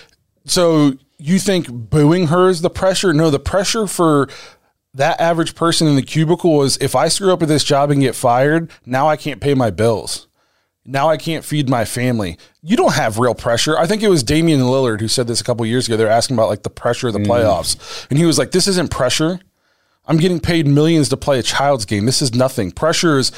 So 0.44 0.92
you 1.18 1.38
think 1.38 1.66
booing 1.68 2.26
her 2.28 2.48
is 2.48 2.60
the 2.60 2.70
pressure? 2.70 3.12
No, 3.12 3.30
the 3.30 3.38
pressure 3.38 3.86
for 3.86 4.28
that 4.94 5.20
average 5.20 5.54
person 5.54 5.86
in 5.86 5.96
the 5.96 6.02
cubicle 6.02 6.56
was 6.56 6.76
if 6.78 6.94
I 6.94 7.08
screw 7.08 7.32
up 7.32 7.42
at 7.42 7.48
this 7.48 7.64
job 7.64 7.90
and 7.90 8.00
get 8.00 8.14
fired, 8.14 8.70
now 8.84 9.08
I 9.08 9.16
can't 9.16 9.40
pay 9.40 9.54
my 9.54 9.70
bills. 9.70 10.28
Now 10.84 11.08
I 11.08 11.16
can't 11.16 11.44
feed 11.44 11.68
my 11.68 11.84
family. 11.84 12.36
You 12.60 12.76
don't 12.76 12.94
have 12.94 13.18
real 13.18 13.34
pressure. 13.34 13.78
I 13.78 13.86
think 13.86 14.02
it 14.02 14.08
was 14.08 14.22
Damian 14.22 14.60
Lillard 14.60 15.00
who 15.00 15.08
said 15.08 15.28
this 15.28 15.40
a 15.40 15.44
couple 15.44 15.64
years 15.64 15.86
ago. 15.86 15.96
They're 15.96 16.08
asking 16.08 16.36
about 16.36 16.48
like 16.48 16.64
the 16.64 16.70
pressure 16.70 17.06
of 17.06 17.12
the 17.12 17.20
mm-hmm. 17.20 17.30
playoffs. 17.30 18.06
And 18.10 18.18
he 18.18 18.24
was 18.24 18.38
like, 18.38 18.50
This 18.50 18.66
isn't 18.66 18.90
pressure. 18.90 19.40
I'm 20.06 20.16
getting 20.16 20.40
paid 20.40 20.66
millions 20.66 21.08
to 21.10 21.16
play 21.16 21.38
a 21.38 21.42
child's 21.42 21.84
game. 21.84 22.06
This 22.06 22.20
is 22.20 22.34
nothing. 22.34 22.72
Pressure 22.72 23.18
is 23.18 23.30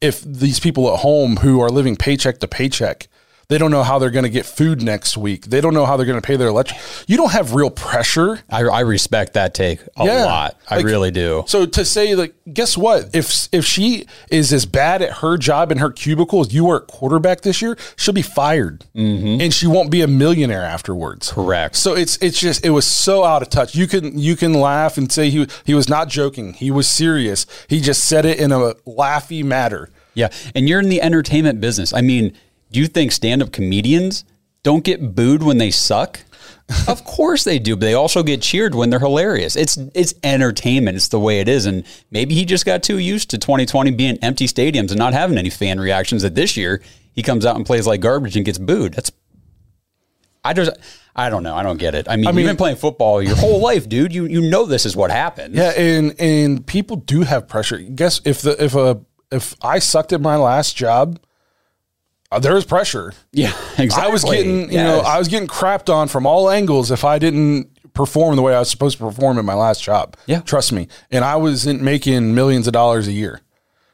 if 0.00 0.20
these 0.22 0.58
people 0.58 0.92
at 0.92 1.00
home 1.00 1.36
who 1.36 1.60
are 1.60 1.70
living 1.70 1.94
paycheck 1.94 2.38
to 2.38 2.48
paycheck, 2.48 3.06
they 3.48 3.56
don't 3.56 3.70
know 3.70 3.82
how 3.82 3.98
they're 3.98 4.10
going 4.10 4.24
to 4.24 4.28
get 4.30 4.44
food 4.44 4.82
next 4.82 5.16
week. 5.16 5.46
They 5.46 5.62
don't 5.62 5.72
know 5.72 5.86
how 5.86 5.96
they're 5.96 6.04
going 6.04 6.20
to 6.20 6.26
pay 6.26 6.36
their 6.36 6.48
electric. 6.48 6.78
You 7.06 7.16
don't 7.16 7.32
have 7.32 7.54
real 7.54 7.70
pressure. 7.70 8.40
I, 8.50 8.60
I 8.64 8.80
respect 8.80 9.32
that 9.34 9.54
take 9.54 9.80
a 9.96 10.04
Yeah. 10.04 10.26
lot. 10.26 10.60
I 10.68 10.76
Like- 10.76 10.84
really 10.84 11.10
do. 11.10 11.44
So 11.46 11.64
to 11.64 11.82
say 11.86 12.14
like, 12.14 12.34
guess 12.52 12.76
what? 12.76 13.08
If 13.14 13.48
if 13.50 13.64
she 13.64 14.04
is 14.30 14.52
as 14.52 14.66
bad 14.66 15.00
at 15.00 15.14
her 15.18 15.38
job 15.38 15.72
in 15.72 15.78
her 15.78 15.90
cubicle 15.90 16.40
as 16.42 16.52
you 16.52 16.66
were 16.66 16.82
at 16.82 16.88
quarterback 16.88 17.40
this 17.40 17.62
year, 17.62 17.78
she'll 17.96 18.12
be 18.12 18.20
fired, 18.20 18.84
mm-hmm. 18.94 19.40
and 19.40 19.54
she 19.54 19.66
won't 19.66 19.90
be 19.90 20.02
a 20.02 20.06
millionaire 20.06 20.64
afterwards. 20.64 21.32
Correct. 21.32 21.74
So 21.76 21.94
it's 21.96 22.18
it's 22.18 22.38
just 22.38 22.66
it 22.66 22.70
was 22.70 22.86
so 22.86 23.24
out 23.24 23.40
of 23.40 23.48
touch. 23.48 23.74
You 23.74 23.86
can 23.86 24.18
you 24.18 24.36
can 24.36 24.52
laugh 24.52 24.98
and 24.98 25.10
say 25.10 25.30
he 25.30 25.46
he 25.64 25.72
was 25.72 25.88
not 25.88 26.08
joking. 26.10 26.52
He 26.52 26.70
was 26.70 26.88
serious. 26.90 27.46
He 27.66 27.80
just 27.80 28.06
said 28.06 28.26
it 28.26 28.38
in 28.38 28.52
a 28.52 28.74
laughy 28.86 29.42
matter. 29.42 29.88
Yeah. 30.12 30.28
And 30.54 30.68
you're 30.68 30.80
in 30.80 30.88
the 30.90 31.00
entertainment 31.00 31.60
business. 31.60 31.92
I 31.94 32.00
mean, 32.02 32.32
do 32.70 32.80
you 32.80 32.86
think 32.86 33.12
stand 33.12 33.42
up 33.42 33.52
comedians 33.52 34.24
don't 34.62 34.84
get 34.84 35.14
booed 35.14 35.42
when 35.42 35.58
they 35.58 35.70
suck? 35.70 36.20
of 36.88 37.04
course 37.04 37.44
they 37.44 37.58
do, 37.58 37.76
but 37.76 37.80
they 37.86 37.94
also 37.94 38.22
get 38.22 38.42
cheered 38.42 38.74
when 38.74 38.90
they're 38.90 38.98
hilarious. 38.98 39.56
It's 39.56 39.78
it's 39.94 40.14
entertainment. 40.22 40.96
It's 40.96 41.08
the 41.08 41.18
way 41.18 41.40
it 41.40 41.48
is. 41.48 41.64
And 41.64 41.84
maybe 42.10 42.34
he 42.34 42.44
just 42.44 42.66
got 42.66 42.82
too 42.82 42.98
used 42.98 43.30
to 43.30 43.38
2020 43.38 43.90
being 43.92 44.18
empty 44.18 44.46
stadiums 44.46 44.90
and 44.90 44.98
not 44.98 45.14
having 45.14 45.38
any 45.38 45.50
fan 45.50 45.80
reactions 45.80 46.22
that 46.22 46.34
this 46.34 46.56
year 46.56 46.82
he 47.12 47.22
comes 47.22 47.46
out 47.46 47.56
and 47.56 47.64
plays 47.64 47.86
like 47.86 48.00
garbage 48.00 48.36
and 48.36 48.44
gets 48.44 48.58
booed. 48.58 48.94
That's 48.94 49.10
I 50.44 50.52
just 50.52 50.72
I 51.16 51.30
don't 51.30 51.42
know. 51.42 51.54
I 51.54 51.62
don't 51.62 51.78
get 51.78 51.94
it. 51.94 52.06
I 52.08 52.16
mean, 52.16 52.26
mean- 52.26 52.36
you've 52.36 52.46
been 52.46 52.56
playing 52.56 52.76
football 52.76 53.22
your 53.22 53.36
whole 53.36 53.60
life, 53.60 53.88
dude. 53.88 54.14
You 54.14 54.26
you 54.26 54.42
know 54.42 54.66
this 54.66 54.84
is 54.84 54.94
what 54.94 55.10
happens. 55.10 55.56
Yeah, 55.56 55.70
and 55.70 56.14
and 56.20 56.66
people 56.66 56.96
do 56.96 57.22
have 57.22 57.48
pressure. 57.48 57.78
Guess 57.78 58.20
if 58.24 58.42
the 58.42 58.62
if 58.62 58.74
a 58.74 59.00
if 59.32 59.54
I 59.62 59.78
sucked 59.78 60.12
at 60.12 60.20
my 60.20 60.36
last 60.36 60.76
job, 60.76 61.18
Uh, 62.30 62.38
there 62.38 62.54
was 62.54 62.64
pressure. 62.66 63.12
Yeah, 63.32 63.52
exactly. 63.78 64.08
I 64.08 64.08
was 64.12 64.22
getting, 64.24 64.70
you 64.70 64.76
know, 64.78 65.00
I 65.00 65.18
was 65.18 65.28
getting 65.28 65.48
crapped 65.48 65.92
on 65.92 66.08
from 66.08 66.26
all 66.26 66.50
angles 66.50 66.90
if 66.90 67.04
I 67.04 67.18
didn't 67.18 67.70
perform 67.94 68.36
the 68.36 68.42
way 68.42 68.54
I 68.54 68.58
was 68.58 68.70
supposed 68.70 68.98
to 68.98 69.04
perform 69.04 69.38
in 69.38 69.46
my 69.46 69.54
last 69.54 69.82
job. 69.82 70.16
Yeah. 70.26 70.40
Trust 70.42 70.72
me. 70.72 70.88
And 71.10 71.24
I 71.24 71.36
wasn't 71.36 71.80
making 71.82 72.34
millions 72.34 72.66
of 72.66 72.72
dollars 72.74 73.08
a 73.08 73.12
year. 73.12 73.40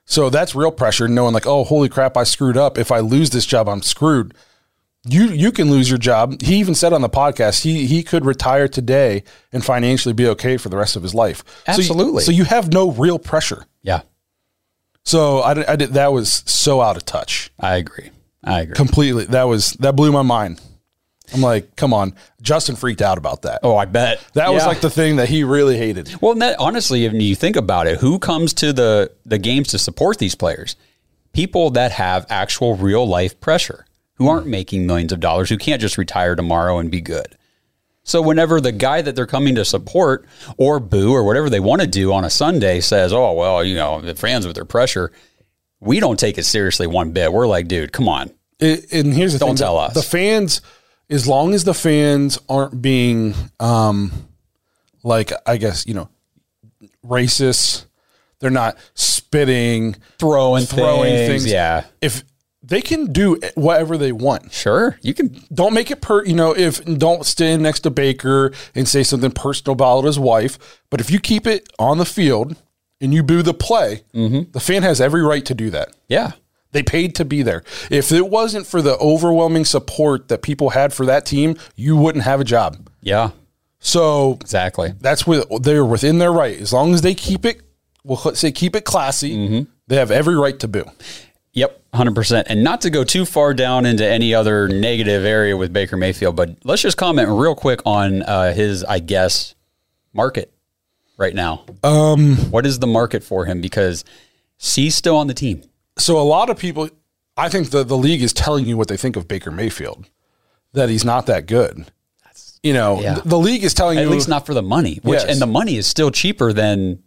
So 0.05 0.31
that's 0.31 0.55
real 0.55 0.73
pressure 0.73 1.07
knowing 1.09 1.33
like, 1.33 1.47
oh, 1.47 1.65
holy 1.65 1.89
crap, 1.89 2.17
I 2.17 2.25
screwed 2.25 2.57
up. 2.57 2.77
If 2.77 2.91
I 2.93 2.99
lose 2.99 3.31
this 3.31 3.47
job, 3.47 3.69
I'm 3.69 3.83
screwed. 3.83 4.35
You 5.07 5.29
you 5.29 5.53
can 5.53 5.71
lose 5.71 5.89
your 5.89 5.99
job. 5.99 6.41
He 6.43 6.57
even 6.57 6.75
said 6.75 6.93
on 6.93 7.03
the 7.03 7.09
podcast 7.11 7.63
he 7.63 7.87
he 7.87 8.03
could 8.03 8.25
retire 8.25 8.69
today 8.69 9.23
and 9.53 9.63
financially 9.65 10.13
be 10.15 10.27
okay 10.29 10.57
for 10.57 10.71
the 10.71 10.77
rest 10.79 10.97
of 10.97 11.03
his 11.03 11.15
life. 11.15 11.39
So 11.67 11.73
you- 11.73 11.79
Absolutely. 11.79 12.23
So 12.25 12.33
you, 12.33 12.45
have 12.45 12.73
no 12.73 12.91
real 12.91 13.19
pressure. 13.19 13.67
Yeah. 13.83 14.01
So 15.05 15.41
I, 15.41 15.73
I 15.73 15.77
did 15.77 15.93
that 15.93 16.13
was 16.13 16.43
so 16.47 16.81
out 16.81 16.97
of 16.97 17.05
touch. 17.05 17.51
I 17.61 17.77
agree. 17.77 18.11
I 18.45 18.61
agree. 18.63 18.75
Completely. 18.75 19.25
That 19.27 19.45
was 19.45 19.73
that 19.81 19.97
blew 19.97 20.13
my 20.13 20.23
mind. 20.23 20.61
I'm 21.33 21.41
like, 21.41 21.75
come 21.77 21.95
on. 21.95 22.15
Justin 22.43 22.77
freaked 22.77 23.01
out 23.01 23.17
about 23.17 23.43
that. 23.43 23.61
oh, 23.63 23.77
I 23.77 23.87
bet 23.87 24.23
that 24.35 24.53
was 24.53 24.63
Yeah. 24.63 24.69
like 24.69 24.81
the 24.83 24.91
thing 24.91 25.17
that 25.17 25.29
he 25.31 25.43
really 25.43 25.79
hated. 25.79 26.15
Well, 26.21 26.33
and 26.33 26.43
that, 26.43 26.57
honestly, 26.61 27.07
if 27.07 27.15
you 27.15 27.35
think 27.35 27.57
about 27.57 27.87
it, 27.87 27.99
who 27.99 28.19
comes 28.19 28.53
to 28.55 28.73
the 28.75 29.11
the 29.25 29.39
games 29.39 29.69
to 29.69 29.79
support 29.79 30.19
these 30.19 30.35
players? 30.35 30.77
People 31.33 31.71
that 31.71 31.93
have 31.93 32.27
actual 32.29 32.77
real 32.77 33.09
life 33.09 33.41
pressure, 33.41 33.87
who 34.17 34.29
aren't 34.29 34.47
making 34.47 34.87
millions 34.87 35.13
of 35.13 35.19
dollars, 35.21 35.49
who 35.49 35.57
can't 35.57 35.81
just 35.81 35.97
retire 35.99 36.37
tomorrow 36.37 36.79
and 36.79 36.91
be 36.91 37.01
good. 37.01 37.37
So 38.05 38.21
whenever 38.21 38.61
the 38.61 38.71
guy 38.71 39.01
that 39.01 39.17
they're 39.17 39.27
coming 39.27 39.55
to 39.55 39.65
support 39.65 40.27
or 40.59 40.79
boo 40.79 41.13
or 41.13 41.25
whatever 41.25 41.49
they 41.49 41.59
want 41.59 41.81
to 41.81 41.87
do 41.89 42.13
on 42.13 42.23
a 42.23 42.29
Sunday 42.31 42.81
says, 42.81 43.15
"Oh 43.15 43.33
well, 43.33 43.65
you 43.65 43.75
know, 43.77 44.03
the 44.03 44.15
fans 44.15 44.47
with 44.47 44.57
their 44.57 44.67
pressure," 44.67 45.11
we 45.85 46.01
don't 46.01 46.19
take 46.19 46.39
it 46.39 46.45
seriously 46.45 46.87
one 46.87 47.13
bit. 47.13 47.33
We're 47.33 47.47
like, 47.47 47.69
dude, 47.69 47.93
come 47.93 48.09
on. 48.09 48.31
It, 48.59 48.93
and 48.93 49.13
here's 49.13 49.33
the 49.33 49.39
thing. 49.39 49.49
Don't 49.49 49.57
thing: 49.57 49.65
tell 49.65 49.75
the, 49.77 49.83
us. 49.83 49.95
The 49.95 50.03
fans, 50.03 50.61
as 51.11 51.27
long 51.29 51.55
as 51.55 51.65
the 51.65 51.75
fans 51.75 52.39
aren't 52.49 52.81
being, 52.81 53.35
um, 53.61 54.11
like 55.03 55.33
I 55.47 55.57
guess 55.57 55.87
you 55.87 55.95
know, 55.95 56.09
racist, 57.05 57.87
they're 58.41 58.51
not 58.51 58.77
spitting, 58.95 59.97
Throwing, 60.19 60.65
throwing 60.65 61.13
things, 61.15 61.43
things. 61.43 61.47
yeah, 61.53 61.85
If 62.01 62.25
they 62.63 62.81
can 62.81 63.13
do 63.13 63.39
whatever 63.57 63.99
they 63.99 64.13
want, 64.13 64.53
sure, 64.53 64.99
you 65.03 65.13
can. 65.13 65.39
don't 65.53 65.75
make 65.75 65.91
it 65.91 66.01
per. 66.01 66.25
You 66.25 66.35
know, 66.35 66.57
if 66.57 66.83
don't 66.85 67.27
stand 67.27 67.63
next 67.63 67.81
to 67.81 67.91
Baker 67.91 68.53
and 68.75 68.89
say 68.89 69.03
something 69.03 69.33
personal 69.33 69.73
about 69.75 70.05
his 70.05 70.19
wife. 70.19 70.81
But 70.91 71.01
if 71.01 71.11
you 71.11 71.19
keep 71.19 71.47
it 71.47 71.69
on 71.79 71.99
the 71.99 72.07
field 72.07 72.57
and 73.05 73.15
you 73.15 73.23
boo 73.23 73.43
the 73.43 73.55
play, 73.55 74.03
Mm-hmm. 74.15 74.51
the 74.53 74.61
fan 74.61 74.83
has 74.83 75.01
every 75.01 75.23
right 75.23 75.45
to 75.47 75.55
do 75.55 75.71
that. 75.71 75.91
Yeah, 76.09 76.33
They 76.73 76.83
paid 76.83 77.15
to 77.17 77.25
be 77.25 77.43
there. 77.43 77.63
If 77.91 78.11
it 78.11 78.29
wasn't 78.29 78.67
for 78.67 78.83
the 78.83 78.97
overwhelming 78.99 79.65
support 79.65 80.27
that 80.29 80.43
people 80.43 80.71
had 80.71 80.93
for 80.93 81.07
that 81.07 81.25
team, 81.27 81.57
you 81.77 81.97
wouldn't 81.97 82.25
have 82.25 82.41
a 82.41 82.45
job. 82.45 82.89
yeah, 83.03 83.31
So 83.79 84.39
exactly. 84.41 84.95
that's 85.01 85.27
with 85.27 85.45
they're 85.63 85.85
within 85.85 86.19
their 86.19 86.33
right. 86.33 86.59
As 86.59 86.73
long 86.73 86.95
as 86.95 87.03
they 87.03 87.15
keep 87.15 87.45
it, 87.45 87.61
well, 88.03 88.21
let's 88.25 88.41
say 88.41 88.51
keep 88.53 88.75
it 88.75 88.85
classy, 88.85 89.37
Mm-hmm. 89.37 89.71
they 89.87 89.97
have 89.97 90.11
every 90.11 90.35
right 90.37 90.59
to 90.61 90.69
boo. 90.69 90.85
Yep, 91.53 91.83
100%. 91.93 92.45
And 92.49 92.65
not 92.65 92.81
to 92.81 92.91
go 92.91 93.05
too 93.05 93.25
far 93.25 93.55
down 93.55 93.87
into 93.87 94.05
any 94.05 94.35
other 94.35 94.67
negative 94.67 95.25
area 95.25 95.57
with 95.57 95.73
Baker 95.73 95.97
Mayfield, 95.97 96.35
but 96.35 96.57
let's 96.65 96.83
just 96.83 96.97
comment 96.97 97.29
real 97.29 97.55
quick 97.55 97.81
on 97.87 98.23
uh, 98.23 98.53
his, 98.53 98.83
I 98.83 98.99
guess, 98.99 99.55
market 100.13 100.51
right 101.17 101.35
now. 101.35 101.65
Um, 101.83 102.37
what 102.51 102.67
is 102.67 102.79
the 102.79 102.87
market 102.87 103.23
for 103.25 103.45
him? 103.45 103.61
Because 103.61 104.05
he's 104.59 104.95
still 104.95 105.17
on 105.17 105.27
the 105.27 105.35
team. 105.35 105.63
So 105.99 106.19
a 106.21 106.23
lot 106.23 106.51
of 106.51 106.59
people, 106.59 106.89
I 107.37 107.49
think 107.49 107.71
the 107.71 107.85
the 107.85 107.97
league 107.97 108.23
is 108.23 108.33
telling 108.33 108.67
you 108.67 108.77
what 108.77 108.89
they 108.89 108.97
think 108.97 109.17
of 109.17 109.29
Baker 109.29 109.51
Mayfield, 109.51 110.09
that 110.73 110.89
he's 110.89 111.05
not 111.05 111.27
that 111.27 111.47
good. 111.47 111.87
You 112.63 112.73
know, 112.73 113.01
Yeah. 113.01 113.15
th- 113.17 113.25
the 113.27 113.39
league 113.39 113.63
is 113.63 113.75
telling 113.75 113.99
At 113.99 114.03
you 114.03 114.09
at 114.09 114.13
least 114.15 114.29
not 114.29 114.47
for 114.47 114.55
the 114.55 114.63
money, 114.63 114.99
which 115.03 115.21
Yes. 115.21 115.29
and 115.31 115.41
the 115.41 115.47
money 115.47 115.77
is 115.77 115.87
still 115.87 116.11
cheaper 116.11 116.53
than 116.53 117.01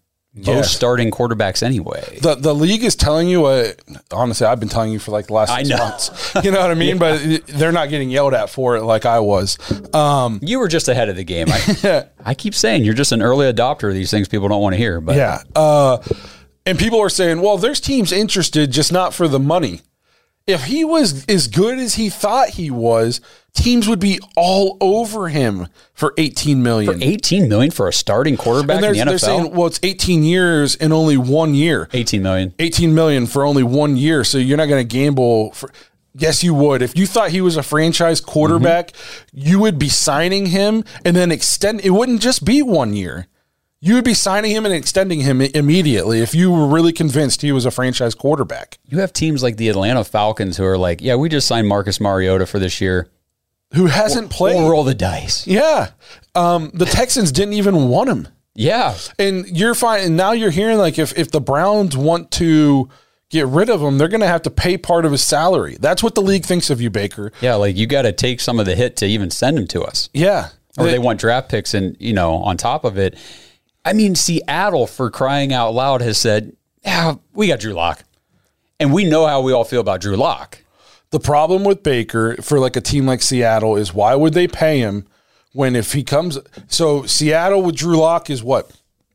most 0.45 0.73
starting 0.73 1.11
quarterbacks 1.11 1.63
anyway. 1.63 2.19
the 2.21 2.35
the 2.35 2.53
league 2.53 2.83
is 2.83 2.95
telling 2.95 3.27
you 3.27 3.41
what 3.41 3.81
honestly 4.11 4.45
I've 4.47 4.59
been 4.59 4.69
telling 4.69 4.91
you 4.91 4.99
for 4.99 5.11
like 5.11 5.27
the 5.27 5.33
last 5.33 5.53
six 5.55 5.69
months. 5.69 6.33
You 6.43 6.51
know 6.51 6.59
what 6.59 6.71
I 6.71 6.75
mean? 6.75 6.97
But 6.97 7.47
they're 7.47 7.71
not 7.71 7.89
getting 7.89 8.09
yelled 8.09 8.33
at 8.33 8.49
for 8.49 8.75
it 8.77 8.83
like 8.83 9.05
I 9.05 9.19
was. 9.19 9.57
Um, 9.93 10.39
You 10.41 10.59
were 10.59 10.67
just 10.67 10.87
ahead 10.87 11.09
of 11.09 11.15
the 11.15 11.23
game. 11.23 11.47
I, 11.49 12.05
I 12.25 12.33
keep 12.35 12.53
saying 12.53 12.83
you're 12.85 12.93
just 12.93 13.11
an 13.11 13.21
early 13.21 13.51
adopter 13.51 13.87
of 13.89 13.93
these 13.95 14.11
things 14.11 14.27
people 14.27 14.47
don't 14.47 14.61
want 14.61 14.73
to 14.73 14.77
hear. 14.77 15.01
But 15.01 15.15
yeah. 15.15 15.41
Uh, 15.55 15.97
and 16.65 16.77
people 16.77 16.99
are 17.01 17.09
saying, 17.09 17.41
well, 17.41 17.57
there's 17.57 17.79
teams 17.79 18.11
interested, 18.11 18.71
just 18.71 18.91
not 18.91 19.13
for 19.13 19.27
the 19.27 19.39
money. 19.39 19.81
If 20.47 20.63
he 20.63 20.85
was 20.85 21.25
as 21.25 21.49
good 21.49 21.77
as 21.77 21.95
he 21.95 22.09
thought 22.09 22.51
he 22.51 22.71
was, 22.71 23.19
teams 23.53 23.87
would 23.87 23.99
be 23.99 24.17
all 24.37 24.77
over 24.79 25.27
him 25.27 25.67
for 25.93 26.13
18 26.17 26.63
million. 26.63 27.03
18 27.03 27.49
million 27.49 27.69
for 27.69 27.89
a 27.89 27.93
starting 27.93 28.37
quarterback 28.37 28.77
in 28.77 28.81
they're, 28.81 28.93
the 28.93 29.03
they're 29.03 29.15
NFL. 29.15 29.19
saying, 29.19 29.51
well, 29.51 29.67
it's 29.67 29.79
18 29.83 30.23
years 30.23 30.77
and 30.77 30.93
only 30.93 31.17
one 31.17 31.53
year. 31.53 31.89
18 31.91 32.23
million. 32.23 32.53
18 32.59 32.95
million 32.95 33.27
for 33.27 33.43
only 33.43 33.63
one 33.63 33.97
year. 33.97 34.23
So 34.23 34.37
you're 34.37 34.57
not 34.57 34.67
going 34.67 34.87
to 34.87 34.95
gamble 34.95 35.51
for. 35.51 35.69
Yes, 36.15 36.43
you 36.43 36.53
would. 36.55 36.81
If 36.81 36.97
you 36.97 37.05
thought 37.05 37.29
he 37.29 37.41
was 37.41 37.57
a 37.57 37.63
franchise 37.63 38.21
quarterback, 38.21 38.93
mm-hmm. 38.93 39.39
you 39.39 39.59
would 39.59 39.77
be 39.77 39.89
signing 39.89 40.47
him 40.47 40.83
and 41.05 41.15
then 41.15 41.31
extend. 41.31 41.81
It 41.81 41.91
wouldn't 41.91 42.21
just 42.21 42.43
be 42.45 42.63
one 42.63 42.93
year. 42.93 43.27
You 43.79 43.93
would 43.95 44.03
be 44.05 44.13
signing 44.15 44.51
him 44.51 44.65
and 44.65 44.73
extending 44.73 45.19
him 45.21 45.39
immediately 45.41 46.21
if 46.21 46.33
you 46.33 46.51
were 46.51 46.67
really 46.67 46.91
convinced 46.91 47.41
he 47.43 47.51
was 47.51 47.65
a 47.65 47.71
franchise 47.71 48.15
quarterback 48.15 48.79
You 48.85 48.99
have 48.99 49.13
teams 49.13 49.43
like 49.43 49.57
the 49.57 49.69
Atlanta 49.69 50.03
Falcons 50.03 50.57
who 50.57 50.65
are 50.65 50.77
like, 50.77 50.99
yeah, 51.01 51.15
we 51.15 51.29
just 51.29 51.47
signed 51.47 51.67
Marcus 51.67 51.99
Mariota 52.01 52.45
for 52.47 52.57
this 52.59 52.81
year. 52.81 53.09
who 53.75 53.85
hasn't 53.85 54.31
played. 54.31 54.55
We'll 54.55 54.69
roll 54.71 54.83
the 54.83 54.95
dice. 54.95 55.45
yeah, 55.45 55.89
um, 56.35 56.71
the 56.73 56.85
Texans 56.85 57.31
didn't 57.31 57.53
even 57.53 57.89
want 57.89 58.09
him. 58.09 58.27
Yeah. 58.55 58.95
and 59.19 59.45
you're 59.47 59.75
fine. 59.75 60.03
And 60.05 60.17
now 60.17 60.31
you're 60.31 60.49
hearing 60.49 60.79
like 60.79 60.97
if 60.97 61.15
if 61.17 61.29
the 61.29 61.41
Browns 61.41 61.95
want 61.95 62.31
to 62.31 62.89
get 63.29 63.45
rid 63.45 63.69
of 63.69 63.81
him, 63.81 63.97
they're 63.99 64.07
going 64.07 64.21
to 64.21 64.27
have 64.27 64.41
to 64.43 64.49
pay 64.49 64.77
part 64.77 65.05
of 65.05 65.11
his 65.11 65.23
salary. 65.23 65.77
That's 65.79 66.01
what 66.01 66.15
the 66.15 66.21
league 66.23 66.45
thinks 66.45 66.69
of 66.71 66.81
you, 66.81 66.89
Baker. 66.89 67.31
Yeah. 67.41 67.53
Like 67.55 67.75
you 67.77 67.85
got 67.85 68.03
to 68.03 68.11
take 68.13 68.39
some 68.39 68.59
of 68.59 68.65
the 68.65 68.75
hit 68.75 68.95
to 68.97 69.05
even 69.05 69.29
send 69.29 69.59
him 69.59 69.67
to 69.67 69.81
us. 69.83 70.09
Yeah, 70.13 70.49
Or 70.79 70.85
they 70.85 70.97
want 70.97 71.19
draft 71.19 71.49
picks 71.49 71.73
and, 71.75 71.95
you 71.99 72.13
know, 72.13 72.35
on 72.37 72.57
top 72.57 72.83
of 72.83 72.97
it. 72.97 73.15
I 73.87 73.93
mean, 73.93 74.15
Seattle, 74.15 74.85
for 74.85 75.09
crying 75.09 75.53
out 75.53 75.71
loud, 75.71 76.01
has 76.01 76.17
said, 76.17 76.57
yeah, 76.83 77.15
we 77.33 77.47
got 77.47 77.61
Drew 77.61 77.71
Lock. 77.71 78.03
And 78.81 78.93
we 78.93 79.05
know 79.05 79.25
how 79.25 79.39
we 79.39 79.53
all 79.53 79.63
feel 79.63 79.79
about 79.79 80.01
Drew 80.01 80.17
Lock. 80.17 80.59
The 81.11 81.21
problem 81.21 81.63
with 81.63 81.83
Baker 81.83 82.35
for 82.41 82.59
like 82.59 82.75
a 82.75 82.81
team 82.81 83.05
like 83.05 83.21
Seattle 83.21 83.77
is 83.77 83.93
why 83.93 84.13
would 84.13 84.33
they 84.33 84.45
pay 84.45 84.79
him 84.79 85.07
when 85.53 85.73
if 85.73 85.93
he 85.93 86.03
comes? 86.03 86.37
So 86.67 87.05
Seattle 87.05 87.63
with 87.63 87.77
Drew 87.77 87.97
Lock 87.97 88.29
is 88.29 88.43
what 88.43 88.69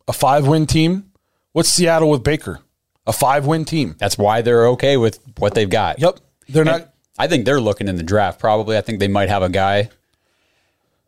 a 0.08 0.12
five 0.14 0.46
win 0.46 0.66
team. 0.66 1.12
What's 1.52 1.68
Seattle 1.68 2.08
with 2.08 2.24
Baker? 2.24 2.60
A 3.06 3.12
five 3.12 3.44
win 3.44 3.66
team. 3.66 3.94
That's 3.98 4.16
why 4.16 4.40
they're 4.40 4.68
okay 4.68 4.96
with 4.96 5.18
what 5.36 5.54
they've 5.54 5.68
got. 5.68 5.98
Yep, 5.98 6.18
they're 6.48 6.64
not. 6.64 6.94
I 7.18 7.28
think 7.28 7.44
they're 7.44 7.60
looking 7.60 7.88
in 7.88 7.96
the 7.96 8.02
draft. 8.02 8.40
Probably, 8.40 8.78
I 8.78 8.80
think 8.80 9.00
they 9.00 9.08
might 9.08 9.28
have 9.28 9.42
a 9.42 9.50
guy. 9.50 9.90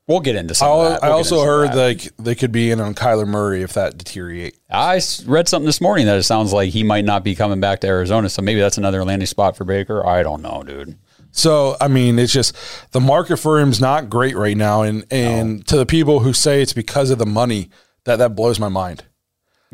We'll 0.07 0.21
get 0.21 0.37
into 0.37 0.55
some. 0.55 0.69
I, 0.69 0.73
of 0.73 0.79
that. 0.79 1.03
We'll 1.03 1.11
get 1.11 1.17
also 1.17 1.37
into 1.37 1.41
some 1.41 1.41
of 1.41 1.47
heard 1.47 1.73
that. 1.73 1.77
like 1.77 2.17
they 2.19 2.35
could 2.35 2.53
be 2.53 2.71
in 2.71 2.81
on 2.81 2.95
Kyler 2.95 3.27
Murray 3.27 3.63
if 3.63 3.73
that 3.75 3.97
deteriorate. 3.97 4.59
I 4.71 5.01
read 5.27 5.49
something 5.49 5.67
this 5.67 5.81
morning 5.81 6.07
that 6.07 6.19
it 6.19 6.25
sounds 6.25 6.53
like 6.53 6.71
he 6.71 6.83
might 6.83 7.05
not 7.05 7.25
be 7.25 7.35
coming 7.35 7.61
back 7.61 7.81
to 7.81 7.87
Arizona. 7.87 8.29
So 8.29 8.43
maybe 8.43 8.61
that's 8.61 8.77
another 8.77 9.05
landing 9.05 9.27
spot 9.27 9.57
for 9.57 9.65
Baker. 9.65 10.07
I 10.07 10.23
don't 10.23 10.43
know, 10.43 10.63
dude. 10.63 10.99
So 11.31 11.77
I 11.81 11.89
mean, 11.89 12.19
it's 12.19 12.33
just 12.33 12.55
the 12.93 13.01
market 13.01 13.39
for 13.39 13.59
him's 13.59 13.81
not 13.81 14.11
great 14.11 14.37
right 14.37 14.57
now, 14.57 14.83
and 14.83 15.05
and 15.11 15.67
to 15.69 15.77
the 15.77 15.87
people 15.87 16.21
who 16.21 16.33
say 16.33 16.63
it's 16.63 16.73
because 16.73 17.11
of 17.11 17.19
the 17.19 17.27
money, 17.27 17.71
that 18.05 18.17
that 18.17 18.37
blows 18.37 18.61
my 18.61 18.69
mind. 18.69 19.05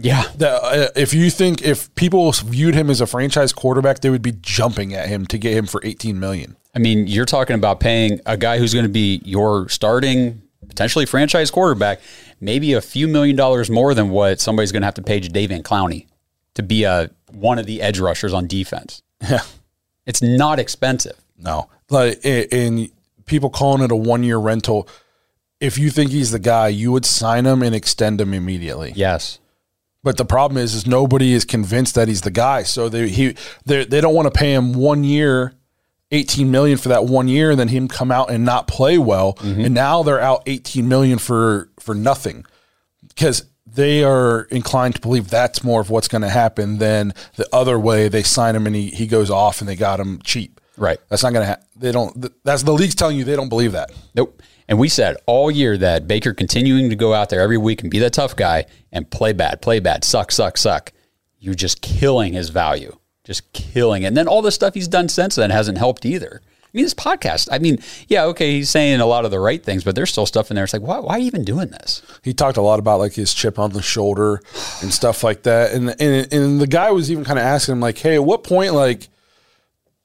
Yeah, 0.03 0.25
That 0.37 0.63
uh, 0.63 0.89
if 0.97 1.13
you 1.15 1.31
think 1.31 1.63
if 1.63 1.95
people 1.95 2.33
viewed 2.33 2.75
him 2.75 2.89
as 2.91 3.01
a 3.01 3.07
franchise 3.07 3.53
quarterback, 3.53 4.01
they 4.01 4.11
would 4.11 4.23
be 4.23 4.33
jumping 4.41 4.95
at 4.95 5.09
him 5.09 5.27
to 5.27 5.39
get 5.39 5.55
him 5.55 5.67
for 5.67 5.81
eighteen 5.85 6.19
million. 6.19 6.57
I 6.75 6.79
mean, 6.79 7.07
you're 7.07 7.27
talking 7.27 7.55
about 7.55 7.81
paying 7.81 8.21
a 8.27 8.37
guy 8.37 8.59
who's 8.59 8.73
going 8.73 8.85
to 8.87 8.91
be 8.91 9.21
your 9.25 9.69
starting, 9.69 10.41
potentially 10.69 11.05
franchise 11.05 11.51
quarterback, 11.51 12.01
maybe 12.41 12.73
a 12.75 12.81
few 12.81 13.09
million 13.09 13.35
dollars 13.37 13.69
more 13.71 13.93
than 13.93 14.11
what 14.11 14.41
somebody's 14.41 14.71
going 14.73 14.83
to 14.83 14.87
have 14.87 14.95
to 14.95 15.03
pay 15.03 15.21
Jadeveon 15.21 15.63
Clowney 15.63 16.07
to 16.55 16.63
be 16.63 16.85
a 16.85 17.11
one 17.33 17.59
of 17.59 17.67
the 17.67 17.83
edge 17.83 17.99
rushers 18.01 18.33
on 18.33 18.47
defense. 18.47 19.03
Yeah, 19.29 19.43
It's 20.07 20.23
not 20.23 20.59
expensive. 20.59 21.21
no, 21.37 21.69
like 21.91 22.21
and 22.25 22.89
people 23.27 23.51
calling 23.51 23.83
it 23.83 23.91
a 23.93 23.97
one 23.97 24.23
year 24.23 24.39
rental. 24.39 24.89
If 25.61 25.77
you 25.77 25.91
think 25.91 26.11
he's 26.11 26.31
the 26.31 26.39
guy, 26.39 26.69
you 26.69 26.91
would 26.93 27.05
sign 27.05 27.45
him 27.47 27.63
and 27.63 27.75
extend 27.75 28.19
him 28.21 28.33
immediately. 28.33 28.93
Yes. 28.97 29.39
But 30.03 30.17
the 30.17 30.25
problem 30.25 30.57
is, 30.57 30.75
is 30.75 30.87
nobody 30.87 31.35
is 31.35 31.45
convinced 31.45 31.95
that 31.95 32.09
he's 32.09 32.23
the 32.23 32.31
guy. 32.31 32.63
So 32.63 32.89
they 32.89 33.09
he 33.09 33.37
they 33.67 33.85
they 33.85 34.01
don't 34.01 34.15
want 34.15 34.33
to 34.33 34.39
pay 34.39 34.55
him 34.55 34.73
one 34.73 35.05
year, 35.05 35.53
eighteen 36.11 36.51
million 36.51 36.79
for 36.79 36.89
that 36.89 37.05
one 37.05 37.29
year, 37.29 37.51
and 37.51 37.61
then 37.61 37.69
him 37.69 37.87
come 37.87 38.11
out 38.11 38.31
and 38.31 38.45
not 38.45 38.67
play 38.67 38.97
well, 38.97 39.35
mm-hmm. 39.35 39.61
and 39.61 39.75
now 39.75 40.03
they're 40.03 40.21
out 40.21 40.43
eighteen 40.47 40.89
million 40.89 41.19
for 41.19 41.69
for 41.79 41.95
nothing, 41.95 42.47
because 43.09 43.45
they 43.67 44.03
are 44.03 44.43
inclined 44.51 44.95
to 44.95 45.01
believe 45.01 45.29
that's 45.29 45.63
more 45.63 45.81
of 45.81 45.91
what's 45.91 46.09
going 46.09 46.23
to 46.23 46.31
happen 46.31 46.79
than 46.79 47.13
the 47.37 47.47
other 47.53 47.79
way. 47.79 48.09
They 48.09 48.23
sign 48.23 48.57
him 48.57 48.67
and 48.67 48.75
he 48.75 48.89
he 48.89 49.07
goes 49.07 49.31
off 49.31 49.61
and 49.61 49.69
they 49.69 49.77
got 49.77 50.01
him 50.01 50.21
cheap. 50.23 50.61
Right. 50.77 50.99
That's 51.11 51.23
not 51.23 51.35
going 51.35 51.43
to 51.43 51.47
happen. 51.47 51.67
They 51.77 51.93
don't. 51.93 52.43
That's 52.43 52.63
the 52.63 52.73
league's 52.73 52.95
telling 52.95 53.19
you 53.19 53.25
they 53.25 53.37
don't 53.37 53.51
believe 53.51 53.73
that. 53.73 53.93
Nope. 54.15 54.43
And 54.71 54.79
we 54.79 54.89
said 54.89 55.17
all 55.27 55.51
year 55.51 55.77
that 55.79 56.07
Baker 56.07 56.33
continuing 56.33 56.91
to 56.91 56.97
go 56.97 57.13
out 57.13 57.29
there 57.29 57.41
every 57.41 57.59
week 57.59 57.83
and 57.83 57.91
be 57.91 57.99
that 57.99 58.13
tough 58.13 58.37
guy 58.37 58.67
and 58.93 59.11
play 59.11 59.33
bad, 59.33 59.61
play 59.61 59.81
bad, 59.81 60.05
suck, 60.05 60.31
suck, 60.31 60.57
suck. 60.57 60.93
You're 61.41 61.55
just 61.55 61.83
killing 61.83 62.35
his 62.35 62.51
value, 62.51 62.97
just 63.25 63.53
killing 63.53 64.05
it. 64.05 64.07
And 64.07 64.17
then 64.17 64.29
all 64.29 64.43
the 64.43 64.53
stuff 64.53 64.75
he's 64.75 64.87
done 64.87 65.09
since 65.09 65.35
then 65.35 65.51
hasn't 65.51 65.77
helped 65.77 66.07
either. 66.07 66.41
I 66.45 66.69
mean, 66.73 66.85
this 66.85 66.95
podcast. 66.95 67.49
I 67.51 67.59
mean, 67.59 67.81
yeah, 68.07 68.27
okay, 68.27 68.53
he's 68.53 68.71
saying 68.71 69.01
a 69.01 69.07
lot 69.07 69.25
of 69.25 69.33
the 69.33 69.41
right 69.41 69.61
things, 69.61 69.83
but 69.83 69.97
there's 69.97 70.11
still 70.11 70.25
stuff 70.25 70.53
in 70.53 70.55
there. 70.55 70.63
It's 70.63 70.73
like, 70.73 70.83
why, 70.83 71.01
why 71.01 71.17
are 71.17 71.19
you 71.19 71.27
even 71.27 71.43
doing 71.43 71.71
this? 71.71 72.01
He 72.23 72.33
talked 72.33 72.57
a 72.57 72.63
lot 72.63 72.79
about 72.79 73.01
like 73.01 73.15
his 73.15 73.35
chip 73.35 73.59
on 73.59 73.73
the 73.73 73.83
shoulder 73.83 74.41
and 74.83 74.95
stuff 74.95 75.25
like 75.25 75.43
that. 75.43 75.73
And 75.73 76.01
and 76.01 76.33
and 76.33 76.61
the 76.61 76.69
guy 76.69 76.93
was 76.93 77.11
even 77.11 77.25
kind 77.25 77.41
of 77.41 77.45
asking 77.45 77.73
him 77.73 77.81
like, 77.81 77.99
"Hey, 77.99 78.15
at 78.15 78.25
what 78.25 78.45
point 78.45 78.75
like 78.75 79.09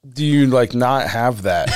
do 0.08 0.24
you 0.24 0.48
like 0.48 0.74
not 0.74 1.06
have 1.06 1.42
that?" 1.42 1.70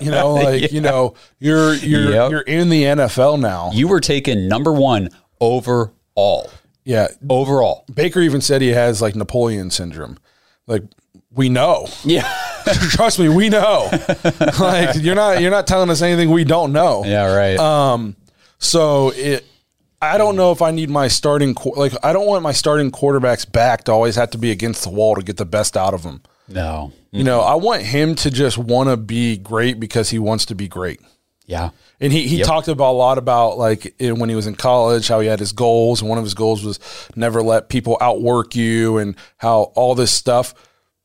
You 0.00 0.10
know, 0.10 0.34
like 0.34 0.72
you 0.72 0.80
know, 0.80 1.14
you're 1.38 1.74
you're 1.74 2.10
Yep. 2.10 2.30
you're 2.30 2.40
in 2.42 2.68
the 2.68 2.82
NFL 2.84 3.40
now. 3.40 3.70
You 3.72 3.88
were 3.88 4.00
taken 4.00 4.48
number 4.48 4.72
one 4.72 5.10
overall. 5.40 6.50
yeah, 6.84 7.08
Overall. 7.28 7.84
Baker 7.92 8.20
even 8.20 8.40
said 8.40 8.62
he 8.62 8.68
has 8.68 9.00
like 9.02 9.14
Napoleon 9.16 9.70
syndrome. 9.70 10.18
Like 10.66 10.82
we 11.30 11.48
know. 11.48 11.88
Yeah. 12.04 12.30
Trust 12.90 13.18
me, 13.18 13.28
we 13.28 13.48
know. 13.48 13.88
like 14.60 14.96
you're 14.96 15.14
not 15.14 15.40
you're 15.40 15.50
not 15.50 15.66
telling 15.66 15.90
us 15.90 16.02
anything 16.02 16.30
we 16.30 16.44
don't 16.44 16.72
know. 16.72 17.04
yeah, 17.04 17.34
right. 17.34 17.58
Um, 17.58 18.16
so 18.58 19.10
it, 19.16 19.44
I 20.00 20.18
don't 20.18 20.36
know 20.36 20.52
if 20.52 20.62
I 20.62 20.70
need 20.70 20.90
my 20.90 21.08
starting 21.08 21.56
like 21.76 21.92
I 22.04 22.12
don't 22.12 22.26
want 22.26 22.42
my 22.42 22.52
starting 22.52 22.90
quarterbacks 22.90 23.50
back 23.50 23.84
to 23.84 23.92
always 23.92 24.16
have 24.16 24.30
to 24.30 24.38
be 24.38 24.50
against 24.50 24.84
the 24.84 24.90
wall 24.90 25.14
to 25.16 25.22
get 25.22 25.36
the 25.36 25.46
best 25.46 25.76
out 25.76 25.94
of 25.94 26.02
them. 26.02 26.22
No. 26.48 26.92
You 27.10 27.24
know, 27.24 27.40
I 27.40 27.56
want 27.56 27.82
him 27.82 28.14
to 28.16 28.30
just 28.30 28.56
want 28.56 28.88
to 28.88 28.96
be 28.96 29.36
great 29.36 29.78
because 29.78 30.08
he 30.08 30.18
wants 30.18 30.46
to 30.46 30.54
be 30.54 30.66
great. 30.66 31.00
Yeah. 31.46 31.70
And 32.00 32.12
he, 32.12 32.26
he 32.26 32.42
talked 32.42 32.68
about 32.68 32.92
a 32.92 32.96
lot 32.96 33.18
about 33.18 33.58
like 33.58 33.94
in, 33.98 34.18
when 34.18 34.30
he 34.30 34.34
was 34.34 34.46
in 34.46 34.54
college, 34.54 35.08
how 35.08 35.20
he 35.20 35.28
had 35.28 35.38
his 35.38 35.52
goals, 35.52 36.00
and 36.00 36.08
one 36.08 36.18
of 36.18 36.24
his 36.24 36.34
goals 36.34 36.64
was 36.64 36.78
never 37.14 37.42
let 37.42 37.68
people 37.68 37.98
outwork 38.00 38.56
you, 38.56 38.98
and 38.98 39.14
how 39.36 39.72
all 39.74 39.94
this 39.94 40.12
stuff. 40.12 40.54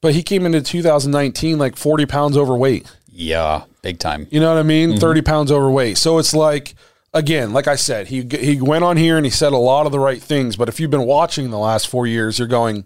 But 0.02 0.14
he 0.14 0.24
came 0.24 0.46
into 0.46 0.62
2019 0.62 1.58
like 1.58 1.76
40 1.76 2.06
pounds 2.06 2.38
overweight. 2.38 2.90
Yeah. 3.08 3.64
Big 3.82 4.00
time. 4.00 4.28
You 4.30 4.40
know 4.40 4.54
what 4.54 4.60
I 4.60 4.64
mean? 4.64 4.92
Mm-hmm. 4.92 5.00
30 5.00 5.22
pounds 5.24 5.52
overweight. 5.52 5.98
So 5.98 6.20
it's 6.20 6.34
like, 6.34 6.76
again, 7.14 7.52
like 7.52 7.68
I 7.68 7.76
said, 7.76 8.08
he 8.08 8.22
he 8.22 8.62
went 8.62 8.84
on 8.84 8.96
here 8.96 9.18
and 9.18 9.26
he 9.26 9.32
said 9.32 9.54
a 9.54 9.58
lot 9.58 9.86
of 9.86 9.92
the 9.92 10.00
right 10.00 10.22
things. 10.22 10.56
But 10.56 10.70
if 10.70 10.80
you've 10.80 10.92
been 10.92 11.06
watching 11.06 11.50
the 11.50 11.60
last 11.60 11.88
four 11.88 12.08
years, 12.08 12.40
you're 12.40 12.48
going 12.48 12.86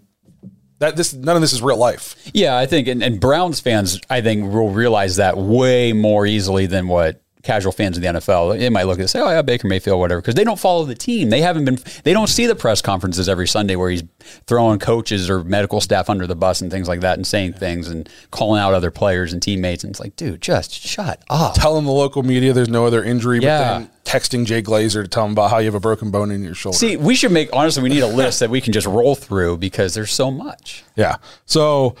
that 0.82 0.96
this 0.96 1.14
none 1.14 1.34
of 1.36 1.40
this 1.42 1.52
is 1.52 1.62
real 1.62 1.76
life. 1.78 2.14
Yeah, 2.34 2.56
I 2.56 2.66
think, 2.66 2.88
and, 2.88 3.02
and 3.02 3.18
Browns 3.20 3.60
fans, 3.60 3.98
I 4.10 4.20
think, 4.20 4.52
will 4.52 4.70
realize 4.70 5.16
that 5.16 5.36
way 5.38 5.92
more 5.92 6.26
easily 6.26 6.66
than 6.66 6.88
what 6.88 7.20
casual 7.42 7.72
fans 7.72 7.96
of 7.96 8.02
the 8.04 8.08
NFL. 8.08 8.56
They 8.56 8.68
might 8.70 8.84
look 8.84 8.98
at 8.98 9.00
it 9.00 9.02
and 9.02 9.10
say, 9.10 9.20
"Oh 9.20 9.28
yeah, 9.28 9.42
Baker 9.42 9.66
Mayfield, 9.66 9.98
whatever," 9.98 10.20
because 10.20 10.34
they 10.36 10.44
don't 10.44 10.58
follow 10.60 10.84
the 10.84 10.94
team. 10.94 11.30
They 11.30 11.40
haven't 11.40 11.64
been. 11.64 11.78
They 12.04 12.12
don't 12.12 12.28
see 12.28 12.46
the 12.46 12.54
press 12.54 12.80
conferences 12.82 13.28
every 13.28 13.48
Sunday 13.48 13.74
where 13.76 13.90
he's 13.90 14.04
throwing 14.46 14.78
coaches 14.78 15.28
or 15.28 15.42
medical 15.42 15.80
staff 15.80 16.08
under 16.08 16.26
the 16.26 16.36
bus 16.36 16.60
and 16.60 16.70
things 16.70 16.86
like 16.88 17.00
that, 17.00 17.18
and 17.18 17.26
saying 17.26 17.54
things 17.54 17.88
and 17.88 18.08
calling 18.30 18.60
out 18.60 18.74
other 18.74 18.90
players 18.92 19.32
and 19.32 19.42
teammates. 19.42 19.82
And 19.82 19.90
it's 19.92 19.98
like, 20.00 20.14
dude, 20.16 20.40
just 20.40 20.72
shut 20.72 21.22
up. 21.30 21.54
Tell 21.54 21.72
Telling 21.72 21.84
the 21.84 21.90
local 21.92 22.22
media 22.22 22.52
there's 22.52 22.68
no 22.68 22.86
other 22.86 23.02
injury, 23.02 23.40
Yeah. 23.40 23.58
but 23.58 23.78
then 23.78 23.88
texting 24.12 24.44
Jay 24.44 24.60
Glazer 24.60 25.02
to 25.02 25.08
tell 25.08 25.24
him 25.24 25.32
about 25.32 25.50
how 25.50 25.58
you 25.58 25.64
have 25.64 25.74
a 25.74 25.80
broken 25.80 26.10
bone 26.10 26.30
in 26.30 26.42
your 26.42 26.54
shoulder. 26.54 26.76
See, 26.76 26.98
we 26.98 27.14
should 27.14 27.32
make 27.32 27.48
honestly, 27.54 27.82
we 27.82 27.88
need 27.88 28.02
a 28.02 28.06
list 28.06 28.40
that 28.40 28.50
we 28.50 28.60
can 28.60 28.74
just 28.74 28.86
roll 28.86 29.14
through 29.14 29.56
because 29.56 29.94
there's 29.94 30.12
so 30.12 30.30
much. 30.30 30.84
Yeah. 30.96 31.16
So 31.46 31.96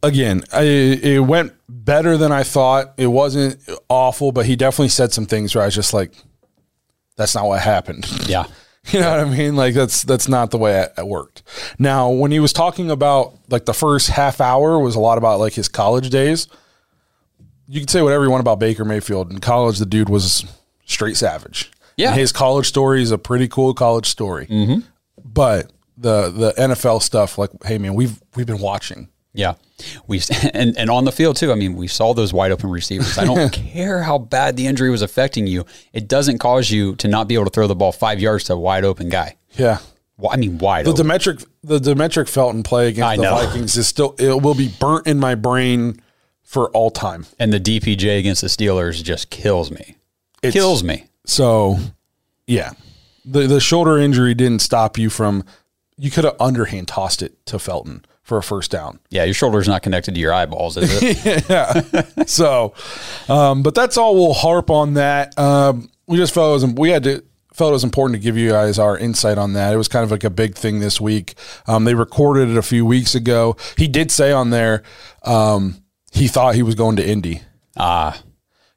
again, 0.00 0.44
I, 0.52 0.62
it 0.62 1.18
went 1.18 1.54
better 1.68 2.16
than 2.16 2.30
I 2.30 2.44
thought. 2.44 2.94
It 2.96 3.08
wasn't 3.08 3.60
awful, 3.88 4.30
but 4.30 4.46
he 4.46 4.54
definitely 4.54 4.90
said 4.90 5.12
some 5.12 5.26
things 5.26 5.52
where 5.54 5.62
I 5.62 5.66
was 5.66 5.74
just 5.74 5.92
like, 5.92 6.12
"That's 7.16 7.34
not 7.34 7.46
what 7.46 7.60
happened." 7.60 8.06
Yeah. 8.28 8.46
You 8.90 9.00
know 9.00 9.10
what 9.10 9.20
I 9.20 9.24
mean? 9.28 9.54
Like 9.54 9.74
that's 9.74 10.00
that's 10.00 10.28
not 10.28 10.50
the 10.50 10.56
way 10.56 10.80
it, 10.80 10.94
it 10.96 11.06
worked. 11.06 11.42
Now, 11.78 12.08
when 12.08 12.30
he 12.30 12.40
was 12.40 12.54
talking 12.54 12.90
about 12.90 13.34
like 13.50 13.66
the 13.66 13.74
first 13.74 14.08
half 14.08 14.40
hour 14.40 14.78
was 14.78 14.94
a 14.94 15.00
lot 15.00 15.18
about 15.18 15.40
like 15.40 15.52
his 15.52 15.68
college 15.68 16.08
days. 16.08 16.48
You 17.66 17.80
can 17.80 17.88
say 17.88 18.00
whatever 18.00 18.24
you 18.24 18.30
want 18.30 18.40
about 18.40 18.58
Baker 18.58 18.86
Mayfield. 18.86 19.30
In 19.30 19.40
college, 19.40 19.78
the 19.78 19.84
dude 19.84 20.08
was 20.08 20.46
straight 20.88 21.16
savage. 21.16 21.70
Yeah. 21.96 22.10
And 22.10 22.18
his 22.20 22.32
college 22.32 22.66
story 22.66 23.02
is 23.02 23.10
a 23.12 23.18
pretty 23.18 23.46
cool 23.46 23.74
college 23.74 24.06
story. 24.06 24.46
Mm-hmm. 24.46 24.80
But 25.24 25.70
the 25.96 26.30
the 26.30 26.52
NFL 26.58 27.02
stuff, 27.02 27.38
like, 27.38 27.50
hey 27.64 27.78
man, 27.78 27.94
we've 27.94 28.20
we've 28.34 28.46
been 28.46 28.58
watching. 28.60 29.08
Yeah. 29.34 29.54
We 30.08 30.20
and, 30.54 30.76
and 30.76 30.90
on 30.90 31.04
the 31.04 31.12
field 31.12 31.36
too. 31.36 31.52
I 31.52 31.54
mean, 31.54 31.76
we 31.76 31.86
saw 31.86 32.14
those 32.14 32.32
wide 32.32 32.50
open 32.50 32.70
receivers. 32.70 33.18
I 33.18 33.24
don't 33.24 33.52
care 33.52 34.02
how 34.02 34.18
bad 34.18 34.56
the 34.56 34.66
injury 34.66 34.90
was 34.90 35.02
affecting 35.02 35.46
you. 35.46 35.64
It 35.92 36.08
doesn't 36.08 36.38
cause 36.38 36.70
you 36.70 36.96
to 36.96 37.06
not 37.08 37.28
be 37.28 37.34
able 37.34 37.44
to 37.44 37.50
throw 37.50 37.66
the 37.68 37.76
ball 37.76 37.92
five 37.92 38.18
yards 38.20 38.44
to 38.44 38.54
a 38.54 38.58
wide 38.58 38.84
open 38.84 39.08
guy. 39.08 39.36
Yeah. 39.52 39.78
Well, 40.16 40.32
I 40.32 40.36
mean, 40.36 40.58
wide 40.58 40.86
The 40.86 40.90
open. 40.90 41.06
Demetric 41.06 41.46
the 41.62 41.78
Demetric 41.78 42.28
Felton 42.28 42.62
play 42.64 42.88
against 42.88 43.06
I 43.06 43.16
the 43.16 43.22
know. 43.22 43.34
Vikings 43.36 43.76
is 43.76 43.86
still 43.86 44.14
it 44.18 44.42
will 44.42 44.54
be 44.54 44.68
burnt 44.80 45.06
in 45.06 45.20
my 45.20 45.34
brain 45.34 46.00
for 46.42 46.70
all 46.70 46.90
time. 46.90 47.26
and 47.38 47.52
the 47.52 47.60
DPJ 47.60 48.18
against 48.20 48.40
the 48.40 48.48
Steelers 48.48 49.02
just 49.02 49.30
kills 49.30 49.70
me. 49.70 49.96
It's- 50.42 50.52
kills 50.52 50.82
me. 50.82 51.06
So, 51.26 51.76
yeah, 52.46 52.72
the 53.24 53.46
the 53.46 53.60
shoulder 53.60 53.98
injury 53.98 54.34
didn't 54.34 54.60
stop 54.60 54.96
you 54.98 55.10
from. 55.10 55.44
You 55.98 56.10
could 56.10 56.24
have 56.24 56.36
underhand 56.40 56.88
tossed 56.88 57.22
it 57.22 57.44
to 57.46 57.58
Felton 57.58 58.04
for 58.22 58.38
a 58.38 58.42
first 58.42 58.70
down. 58.70 59.00
Yeah, 59.10 59.24
your 59.24 59.34
shoulder's 59.34 59.66
not 59.68 59.82
connected 59.82 60.14
to 60.14 60.20
your 60.20 60.32
eyeballs, 60.32 60.76
is 60.76 60.90
it? 61.02 61.44
yeah. 61.50 62.24
So, 62.24 62.72
um, 63.28 63.62
but 63.62 63.74
that's 63.74 63.96
all. 63.96 64.14
We'll 64.14 64.32
harp 64.34 64.70
on 64.70 64.94
that. 64.94 65.36
Um, 65.38 65.90
we 66.06 66.16
just 66.16 66.32
felt 66.32 66.62
it 66.62 66.66
was, 66.66 66.74
we 66.74 66.90
had 66.90 67.02
to 67.04 67.24
felt 67.52 67.70
it 67.70 67.72
was 67.72 67.84
important 67.84 68.14
to 68.20 68.22
give 68.22 68.36
you 68.36 68.50
guys 68.50 68.78
our 68.78 68.96
insight 68.96 69.36
on 69.36 69.54
that. 69.54 69.74
It 69.74 69.76
was 69.76 69.88
kind 69.88 70.04
of 70.04 70.10
like 70.12 70.22
a 70.24 70.30
big 70.30 70.54
thing 70.54 70.78
this 70.78 71.00
week. 71.00 71.34
Um, 71.66 71.84
they 71.84 71.94
recorded 71.94 72.48
it 72.48 72.56
a 72.56 72.62
few 72.62 72.86
weeks 72.86 73.14
ago. 73.16 73.56
He 73.76 73.88
did 73.88 74.12
say 74.12 74.30
on 74.30 74.50
there 74.50 74.84
um, 75.24 75.82
he 76.12 76.28
thought 76.28 76.54
he 76.54 76.62
was 76.62 76.76
going 76.76 76.96
to 76.96 77.06
Indy. 77.06 77.42
Ah, 77.76 78.16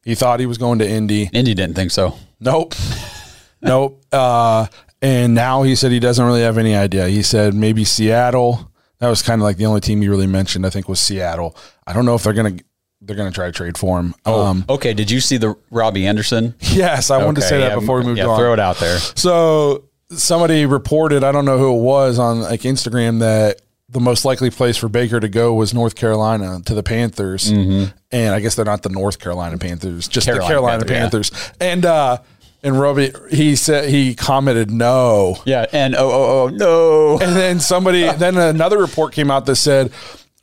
He 0.04 0.16
thought 0.16 0.40
he 0.40 0.46
was 0.46 0.58
going 0.58 0.80
to 0.80 0.90
Indy. 0.90 1.30
Indy 1.32 1.54
didn't 1.54 1.76
think 1.76 1.92
so. 1.92 2.16
Nope. 2.40 2.74
nope. 3.62 4.02
Uh, 4.12 4.66
and 5.02 5.34
now 5.34 5.64
he 5.64 5.76
said 5.76 5.92
he 5.92 6.00
doesn't 6.00 6.26
really 6.26 6.42
have 6.42 6.58
any 6.58 6.76
idea. 6.76 7.08
He 7.08 7.22
said 7.24 7.54
maybe 7.54 7.84
Seattle. 7.84 8.72
That 9.00 9.10
was 9.10 9.22
kind 9.22 9.42
of 9.42 9.44
like 9.44 9.58
the 9.58 9.66
only 9.66 9.82
team 9.82 10.02
he 10.02 10.10
really 10.10 10.28
mentioned. 10.28 10.66
I 10.66 10.70
think 10.70 10.88
was 10.88 11.00
Seattle. 11.02 11.56
I 11.88 11.94
don't 11.94 12.06
know 12.06 12.16
if 12.16 12.24
they're 12.24 12.34
gonna 12.34 12.58
they're 13.02 13.16
gonna 13.16 13.32
try 13.32 13.48
to 13.48 13.52
trade 13.52 13.78
for 13.78 14.00
him. 14.00 14.14
Um, 14.26 14.64
Okay, 14.70 14.94
did 14.94 15.10
you 15.10 15.20
see 15.20 15.38
the 15.38 15.56
Robby 15.72 16.06
Anderson? 16.06 16.54
yes, 16.62 17.10
I 17.10 17.18
wanted 17.18 17.42
to 17.42 17.46
Okay, 17.48 17.50
say 17.50 17.58
that 17.62 17.70
yeah, 17.70 17.80
before 17.80 17.98
we 18.00 18.04
moved 18.06 18.20
yeah, 18.20 18.28
on. 18.28 18.38
Throw 18.40 18.54
it 18.54 18.60
out 18.60 18.78
there. 18.78 18.98
So 19.00 19.86
somebody 20.10 20.66
reported, 20.68 21.24
I 21.24 21.32
don't 21.32 21.46
know 21.46 21.58
who 21.58 21.76
it 21.76 21.82
was 21.82 22.20
on 22.20 22.42
like 22.42 22.62
Instagram 22.62 23.20
that 23.22 23.62
the 23.92 24.00
most 24.00 24.26
likely 24.26 24.50
place 24.50 24.78
for 24.78 24.88
Baker 24.90 25.20
to 25.20 25.30
go 25.30 25.54
was 25.54 25.74
North 25.74 25.96
Carolina 25.96 26.62
to 26.66 26.74
the 26.74 26.84
Panthers. 26.84 27.50
And 27.50 27.92
I 28.14 28.40
guess 28.40 28.56
they're 28.56 28.66
not 28.66 28.84
the 28.84 28.90
North 28.90 29.20
Carolina 29.20 29.58
Panthers, 29.58 30.08
just 30.08 30.28
Mm-hmm. 30.28 30.40
Carolina 30.48 30.80
the 30.80 30.86
Carolina 30.86 30.86
Panther, 30.86 31.18
yeah. 31.18 31.30
Panthers. 31.30 31.52
And 31.60 31.86
uh 31.86 32.18
and 32.64 32.80
Robby 32.80 33.12
he 33.32 33.56
said 33.56 33.90
he 33.90 34.14
commented 34.16 34.70
no. 34.72 35.38
Yeah, 35.46 35.66
and 35.74 35.96
oh 35.96 36.10
oh 36.12 36.44
oh 36.44 36.48
no. 36.50 37.20
And 37.20 37.36
then 37.36 37.60
somebody 37.60 38.02
then 38.18 38.38
another 38.38 38.78
report 38.78 39.14
came 39.14 39.30
out 39.32 39.46
that 39.48 39.56
said 39.58 39.92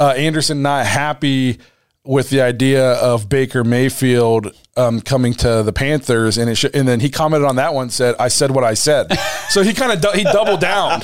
uh, 0.01 0.11
Anderson 0.17 0.63
not 0.63 0.87
happy 0.87 1.59
with 2.05 2.31
the 2.31 2.41
idea 2.41 2.93
of 2.95 3.29
Baker 3.29 3.65
Mayfield 3.65 4.53
um, 4.77 5.01
coming 5.01 5.35
to 5.35 5.63
the 5.63 5.73
Panthers, 5.73 6.39
and 6.39 6.49
it 6.49 6.55
sh- 6.55 6.67
and 6.73 6.87
then 6.89 7.01
he 7.01 7.11
commented 7.11 7.47
on 7.49 7.57
that 7.57 7.75
one 7.75 7.91
said 7.91 8.15
I 8.19 8.29
said 8.29 8.51
what 8.53 8.65
I 8.65 8.75
said. 8.75 9.13
so 9.49 9.63
he 9.63 9.73
kind 9.75 9.93
of 9.93 10.01
du- 10.01 10.17
he 10.17 10.23
doubled 10.25 10.61
down. 10.61 11.03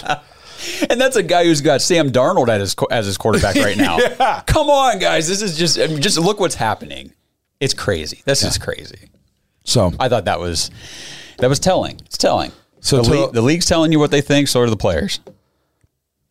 And 0.91 1.01
that's 1.01 1.17
a 1.17 1.23
guy 1.23 1.45
who's 1.45 1.61
got 1.61 1.81
Sam 1.83 2.11
Darnold 2.11 2.49
as 2.49 2.61
his, 2.61 2.77
as 2.91 3.07
his 3.07 3.17
quarterback 3.19 3.57
right 3.57 3.77
now. 4.19 4.41
Come 4.47 4.69
on, 4.71 4.99
guys. 4.99 5.29
This 5.29 5.43
is 5.43 5.57
just, 5.57 5.79
I 5.79 5.87
mean, 5.87 6.01
just 6.03 6.19
look 6.19 6.41
what's 6.41 6.55
happening. 6.55 7.13
It's 7.61 7.75
crazy. 7.75 8.23
This 8.25 8.43
is 8.43 8.59
crazy. 8.59 9.11
So 9.65 9.93
I 9.99 10.09
thought 10.09 10.27
that 10.27 10.39
was, 10.41 10.71
that 11.39 11.49
was 11.49 11.59
telling. 11.59 12.01
It's 12.05 12.19
telling. 12.19 12.53
So 12.81 12.99
the, 12.99 13.03
to- 13.03 13.11
league, 13.11 13.33
the 13.33 13.43
league's 13.43 13.67
telling 13.67 13.93
you 13.93 13.99
what 13.99 14.11
they 14.11 14.21
think, 14.21 14.49
so 14.49 14.61
are 14.61 14.69
the 14.69 14.77
players. 14.77 15.21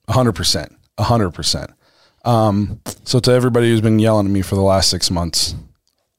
hundred 0.09 0.33
percent, 0.33 0.75
hundred 0.99 1.31
percent. 1.31 1.71
Um, 2.25 2.79
so 3.03 3.19
to 3.19 3.31
everybody 3.31 3.69
who's 3.69 3.81
been 3.81 3.99
yelling 3.99 4.27
at 4.27 4.31
me 4.31 4.41
for 4.41 4.55
the 4.55 4.61
last 4.61 4.89
six 4.89 5.09
months, 5.09 5.55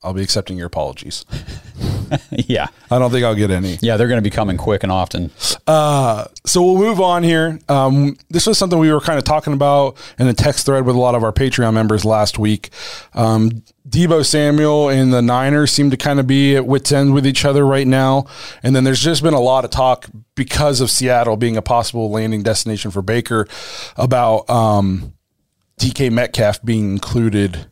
I'll 0.05 0.13
be 0.13 0.23
accepting 0.23 0.59
your 0.59 0.67
apologies. 0.67 1.25
yeah. 2.31 2.67
I 2.91 2.99
don't 2.99 3.11
think 3.11 3.25
I'll 3.25 3.35
get 3.35 3.51
any. 3.51 3.79
Yeah, 3.81 3.97
they're 3.97 4.09
going 4.09 4.19
to 4.19 4.23
be 4.23 4.31
coming 4.31 4.57
quick 4.57 4.83
and 4.83 4.93
often. 4.93 5.31
Uh, 5.67 6.27
so 6.45 6.63
we'll 6.63 6.79
move 6.79 7.01
on 7.01 7.23
here. 7.23 7.59
Um, 7.69 8.17
this 8.29 8.47
was 8.47 8.59
something 8.59 8.79
we 8.79 8.93
were 8.93 9.01
kind 9.01 9.19
of 9.19 9.25
talking 9.25 9.55
about 9.55 9.97
in 10.19 10.29
a 10.29 10.35
text 10.35 10.67
thread 10.67 10.85
with 10.85 10.95
a 10.95 10.99
lot 10.99 11.15
of 11.15 11.25
our 11.25 11.33
Patreon 11.33 11.73
members 11.73 12.05
last 12.05 12.39
week. 12.39 12.71
Um, 13.15 13.63
Deebo 13.89 14.25
Samuel 14.25 14.89
and 14.89 15.13
the 15.13 15.23
Niners 15.23 15.73
seem 15.73 15.91
to 15.91 15.97
kind 15.97 16.21
of 16.21 16.27
be 16.27 16.57
at 16.57 16.67
wits 16.67 16.93
end 16.93 17.15
with 17.15 17.27
each 17.27 17.45
other 17.45 17.67
right 17.67 17.87
now. 17.87 18.27
And 18.63 18.77
then 18.77 18.85
there's 18.85 19.03
just 19.03 19.23
been 19.23 19.35
a 19.35 19.41
lot 19.41 19.65
of 19.65 19.71
talk 19.71 20.07
because 20.35 20.81
of 20.81 20.91
Seattle 20.91 21.37
being 21.37 21.57
a 21.57 21.63
possible 21.63 22.11
landing 22.11 22.43
destination 22.43 22.91
for 22.91 23.03
Baker 23.03 23.47
about 23.97 24.49
um, 24.51 25.15
DK 25.79 26.11
Metcalf 26.11 26.63
being 26.63 26.93
included 26.93 27.67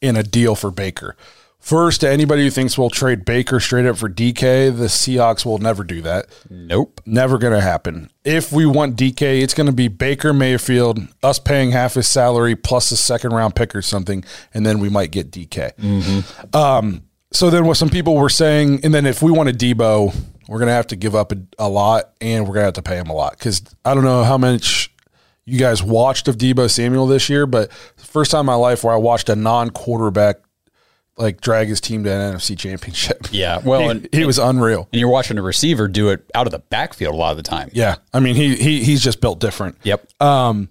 in 0.00 0.16
a 0.16 0.22
deal 0.22 0.54
for 0.54 0.70
Baker. 0.70 1.16
First, 1.60 2.00
to 2.00 2.08
anybody 2.10 2.44
who 2.44 2.50
thinks 2.50 2.78
we'll 2.78 2.88
trade 2.88 3.24
Baker 3.24 3.60
straight 3.60 3.84
up 3.84 3.98
for 3.98 4.08
DK, 4.08 4.74
the 4.76 4.86
Seahawks 4.86 5.44
will 5.44 5.58
never 5.58 5.84
do 5.84 6.00
that. 6.02 6.26
Nope. 6.48 7.00
Never 7.04 7.36
going 7.36 7.52
to 7.52 7.60
happen. 7.60 8.10
If 8.24 8.52
we 8.52 8.64
want 8.64 8.96
DK, 8.96 9.42
it's 9.42 9.54
going 9.54 9.66
to 9.66 9.72
be 9.72 9.88
Baker 9.88 10.32
Mayfield, 10.32 11.00
us 11.22 11.38
paying 11.38 11.72
half 11.72 11.94
his 11.94 12.08
salary 12.08 12.54
plus 12.54 12.90
a 12.92 12.96
second 12.96 13.32
round 13.32 13.54
pick 13.54 13.74
or 13.74 13.82
something, 13.82 14.24
and 14.54 14.64
then 14.64 14.78
we 14.78 14.88
might 14.88 15.10
get 15.10 15.30
DK. 15.30 16.54
Um, 16.54 17.02
so 17.32 17.50
then 17.50 17.66
what 17.66 17.76
some 17.76 17.90
people 17.90 18.16
were 18.16 18.30
saying, 18.30 18.80
and 18.84 18.94
then 18.94 19.04
if 19.04 19.20
we 19.20 19.30
want 19.30 19.48
a 19.48 19.52
Deebo, 19.52 20.14
we're 20.48 20.58
going 20.58 20.68
to 20.68 20.72
have 20.74 20.86
to 20.86 20.96
give 20.96 21.14
up 21.14 21.32
a, 21.32 21.36
a 21.58 21.68
lot 21.68 22.12
and 22.22 22.44
we're 22.46 22.54
going 22.54 22.62
to 22.62 22.66
have 22.68 22.74
to 22.74 22.82
pay 22.82 22.96
him 22.96 23.08
a 23.08 23.14
lot. 23.14 23.32
Because 23.32 23.62
I 23.84 23.94
don't 23.94 24.04
know 24.04 24.24
how 24.24 24.38
much 24.38 24.90
you 25.44 25.58
guys 25.58 25.82
watched 25.82 26.28
of 26.28 26.38
Deebo 26.38 26.70
Samuel 26.70 27.06
this 27.06 27.28
year, 27.28 27.46
but 27.46 27.70
first 27.96 28.30
time 28.30 28.40
in 28.40 28.46
my 28.46 28.54
life 28.54 28.84
where 28.84 28.94
I 28.94 28.96
watched 28.96 29.28
a 29.28 29.36
non 29.36 29.70
quarterback 29.70 30.36
like 31.18 31.40
drag 31.40 31.68
his 31.68 31.80
team 31.80 32.04
to 32.04 32.10
an 32.10 32.34
NFC 32.34 32.56
championship. 32.58 33.26
Yeah. 33.32 33.60
Well, 33.64 33.80
he, 33.82 33.88
and, 33.88 34.08
he 34.12 34.24
was 34.24 34.38
unreal. 34.38 34.88
and 34.92 35.00
you're 35.00 35.10
watching 35.10 35.36
a 35.38 35.42
receiver 35.42 35.88
do 35.88 36.08
it 36.10 36.30
out 36.34 36.46
of 36.46 36.52
the 36.52 36.60
backfield 36.60 37.14
a 37.14 37.16
lot 37.16 37.32
of 37.32 37.36
the 37.36 37.42
time. 37.42 37.70
Yeah, 37.72 37.96
I 38.14 38.20
mean 38.20 38.36
he 38.36 38.56
he 38.56 38.82
he's 38.84 39.02
just 39.02 39.20
built 39.20 39.38
different. 39.40 39.76
Yep. 39.82 40.22
Um, 40.22 40.68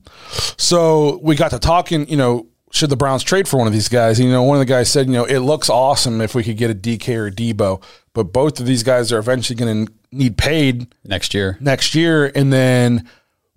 so 0.57 1.19
we 1.21 1.35
got 1.35 1.51
to 1.51 1.59
talking. 1.59 2.07
You 2.09 2.17
know, 2.17 2.47
should 2.71 2.89
the 2.89 2.95
Browns 2.97 3.23
trade 3.23 3.47
for 3.47 3.57
one 3.57 3.67
of 3.67 3.73
these 3.73 3.89
guys? 3.89 4.19
You 4.19 4.29
know, 4.31 4.43
one 4.43 4.55
of 4.57 4.59
the 4.59 4.65
guys 4.65 4.89
said, 4.89 5.07
you 5.07 5.13
know, 5.13 5.25
it 5.25 5.39
looks 5.39 5.69
awesome 5.69 6.21
if 6.21 6.33
we 6.35 6.43
could 6.43 6.57
get 6.57 6.69
a 6.71 6.75
DK 6.75 7.15
or 7.17 7.27
a 7.27 7.31
Deebo, 7.31 7.81
but 8.13 8.25
both 8.33 8.59
of 8.59 8.65
these 8.65 8.83
guys 8.83 9.11
are 9.11 9.19
eventually 9.19 9.55
going 9.57 9.85
to 9.85 9.93
need 10.11 10.37
paid 10.37 10.87
Next 11.03 11.33
year. 11.33 11.57
next 11.59 11.93
year, 11.95 12.31
and 12.33 12.51
then 12.51 13.07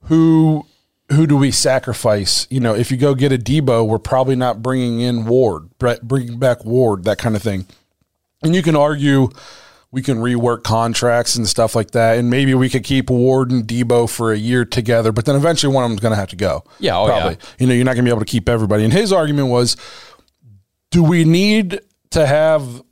who 0.05 0.66
who 1.12 1.27
do 1.27 1.37
we 1.37 1.51
sacrifice? 1.51 2.46
You 2.51 2.61
know, 2.61 2.75
if 2.75 2.90
you 2.90 2.96
go 2.96 3.14
get 3.14 3.33
a 3.33 3.38
Deebo, 3.38 3.87
we're 3.87 3.99
probably 3.99 4.37
not 4.37 4.62
bringing 4.62 5.01
in 5.01 5.27
Ward, 5.27 5.70
bringing 5.79 6.38
back 6.38 6.64
Ward, 6.64 7.05
that 7.05 7.18
kind 7.18 7.37
of 7.37 7.42
thing. 7.42 7.66
And 8.42 8.55
you 8.55 8.62
can 8.62 8.77
argue 8.77 9.29
we 9.92 10.03
can 10.03 10.18
rework 10.18 10.62
contracts 10.62 11.35
and 11.35 11.49
stuff 11.49 11.75
like 11.75 11.90
that, 11.92 12.16
and 12.16 12.31
maybe 12.31 12.55
we 12.55 12.68
could 12.68 12.85
keep 12.85 13.11
Ward 13.11 13.51
and 13.51 13.66
Deebo 13.66 14.09
for 14.09 14.33
a 14.33 14.38
year 14.38 14.64
together, 14.64 15.11
but 15.11 15.25
then 15.25 15.35
eventually 15.35 15.75
one 15.75 15.83
of 15.83 15.90
them's 15.90 16.01
going 16.01 16.12
to 16.12 16.16
have 16.16 16.29
to 16.29 16.37
go. 16.37 16.62
Yeah, 16.79 16.96
oh, 16.96 17.07
probably. 17.07 17.33
yeah. 17.33 17.46
You 17.59 17.66
know, 17.66 17.75
you're 17.75 17.85
not 17.85 17.94
going 17.94 18.05
to 18.05 18.09
be 18.09 18.11
able 18.11 18.25
to 18.25 18.31
keep 18.31 18.49
everybody. 18.49 18.85
And 18.85 18.92
his 18.92 19.12
argument 19.12 19.49
was, 19.49 19.77
do 20.90 21.03
we 21.03 21.25
need 21.25 21.81
to 22.11 22.27
have 22.27 22.83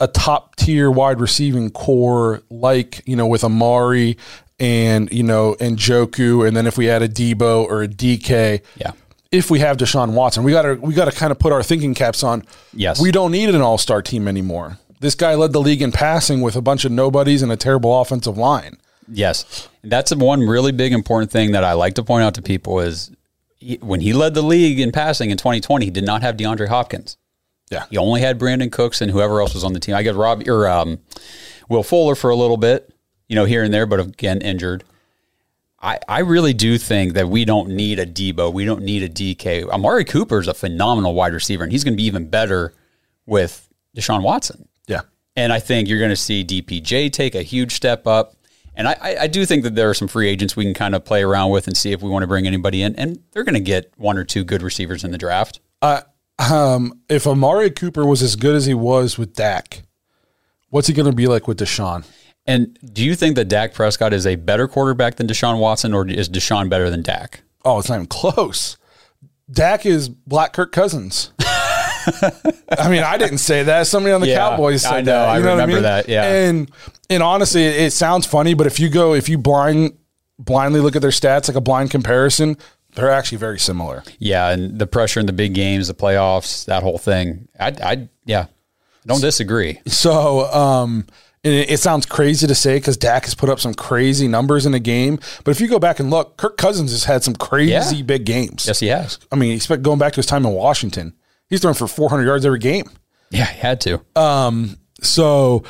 a 0.00 0.08
top 0.08 0.56
tier 0.56 0.90
wide 0.90 1.20
receiving 1.20 1.70
corps 1.70 2.42
like 2.50 3.00
you 3.06 3.16
know 3.16 3.26
with 3.26 3.44
Amari 3.44 4.16
and 4.58 5.10
you 5.12 5.22
know 5.22 5.56
and 5.60 5.78
Njoku, 5.78 6.46
and 6.46 6.56
then 6.56 6.66
if 6.66 6.76
we 6.78 6.88
add 6.88 7.02
a 7.02 7.08
Deebo 7.08 7.64
or 7.64 7.82
a 7.82 7.88
DK, 7.88 8.60
Yeah. 8.76 8.92
if 9.32 9.50
we 9.50 9.58
have 9.60 9.76
Deshaun 9.76 10.12
Watson, 10.12 10.44
we 10.44 10.52
got 10.52 10.62
to 10.62 10.74
we 10.74 10.94
got 10.94 11.06
to 11.06 11.12
kind 11.12 11.32
of 11.32 11.38
put 11.38 11.52
our 11.52 11.62
thinking 11.62 11.94
caps 11.94 12.22
on. 12.22 12.44
Yes. 12.72 13.00
we 13.00 13.10
don't 13.10 13.32
need 13.32 13.48
an 13.54 13.60
all 13.60 13.78
star 13.78 14.02
team 14.02 14.28
anymore. 14.28 14.78
This 15.00 15.14
guy 15.14 15.34
led 15.34 15.52
the 15.52 15.60
league 15.60 15.82
in 15.82 15.92
passing 15.92 16.40
with 16.40 16.56
a 16.56 16.62
bunch 16.62 16.84
of 16.84 16.92
nobodies 16.92 17.42
and 17.42 17.52
a 17.52 17.56
terrible 17.56 18.00
offensive 18.00 18.38
line. 18.38 18.78
Yes. 19.06 19.68
That's 19.82 20.14
one 20.14 20.40
really 20.40 20.72
big 20.72 20.92
important 20.94 21.30
thing 21.30 21.52
that 21.52 21.62
I 21.62 21.74
like 21.74 21.94
to 21.94 22.02
point 22.02 22.22
out 22.24 22.34
to 22.36 22.42
people 22.42 22.80
is 22.80 23.10
he, 23.58 23.76
when 23.82 24.00
he 24.00 24.14
led 24.14 24.32
the 24.32 24.40
league 24.40 24.80
in 24.80 24.92
passing 24.92 25.30
in 25.30 25.36
2020, 25.36 25.84
he 25.84 25.90
did 25.90 26.06
not 26.06 26.22
have 26.22 26.38
DeAndre 26.38 26.68
Hopkins. 26.68 27.18
Yeah. 27.70 27.84
He 27.90 27.98
only 27.98 28.22
had 28.22 28.38
Brandin 28.38 28.72
Cooks 28.72 29.02
and 29.02 29.10
whoever 29.10 29.42
else 29.42 29.52
was 29.52 29.62
on 29.64 29.74
the 29.74 29.80
team. 29.80 29.94
I 29.94 30.02
get 30.02 30.14
Rob 30.14 30.42
or 30.48 30.66
um, 30.68 31.00
Will 31.68 31.82
Fuller 31.82 32.14
for 32.14 32.30
a 32.30 32.36
little 32.36 32.56
bit, 32.56 32.93
you 33.28 33.36
know, 33.36 33.44
here 33.44 33.62
and 33.62 33.72
there, 33.72 33.86
but 33.86 34.00
again 34.00 34.40
injured. 34.40 34.84
I, 35.84 35.98
I 36.08 36.20
really 36.20 36.54
do 36.54 36.78
think 36.78 37.12
that 37.12 37.28
we 37.28 37.44
don't 37.44 37.68
need 37.68 37.98
a 37.98 38.06
Deebo. 38.06 38.52
We 38.52 38.64
don't 38.64 38.82
need 38.82 39.02
a 39.02 39.08
DK. 39.08 39.68
Amari 39.68 40.04
Cooper 40.04 40.38
is 40.38 40.48
a 40.48 40.54
phenomenal 40.54 41.12
wide 41.14 41.34
receiver, 41.34 41.62
and 41.62 41.70
he's 41.70 41.84
going 41.84 41.92
to 41.92 41.96
be 41.96 42.04
even 42.04 42.30
better 42.30 42.72
with 43.26 43.68
Deshaun 43.94 44.22
Watson. 44.22 44.66
Yeah, 44.86 45.02
And 45.36 45.52
I 45.52 45.60
think 45.60 45.88
you're 45.88 45.98
going 45.98 46.10
to 46.10 46.16
see 46.16 46.42
DPJ 46.42 47.12
take 47.12 47.34
a 47.34 47.42
huge 47.42 47.72
step 47.72 48.06
up. 48.06 48.34
And 48.74 48.88
I, 48.88 49.16
I, 49.20 49.26
do 49.28 49.46
think 49.46 49.62
that 49.62 49.76
there 49.76 49.88
are 49.88 49.94
some 49.94 50.08
free 50.08 50.28
agents 50.28 50.56
we 50.56 50.64
can 50.64 50.74
kind 50.74 50.96
of 50.96 51.04
play 51.04 51.22
around 51.22 51.50
with 51.50 51.68
and 51.68 51.76
see 51.76 51.92
if 51.92 52.02
we 52.02 52.10
want 52.10 52.24
to 52.24 52.26
bring 52.26 52.46
anybody 52.46 52.82
in. 52.82 52.96
And 52.96 53.22
they're 53.30 53.44
going 53.44 53.54
to 53.54 53.60
get 53.60 53.92
one 53.96 54.18
or 54.18 54.24
two 54.24 54.42
good 54.42 54.62
receivers 54.62 55.04
in 55.04 55.12
the 55.12 55.18
draft. 55.18 55.60
um, 56.38 57.00
if 57.08 57.26
Amari 57.26 57.70
Cooper 57.70 58.04
was 58.04 58.20
as 58.20 58.34
good 58.34 58.56
as 58.56 58.66
he 58.66 58.74
was 58.74 59.16
with 59.16 59.34
Dak, 59.34 59.82
what's 60.70 60.88
he 60.88 60.94
going 60.94 61.08
to 61.08 61.14
be 61.14 61.28
like 61.28 61.46
with 61.46 61.60
Deshaun? 61.60 62.04
And 62.46 62.78
do 62.92 63.02
you 63.04 63.14
think 63.14 63.36
that 63.36 63.46
Dak 63.46 63.72
Prescott 63.74 64.12
is 64.12 64.26
a 64.26 64.36
better 64.36 64.68
quarterback 64.68 65.16
than 65.16 65.26
Deshaun 65.26 65.58
Watson, 65.58 65.94
or 65.94 66.06
is 66.06 66.28
Deshaun 66.28 66.68
better 66.68 66.90
than 66.90 67.02
Dak? 67.02 67.42
Oh, 67.64 67.78
it's 67.78 67.88
not 67.88 67.94
even 67.96 68.06
close. 68.06 68.76
Dak 69.50 69.86
is 69.86 70.08
Black 70.08 70.52
Kirk 70.52 70.72
Cousins. 70.72 71.30
I 71.40 72.88
mean, 72.90 73.02
I 73.02 73.16
didn't 73.16 73.38
say 73.38 73.62
that. 73.62 73.86
Somebody 73.86 74.12
on 74.12 74.20
the 74.20 74.28
Yeah, 74.28 74.36
Cowboys 74.50 74.82
said 74.82 74.92
I 74.92 75.00
know. 75.00 75.04
that. 75.12 75.28
I 75.28 75.38
You 75.38 75.44
what 75.44 75.50
remember 75.52 75.74
mean? 75.74 75.82
that, 75.84 76.08
yeah. 76.08 76.24
And 76.24 76.70
and 77.08 77.22
honestly, 77.22 77.64
it, 77.64 77.76
it 77.80 77.90
sounds 77.92 78.26
funny, 78.26 78.54
but 78.54 78.66
if 78.66 78.78
you 78.78 78.88
go, 78.90 79.14
if 79.14 79.28
you 79.28 79.38
blind 79.38 79.96
blindly 80.38 80.80
look 80.80 80.96
at 80.96 81.02
their 81.02 81.10
stats, 81.10 81.48
like 81.48 81.56
a 81.56 81.60
blind 81.62 81.90
comparison, 81.90 82.56
they're 82.94 83.10
actually 83.10 83.38
very 83.38 83.58
similar. 83.58 84.02
Yeah, 84.18 84.50
and 84.50 84.78
the 84.78 84.86
pressure 84.86 85.20
in 85.20 85.26
the 85.26 85.32
big 85.32 85.54
games, 85.54 85.88
the 85.88 85.94
playoffs, 85.94 86.64
that 86.66 86.82
whole 86.82 86.98
thing. 86.98 87.48
I, 87.58 87.68
I 87.82 88.08
yeah, 88.26 88.46
don't 89.06 89.20
disagree. 89.20 89.80
So, 89.86 90.52
um, 90.52 91.06
and 91.44 91.52
it, 91.54 91.70
it 91.70 91.78
sounds 91.80 92.06
crazy 92.06 92.46
to 92.46 92.54
say 92.54 92.76
because 92.76 92.96
Dak 92.96 93.24
has 93.24 93.34
put 93.34 93.48
up 93.50 93.60
some 93.60 93.74
crazy 93.74 94.26
numbers 94.28 94.66
in 94.66 94.74
a 94.74 94.80
game, 94.80 95.18
but 95.44 95.50
if 95.50 95.60
you 95.60 95.68
go 95.68 95.78
back 95.78 96.00
and 96.00 96.10
look, 96.10 96.36
Kirk 96.36 96.56
Cousins 96.56 96.90
has 96.92 97.04
had 97.04 97.22
some 97.22 97.34
crazy 97.34 97.70
Yeah. 97.96 98.02
big 98.02 98.24
games. 98.24 98.64
Yes, 98.66 98.80
he 98.80 98.86
has. 98.88 99.18
I 99.30 99.36
mean, 99.36 99.52
expect 99.54 99.82
going 99.82 99.98
back 99.98 100.12
to 100.14 100.16
his 100.16 100.26
time 100.26 100.44
in 100.46 100.52
Washington, 100.52 101.14
he's 101.48 101.60
throwing 101.60 101.74
for 101.74 101.86
400 101.86 102.24
yards 102.24 102.44
every 102.46 102.58
game. 102.58 102.88
Yeah, 103.30 103.46
he 103.46 103.60
had 103.60 103.80
to. 103.82 104.00
So 105.02 105.64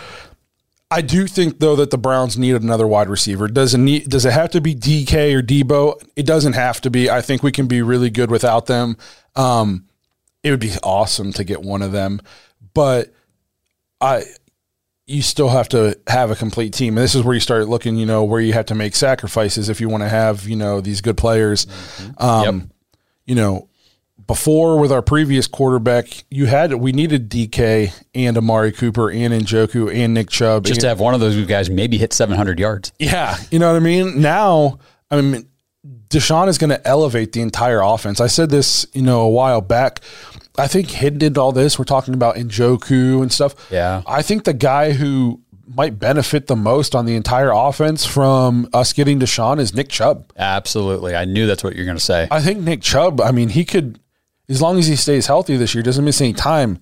I 0.91 1.01
do 1.01 1.27
think 1.27 1.59
though 1.59 1.77
that 1.77 1.91
the 1.91 1.99
Browns 1.99 2.39
need 2.39 2.55
another 2.55 2.87
wide 2.87 3.09
receiver. 3.09 3.49
Does 3.49 3.75
it 3.75 3.79
need 3.79 4.09
does 4.09 4.25
it 4.25 4.33
have 4.33 4.51
to 4.51 4.61
be 4.61 4.75
DK 4.75 5.35
or 5.35 5.43
Deebo? 5.43 6.01
It 6.15 6.27
doesn't 6.27 6.53
have 6.53 6.81
to 6.83 6.91
be. 6.91 7.11
I 7.11 7.21
think 7.21 7.43
we 7.43 7.51
can 7.51 7.67
be 7.67 7.83
really 7.83 8.11
good 8.11 8.31
without 8.31 8.67
them. 8.67 8.97
Um, 9.35 9.87
it 10.45 10.51
would 10.51 10.61
be 10.61 10.73
awesome 10.83 11.33
to 11.33 11.43
get 11.45 11.63
one 11.63 11.83
of 11.83 11.91
them, 11.91 12.21
but 12.75 13.13
I 14.01 14.25
you 15.07 15.23
still 15.23 15.51
have 15.51 15.69
to 15.71 15.99
have 16.07 16.31
a 16.31 16.37
complete 16.37 16.73
team. 16.73 16.97
And 16.97 17.05
this 17.05 17.15
is 17.15 17.23
where 17.23 17.35
you 17.35 17.41
start 17.41 17.69
looking, 17.69 17.97
you 17.97 18.07
know, 18.07 18.25
where 18.25 18.41
you 18.41 18.55
have 18.55 18.67
to 18.67 18.75
make 18.75 18.95
sacrifices 18.95 19.69
if 19.69 19.81
you 19.81 19.89
want 19.89 20.03
to 20.03 20.09
have, 20.09 20.49
you 20.49 20.57
know, 20.57 20.81
these 20.81 21.01
good 21.01 21.17
players. 21.17 21.67
Um, 22.19 22.71
you 23.27 23.35
know, 23.35 23.69
before 24.27 24.79
with 24.79 24.91
our 24.93 25.03
previous 25.03 25.47
quarterback, 25.47 26.25
you 26.31 26.47
had 26.47 26.73
we 26.75 26.93
needed 26.93 27.29
DK 27.29 27.93
and 28.15 28.39
Amari 28.39 28.73
Cooper 28.73 29.11
and 29.11 29.35
Njoku 29.35 29.95
and 29.95 30.15
Nick 30.15 30.31
Chubb. 30.31 30.65
Just 30.65 30.81
to 30.81 30.89
have 30.89 31.01
one 31.01 31.13
of 31.15 31.21
those 31.21 31.45
guys 31.47 31.69
maybe 31.69 31.99
hit 31.99 32.13
700 32.13 32.59
yards. 32.59 32.93
yeah, 32.99 33.37
you 33.51 33.59
know 33.59 33.69
what 33.69 33.77
I 33.77 33.81
mean. 33.81 34.23
Now, 34.23 34.79
I 35.11 35.21
mean, 35.21 35.47
Deshaun 36.09 36.49
is 36.49 36.59
going 36.59 36.71
to 36.71 36.87
elevate 36.87 37.33
the 37.33 37.43
entire 37.43 37.81
offense. 37.81 38.21
I 38.21 38.29
said 38.29 38.49
this, 38.49 38.87
you 38.95 39.03
know, 39.03 39.21
a 39.23 39.29
while 39.29 39.61
back. 39.61 40.01
I 40.57 40.69
think 40.69 40.91
Hidden 40.91 41.19
did 41.19 41.39
all 41.39 41.53
this. 41.53 41.79
We're 41.79 41.85
talking 41.85 42.15
about 42.15 42.37
Njoku 42.37 43.23
and 43.23 43.33
stuff. 43.33 43.55
Yeah. 43.71 44.03
I 44.07 44.23
think 44.23 44.45
the 44.45 44.53
guy 44.53 44.93
who 44.93 45.41
might 45.67 45.99
benefit 45.99 46.47
the 46.47 46.57
most 46.57 46.95
on 46.95 47.07
the 47.07 47.17
entire 47.17 47.51
offense 47.51 48.05
from 48.05 48.69
us 48.73 48.93
getting 48.93 49.19
Deshaun 49.19 49.59
is 49.59 49.75
Nick 49.75 49.89
Chubb. 49.89 50.31
Absolutely. 50.37 51.17
I 51.17 51.25
knew 51.25 51.47
that's 51.47 51.65
what 51.65 51.75
you're 51.75 51.87
going 51.87 51.97
to 51.97 52.03
say. 52.03 52.29
I 52.31 52.41
think 52.41 52.61
Nick 52.61 52.83
Chubb, 52.83 53.21
I 53.21 53.33
mean, 53.33 53.49
he 53.49 53.65
could, 53.65 53.99
as 54.49 54.61
long 54.63 54.79
as 54.79 54.87
he 54.87 54.97
stays 54.97 55.27
healthy 55.27 55.57
this 55.57 55.75
year, 55.75 55.83
doesn't 55.83 56.05
miss 56.05 56.21
any 56.21 56.35
time, 56.35 56.81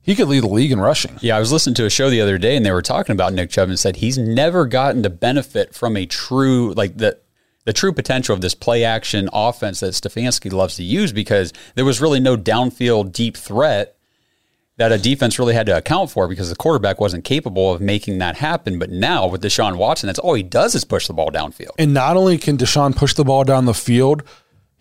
he 0.00 0.14
could 0.14 0.28
lead 0.28 0.42
the 0.42 0.48
league 0.48 0.72
in 0.72 0.80
rushing. 0.80 1.18
Yeah, 1.20 1.36
I 1.36 1.40
was 1.40 1.52
listening 1.52 1.74
to 1.74 1.86
a 1.86 1.90
show 1.90 2.10
the 2.10 2.20
other 2.20 2.38
day 2.38 2.56
and 2.56 2.64
they 2.64 2.72
were 2.72 2.82
talking 2.82 3.12
about 3.12 3.32
Nick 3.32 3.50
Chubb 3.50 3.68
and 3.68 3.78
said 3.78 3.96
he's 3.96 4.18
never 4.18 4.66
gotten 4.66 5.02
to 5.02 5.10
benefit 5.10 5.74
from 5.74 5.96
a 5.96 6.06
true 6.06 6.72
like 6.74 6.96
the 6.96 7.18
the 7.64 7.72
true 7.72 7.92
potential 7.92 8.34
of 8.34 8.40
this 8.40 8.54
play 8.54 8.84
action 8.84 9.28
offense 9.32 9.80
that 9.80 9.94
Stefanski 9.94 10.52
loves 10.52 10.76
to 10.76 10.82
use 10.82 11.12
because 11.12 11.52
there 11.74 11.84
was 11.84 12.00
really 12.00 12.20
no 12.20 12.36
downfield 12.36 13.12
deep 13.12 13.36
threat 13.36 13.96
that 14.78 14.90
a 14.90 14.98
defense 14.98 15.38
really 15.38 15.54
had 15.54 15.66
to 15.66 15.76
account 15.76 16.10
for 16.10 16.26
because 16.26 16.48
the 16.50 16.56
quarterback 16.56 17.00
wasn't 17.00 17.24
capable 17.24 17.72
of 17.72 17.80
making 17.80 18.18
that 18.18 18.36
happen. 18.36 18.78
But 18.78 18.90
now 18.90 19.26
with 19.26 19.42
Deshaun 19.42 19.76
Watson, 19.76 20.06
that's 20.06 20.18
all 20.18 20.34
he 20.34 20.42
does 20.42 20.74
is 20.74 20.84
push 20.84 21.06
the 21.06 21.12
ball 21.12 21.30
downfield. 21.30 21.72
And 21.78 21.94
not 21.94 22.16
only 22.16 22.38
can 22.38 22.56
Deshaun 22.56 22.96
push 22.96 23.14
the 23.14 23.24
ball 23.24 23.44
down 23.44 23.66
the 23.66 23.74
field, 23.74 24.22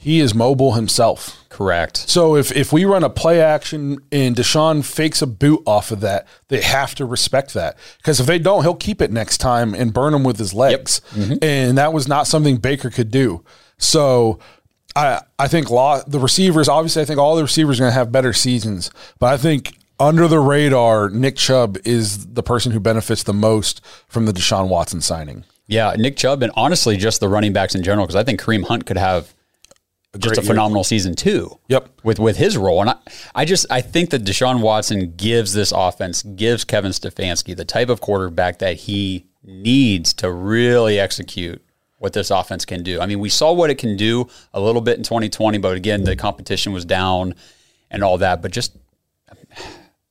he 0.02 0.20
is 0.20 0.34
mobile 0.34 0.74
himself. 0.74 1.46
Correct. 1.50 1.96
So 2.10 2.36
if, 2.36 2.52
if 2.56 2.74
we 2.74 2.86
run 2.86 3.04
a 3.04 3.10
play 3.10 3.40
action 3.40 4.00
and 4.12 4.36
Deshaun 4.36 4.84
fakes 4.84 5.22
a 5.22 5.28
boot 5.28 5.62
off 5.68 5.92
of 5.92 6.00
that, 6.00 6.28
they 6.48 6.60
have 6.62 6.96
to 6.96 7.06
respect 7.06 7.54
that. 7.54 7.78
Because 7.98 8.20
if 8.20 8.26
they 8.26 8.40
don't, 8.40 8.64
he'll 8.64 8.74
keep 8.74 9.00
it 9.00 9.12
next 9.12 9.38
time 9.38 9.76
and 9.76 9.94
burn 9.94 10.16
him 10.16 10.24
with 10.24 10.40
his 10.40 10.56
legs. 10.56 11.02
Mm-hmm. 11.12 11.36
And 11.44 11.78
that 11.78 11.94
was 11.94 12.08
not 12.08 12.26
something 12.26 12.58
Baker 12.58 12.90
could 12.90 13.12
do. 13.12 13.44
So 13.78 14.40
I 14.96 15.22
I 15.38 15.48
think 15.48 15.70
law, 15.70 16.02
the 16.02 16.20
receivers, 16.20 16.68
obviously, 16.68 17.04
I 17.04 17.06
think 17.06 17.20
all 17.20 17.36
the 17.36 17.44
receivers 17.44 17.80
are 17.80 17.84
going 17.84 17.92
to 17.92 18.00
have 18.00 18.12
better 18.12 18.34
seasons. 18.34 18.90
But 19.20 19.32
I 19.32 19.38
think 19.38 19.78
under 20.00 20.28
the 20.28 20.40
radar, 20.40 21.12
Nick 21.12 21.36
Chubb 21.36 21.78
is 21.86 22.34
the 22.34 22.42
person 22.42 22.72
who 22.72 22.80
benefits 22.80 23.22
the 23.22 23.36
most 23.36 23.86
from 24.08 24.26
the 24.26 24.32
Deshaun 24.32 24.68
Watson 24.68 25.00
signing. 25.00 25.46
Yeah, 25.68 25.94
Nick 25.96 26.18
Chubb 26.18 26.42
and 26.42 26.52
honestly 26.56 26.98
just 26.98 27.20
the 27.20 27.30
running 27.30 27.54
backs 27.54 27.76
in 27.76 27.84
general 27.84 28.08
because 28.08 28.16
I 28.16 28.24
think 28.24 28.42
Kareem 28.42 28.64
Hunt 28.64 28.88
could 28.88 28.98
have 28.98 29.32
just 30.18 30.36
great 30.36 30.38
a 30.38 30.42
year. 30.42 30.48
phenomenal 30.50 30.84
season 30.84 31.16
too. 31.16 31.58
Yep. 31.68 31.90
With 32.04 32.20
with 32.20 32.38
his 32.38 32.58
role, 32.58 32.82
and 32.82 32.90
I, 32.90 32.96
I 33.34 33.46
just 33.46 33.66
I 33.70 33.82
think 33.82 34.10
that 34.10 34.24
Deshaun 34.24 34.62
Watson 34.62 35.14
gives 35.16 35.54
this 35.54 35.72
offense, 35.72 36.24
gives 36.24 36.64
Kevin 36.66 36.92
Stefanski 36.92 37.56
the 37.56 37.66
type 37.66 37.90
of 37.90 38.02
quarterback 38.02 38.60
that 38.60 38.78
he 38.78 39.26
needs 39.44 40.14
to 40.16 40.32
really 40.32 41.00
execute 41.00 41.62
what 41.98 42.14
this 42.14 42.32
offense 42.32 42.66
can 42.66 42.84
do. 42.84 43.00
I 43.00 43.06
mean, 43.06 43.20
we 43.20 43.30
saw 43.30 43.54
what 43.54 43.70
it 43.70 43.78
can 43.78 43.96
do 43.96 44.28
a 44.54 44.60
little 44.60 44.82
bit 44.82 44.98
in 44.98 45.04
2020, 45.04 45.60
but 45.60 45.78
again, 45.78 46.04
the 46.04 46.16
competition 46.16 46.74
was 46.74 46.84
down 46.84 47.36
and 47.90 48.04
all 48.04 48.18
that. 48.18 48.42
But 48.42 48.52
just 48.52 48.76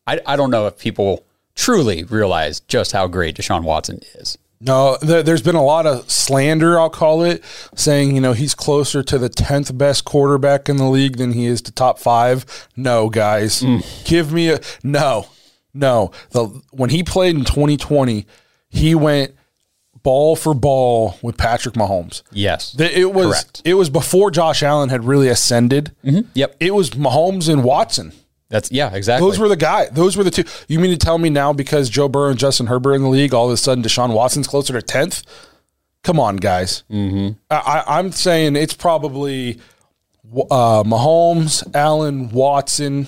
I 0.07 0.21
I 0.25 0.37
don't 0.37 0.51
know 0.51 0.67
if 0.67 0.79
people 0.79 1.27
truly 1.55 2.05
realize 2.05 2.61
just 2.61 2.93
how 2.93 3.07
great 3.07 3.37
Deshaun 3.37 3.65
Watson 3.65 4.01
is. 4.15 4.39
No, 4.61 4.99
there, 5.01 5.23
there's 5.23 5.41
been 5.43 5.55
a 5.55 5.65
lot 5.65 5.87
of 5.87 6.11
slander, 6.11 6.79
I'll 6.79 6.91
call 6.91 7.23
it, 7.23 7.43
saying, 7.75 8.15
you 8.15 8.21
know, 8.21 8.35
he's 8.35 8.55
closer 8.55 9.03
to 9.03 9.19
the 9.19 9.31
10th 9.31 9.77
best 9.79 10.05
quarterback 10.05 10.69
in 10.69 10.77
the 10.77 10.85
league 10.85 11.17
than 11.17 11.33
he 11.33 11.47
is 11.47 11.63
to 11.63 11.73
top 11.73 11.99
five. 11.99 12.69
No, 12.77 13.09
guys. 13.09 13.63
Mm. 13.63 14.05
Give 14.05 14.33
me 14.33 14.51
a 14.51 14.61
no, 14.83 15.29
no. 15.73 16.11
The, 16.33 16.45
when 16.73 16.91
he 16.91 17.03
played 17.03 17.37
in 17.37 17.45
2020, 17.47 18.27
he 18.69 18.95
went 18.95 19.35
ball 20.03 20.37
for 20.37 20.53
ball 20.55 21.17
with 21.23 21.37
Patrick 21.39 21.75
Mahomes. 21.75 22.23
Yes. 22.31 22.73
The- 22.73 22.99
It 22.99 23.15
was 23.15 23.27
Correct. 23.29 23.63
it 23.65 23.75
was 23.75 23.89
before 23.89 24.31
Josh 24.31 24.63
Allen 24.63 24.91
had 24.91 25.05
really 25.05 25.29
ascended. 25.29 25.93
Mm-hmm. 26.05 26.29
Yep. 26.35 26.57
It 26.61 26.75
was 26.75 26.91
Mahomes 26.91 27.49
and 27.51 27.65
Watson. 27.65 28.13
That's 28.51 28.71
yeah, 28.73 28.93
exactly. 28.95 29.27
Those 29.27 29.39
were 29.39 29.49
the 29.49 29.57
guy. 29.57 29.87
Those 29.87 30.17
were 30.17 30.25
the 30.25 30.31
two. 30.31 30.45
You 30.69 30.81
mean 30.81 30.91
to 30.91 30.99
tell 30.99 31.19
me 31.19 31.31
now 31.31 31.53
because 31.53 31.89
Joe 31.89 32.09
Burrow 32.09 32.31
and 32.31 32.39
Justin 32.39 32.67
Herbert 32.67 32.95
in 32.95 33.03
the 33.03 33.09
league, 33.09 33.33
all 33.33 33.47
of 33.47 33.53
a 33.53 33.57
sudden 33.57 33.83
Deshaun 33.83 34.13
Watson's 34.13 34.49
closer 34.49 34.73
to 34.73 34.83
tenth? 34.83 35.23
Come 36.03 36.19
on, 36.19 36.37
guys. 36.37 36.83
Mm-hmm. 36.91 37.39
I, 37.51 37.85
I'm 37.87 38.11
saying 38.11 38.57
it's 38.57 38.75
probably 38.75 39.61
uh, 40.51 40.83
Mahomes, 40.83 41.65
Allen, 41.77 42.31
Watson, 42.31 43.07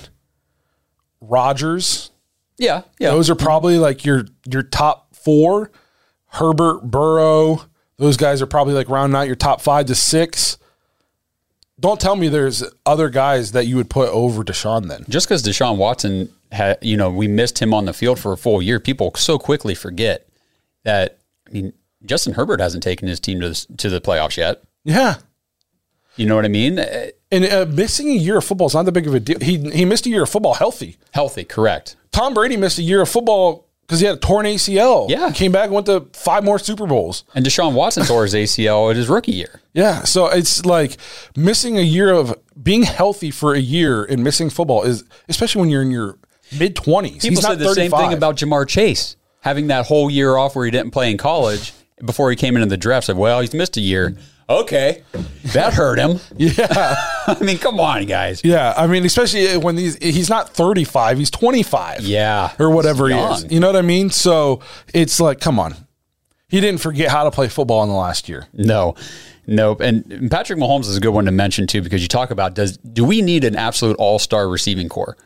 Rodgers. 1.20 2.10
yeah, 2.58 2.82
yeah. 3.00 3.10
Those 3.10 3.28
are 3.28 3.34
probably 3.34 3.78
like 3.78 4.04
your 4.04 4.26
your 4.48 4.62
top 4.62 5.14
four. 5.14 5.72
Herbert, 6.26 6.82
Burrow. 6.84 7.66
Those 7.98 8.16
guys 8.16 8.40
are 8.40 8.46
probably 8.46 8.74
like 8.74 8.88
round 8.88 9.14
out 9.14 9.26
your 9.26 9.36
top 9.36 9.60
five 9.60 9.86
to 9.86 9.94
six. 9.94 10.56
Don't 11.82 12.00
tell 12.00 12.14
me 12.16 12.28
there's 12.28 12.62
other 12.86 13.08
guys 13.10 13.52
that 13.52 13.66
you 13.66 13.76
would 13.76 13.90
put 13.90 14.08
over 14.08 14.42
Deshaun 14.44 14.88
then. 14.88 15.04
just 15.08 15.26
because 15.26 15.42
Deshaun 15.42 15.76
Watson 15.76 16.32
had, 16.52 16.78
you 16.80 16.96
know, 16.96 17.10
we 17.10 17.26
missed 17.28 17.58
him 17.60 17.74
on 17.74 17.86
the 17.86 17.92
field 17.92 18.18
for 18.20 18.32
a 18.32 18.36
full 18.36 18.62
year, 18.62 18.78
people 18.78 19.12
so 19.16 19.38
quickly 19.38 19.74
forget 19.74 20.28
that. 20.84 21.18
I 21.48 21.50
mean, 21.50 21.72
Justin 22.06 22.34
Herbert 22.34 22.60
hasn't 22.60 22.82
taken 22.82 23.08
his 23.08 23.18
team 23.20 23.40
to 23.40 23.48
the, 23.50 23.66
to 23.78 23.90
the 23.90 24.00
playoffs 24.00 24.36
yet. 24.36 24.62
Yeah. 24.84 25.16
You 26.16 26.26
know 26.26 26.36
what 26.36 26.44
I 26.44 26.48
mean? 26.48 26.78
Uh, 26.78 27.08
And 27.30 27.44
uh, 27.46 27.66
missing 27.68 28.08
a 28.10 28.14
year 28.14 28.38
of 28.38 28.44
football 28.44 28.66
is 28.68 28.74
not 28.74 28.84
that 28.84 28.92
big 28.92 29.06
of 29.06 29.14
a 29.14 29.20
deal. 29.20 29.38
He 29.40 29.56
he 29.70 29.84
missed 29.84 30.04
a 30.06 30.10
year 30.10 30.22
of 30.24 30.28
football 30.28 30.54
healthy. 30.54 30.98
Healthy, 31.12 31.44
correct. 31.44 31.96
Tom 32.12 32.34
Brady 32.34 32.56
missed 32.58 32.78
a 32.78 32.82
year 32.82 33.00
of 33.02 33.08
football 33.08 33.66
because 33.82 34.00
he 34.00 34.06
had 34.06 34.16
a 34.16 34.20
torn 34.20 34.46
ACL. 34.46 35.08
Yeah. 35.08 35.28
He 35.28 35.34
came 35.34 35.52
back 35.52 35.64
and 35.66 35.74
went 35.74 35.86
to 35.86 36.08
five 36.12 36.44
more 36.44 36.58
Super 36.58 36.86
Bowls. 36.86 37.24
And 37.34 37.44
Deshaun 37.44 37.74
Watson 37.74 38.04
tore 38.04 38.22
his 38.22 38.34
ACL 38.34 38.90
at 38.90 38.96
his 38.96 39.08
rookie 39.08 39.32
year. 39.32 39.60
Yeah. 39.74 40.04
So 40.04 40.26
it's 40.26 40.64
like 40.64 40.96
missing 41.36 41.78
a 41.78 41.82
year 41.82 42.10
of 42.10 42.34
being 42.60 42.82
healthy 42.82 43.30
for 43.30 43.54
a 43.54 43.58
year 43.60 44.04
and 44.04 44.24
missing 44.24 44.50
football 44.50 44.82
is, 44.82 45.04
especially 45.28 45.60
when 45.60 45.68
you're 45.70 45.82
in 45.82 45.90
your 45.90 46.18
mid 46.58 46.76
20s. 46.76 47.22
People 47.22 47.42
said 47.42 47.58
the 47.58 47.74
same 47.74 47.90
thing 47.90 48.12
about 48.12 48.36
Ja'Marr 48.36 48.66
Chase 48.66 49.16
having 49.40 49.66
that 49.66 49.86
whole 49.86 50.10
year 50.10 50.36
off 50.36 50.56
where 50.56 50.64
he 50.64 50.70
didn't 50.70 50.92
play 50.92 51.10
in 51.10 51.18
college 51.18 51.72
before 52.04 52.30
he 52.30 52.36
came 52.36 52.56
into 52.56 52.68
the 52.68 52.76
draft. 52.76 53.06
Said, 53.06 53.16
well, 53.16 53.40
he's 53.40 53.54
missed 53.54 53.76
a 53.76 53.80
year. 53.80 54.16
Okay, 54.60 55.02
that 55.52 55.72
hurt 55.74 55.98
him. 55.98 56.18
Yeah. 56.36 56.94
I 57.26 57.36
mean, 57.40 57.58
come 57.58 57.78
on, 57.80 58.04
guys. 58.06 58.42
Yeah. 58.44 58.74
I 58.76 58.86
mean, 58.86 59.04
especially 59.04 59.56
when 59.56 59.76
these, 59.76 59.96
he's 59.96 60.28
not 60.28 60.50
35, 60.50 61.18
he's 61.18 61.30
25. 61.30 62.00
Yeah, 62.00 62.52
Or 62.58 62.70
whatever 62.70 63.08
he 63.08 63.14
is. 63.14 63.46
You 63.50 63.60
know 63.60 63.68
what 63.68 63.76
I 63.76 63.82
mean? 63.82 64.10
So 64.10 64.60
it's 64.92 65.20
like, 65.20 65.40
come 65.40 65.58
on. 65.60 65.74
He 66.48 66.60
didn't 66.60 66.80
forget 66.80 67.10
how 67.10 67.24
to 67.24 67.30
play 67.30 67.48
football 67.48 67.82
in 67.84 67.88
the 67.88 67.94
last 67.94 68.28
year. 68.28 68.46
No, 68.52 68.94
nope. 69.46 69.80
And 69.80 70.30
Patrick 70.30 70.58
Mahomes 70.58 70.86
is 70.88 70.96
a 70.96 71.00
good 71.00 71.10
one 71.14 71.24
to 71.26 71.30
mention 71.32 71.66
too, 71.66 71.80
because 71.80 72.02
you 72.02 72.08
talk 72.08 72.30
about 72.30 72.54
does 72.54 72.76
do 72.78 73.04
we 73.04 73.22
need 73.22 73.44
an 73.44 73.56
absolute 73.56 73.96
all 73.98 74.18
star 74.18 74.48
receiving 74.48 74.88
corps? 74.88 75.16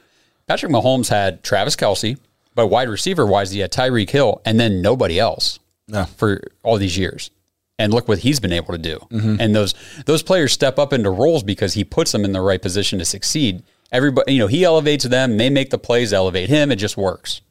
Patrick 0.46 0.70
Mahomes 0.70 1.08
had 1.08 1.42
Travis 1.42 1.74
Kelce, 1.74 2.16
but 2.54 2.68
wide 2.68 2.88
receiver 2.88 3.26
wise, 3.26 3.50
he 3.50 3.58
had 3.60 3.72
Tyreek 3.72 4.10
Hill, 4.10 4.40
and 4.44 4.60
then 4.60 4.80
nobody 4.82 5.18
else 5.18 5.58
No. 5.88 6.04
for 6.04 6.42
all 6.62 6.76
these 6.78 6.96
years. 6.96 7.30
And 7.78 7.92
look 7.92 8.08
what 8.08 8.20
he's 8.20 8.40
been 8.40 8.52
able 8.52 8.72
to 8.72 8.78
do. 8.78 8.98
Mm-hmm. 9.10 9.36
And 9.38 9.54
those 9.54 9.74
those 10.06 10.22
players 10.22 10.52
step 10.52 10.78
up 10.78 10.92
into 10.94 11.10
roles 11.10 11.42
because 11.42 11.74
he 11.74 11.84
puts 11.84 12.10
them 12.12 12.24
in 12.24 12.32
the 12.32 12.40
right 12.40 12.60
position 12.60 12.98
to 13.00 13.04
succeed. 13.04 13.62
Everybody, 13.92 14.32
you 14.32 14.38
know, 14.40 14.46
he 14.46 14.64
elevates 14.64 15.04
them. 15.04 15.36
They 15.36 15.50
make 15.50 15.70
the 15.70 15.78
plays 15.78 16.12
elevate 16.12 16.48
him. 16.48 16.72
It 16.72 16.76
just 16.76 16.96
works. 16.96 17.42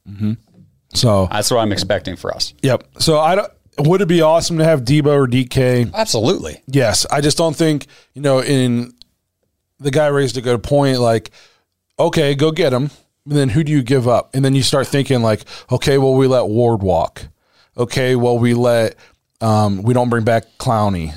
So, 0.93 1.27
That's 1.29 1.51
what 1.51 1.59
I'm 1.59 1.71
expecting 1.71 2.15
for 2.15 2.33
us. 2.33 2.53
yep. 2.61 2.85
So 2.99 3.19
I 3.19 3.35
don't, 3.35 3.51
would 3.79 4.01
it 4.01 4.07
be 4.07 4.21
awesome 4.21 4.57
to 4.59 4.63
have 4.63 4.81
Deebo 4.81 5.07
or 5.07 5.27
DK? 5.27 5.93
Absolutely. 5.93 6.61
Yes, 6.67 7.05
I 7.11 7.21
just 7.21 7.37
don't 7.37 7.55
think 7.55 7.87
you 8.13 8.21
know. 8.21 8.41
In 8.41 8.93
the 9.79 9.91
guy 9.91 10.07
raised 10.07 10.37
a 10.37 10.41
good 10.41 10.63
point. 10.63 10.99
Like, 10.99 11.31
okay, 11.99 12.33
go 12.35 12.51
get 12.51 12.73
him. 12.73 12.89
And 13.25 13.35
then 13.35 13.49
who 13.49 13.63
do 13.63 13.71
you 13.71 13.83
give 13.83 14.07
up? 14.07 14.33
And 14.33 14.45
then 14.45 14.55
you 14.55 14.63
start 14.63 14.87
thinking 14.87 15.21
like, 15.21 15.43
okay, 15.71 15.97
well 15.97 16.13
we 16.13 16.27
let 16.27 16.47
Ward 16.47 16.81
walk. 16.81 17.27
Okay, 17.77 18.15
well 18.15 18.39
we 18.39 18.53
let 18.53 18.95
um, 19.41 19.83
we 19.83 19.93
don't 19.93 20.09
bring 20.09 20.23
back 20.23 20.45
Clowney. 20.59 21.13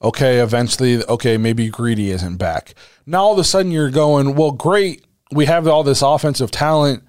Okay, 0.00 0.38
eventually, 0.38 1.04
okay, 1.04 1.36
maybe 1.36 1.68
Greedy 1.68 2.10
isn't 2.10 2.36
back. 2.36 2.74
Now 3.04 3.24
all 3.24 3.32
of 3.32 3.38
a 3.38 3.44
sudden 3.44 3.72
you're 3.72 3.90
going, 3.90 4.36
well, 4.36 4.52
great, 4.52 5.04
we 5.32 5.46
have 5.46 5.66
all 5.66 5.82
this 5.82 6.02
offensive 6.02 6.50
talent, 6.50 7.02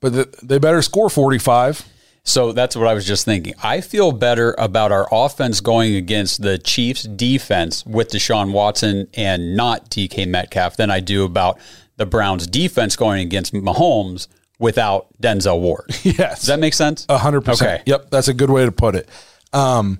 but 0.00 0.12
th- 0.14 0.28
they 0.42 0.58
better 0.58 0.80
score 0.82 1.10
forty 1.10 1.38
five. 1.38 1.86
So 2.24 2.52
that's 2.52 2.76
what 2.76 2.86
I 2.86 2.94
was 2.94 3.04
just 3.04 3.24
thinking. 3.24 3.54
I 3.62 3.80
feel 3.80 4.12
better 4.12 4.54
about 4.56 4.92
our 4.92 5.08
offense 5.10 5.60
going 5.60 5.96
against 5.96 6.40
the 6.40 6.56
Chiefs 6.56 7.02
defense 7.02 7.84
with 7.84 8.10
Deshaun 8.10 8.52
Watson 8.52 9.08
and 9.14 9.56
not 9.56 9.90
DK 9.90 10.28
Metcalf 10.28 10.76
than 10.76 10.88
I 10.88 11.00
do 11.00 11.24
about 11.24 11.58
the 11.96 12.06
Browns 12.06 12.46
defense 12.46 12.94
going 12.94 13.22
against 13.22 13.52
Mahomes 13.52 14.28
without 14.60 15.08
Denzel 15.20 15.60
Ward. 15.60 15.86
Yes, 16.04 16.40
Does 16.40 16.46
that 16.46 16.60
make 16.60 16.74
sense? 16.74 17.06
A 17.08 17.18
hundred 17.18 17.40
percent. 17.42 17.70
Okay. 17.72 17.82
Yep, 17.86 18.10
that's 18.10 18.28
a 18.28 18.34
good 18.34 18.50
way 18.50 18.64
to 18.64 18.72
put 18.72 18.94
it. 18.94 19.08
Um, 19.52 19.98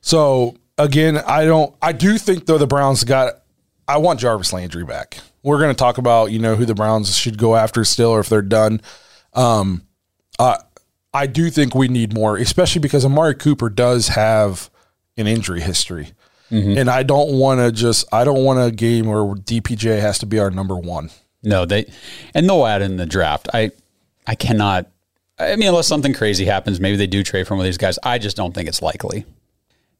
so 0.00 0.56
again, 0.78 1.18
I 1.18 1.44
don't. 1.44 1.74
I 1.80 1.92
do 1.92 2.18
think 2.18 2.46
though 2.46 2.58
the 2.58 2.66
Browns 2.66 3.04
got. 3.04 3.34
I 3.86 3.98
want 3.98 4.20
Jarvis 4.20 4.52
Landry 4.52 4.84
back. 4.84 5.18
We're 5.42 5.58
going 5.58 5.70
to 5.70 5.78
talk 5.78 5.98
about 5.98 6.30
you 6.32 6.38
know 6.38 6.56
who 6.56 6.64
the 6.64 6.74
Browns 6.74 7.16
should 7.16 7.38
go 7.38 7.54
after 7.54 7.84
still, 7.84 8.10
or 8.10 8.20
if 8.20 8.28
they're 8.28 8.42
done. 8.42 8.80
Um, 9.34 9.82
uh, 10.38 10.58
I 11.12 11.26
do 11.26 11.50
think 11.50 11.74
we 11.74 11.88
need 11.88 12.14
more, 12.14 12.36
especially 12.36 12.80
because 12.80 13.04
Amari 13.04 13.34
Cooper 13.34 13.68
does 13.68 14.08
have 14.08 14.70
an 15.16 15.26
injury 15.26 15.60
history, 15.60 16.12
and 16.78 16.88
I 16.88 17.02
don't 17.02 17.38
want 17.38 17.60
to 17.60 17.72
just. 17.72 18.06
I 18.12 18.24
don't 18.24 18.44
want 18.44 18.60
a 18.60 18.70
game 18.70 19.06
where 19.06 19.22
DPJ 19.22 20.00
has 20.00 20.18
to 20.20 20.26
be 20.26 20.38
our 20.38 20.50
number 20.50 20.76
one. 20.76 21.10
No, 21.42 21.64
they 21.66 21.90
and 22.34 22.48
they'll 22.48 22.66
add 22.66 22.82
in 22.82 22.96
the 22.96 23.06
draft. 23.06 23.48
I 23.52 23.70
I 24.26 24.34
cannot 24.34 24.90
I 25.38 25.56
mean 25.56 25.68
unless 25.68 25.86
something 25.86 26.14
crazy 26.14 26.44
happens, 26.44 26.80
maybe 26.80 26.96
they 26.96 27.06
do 27.06 27.22
trade 27.22 27.46
from 27.46 27.58
one 27.58 27.66
of 27.66 27.68
these 27.68 27.78
guys. 27.78 27.98
I 28.02 28.18
just 28.18 28.36
don't 28.36 28.54
think 28.54 28.68
it's 28.68 28.82
likely. 28.82 29.24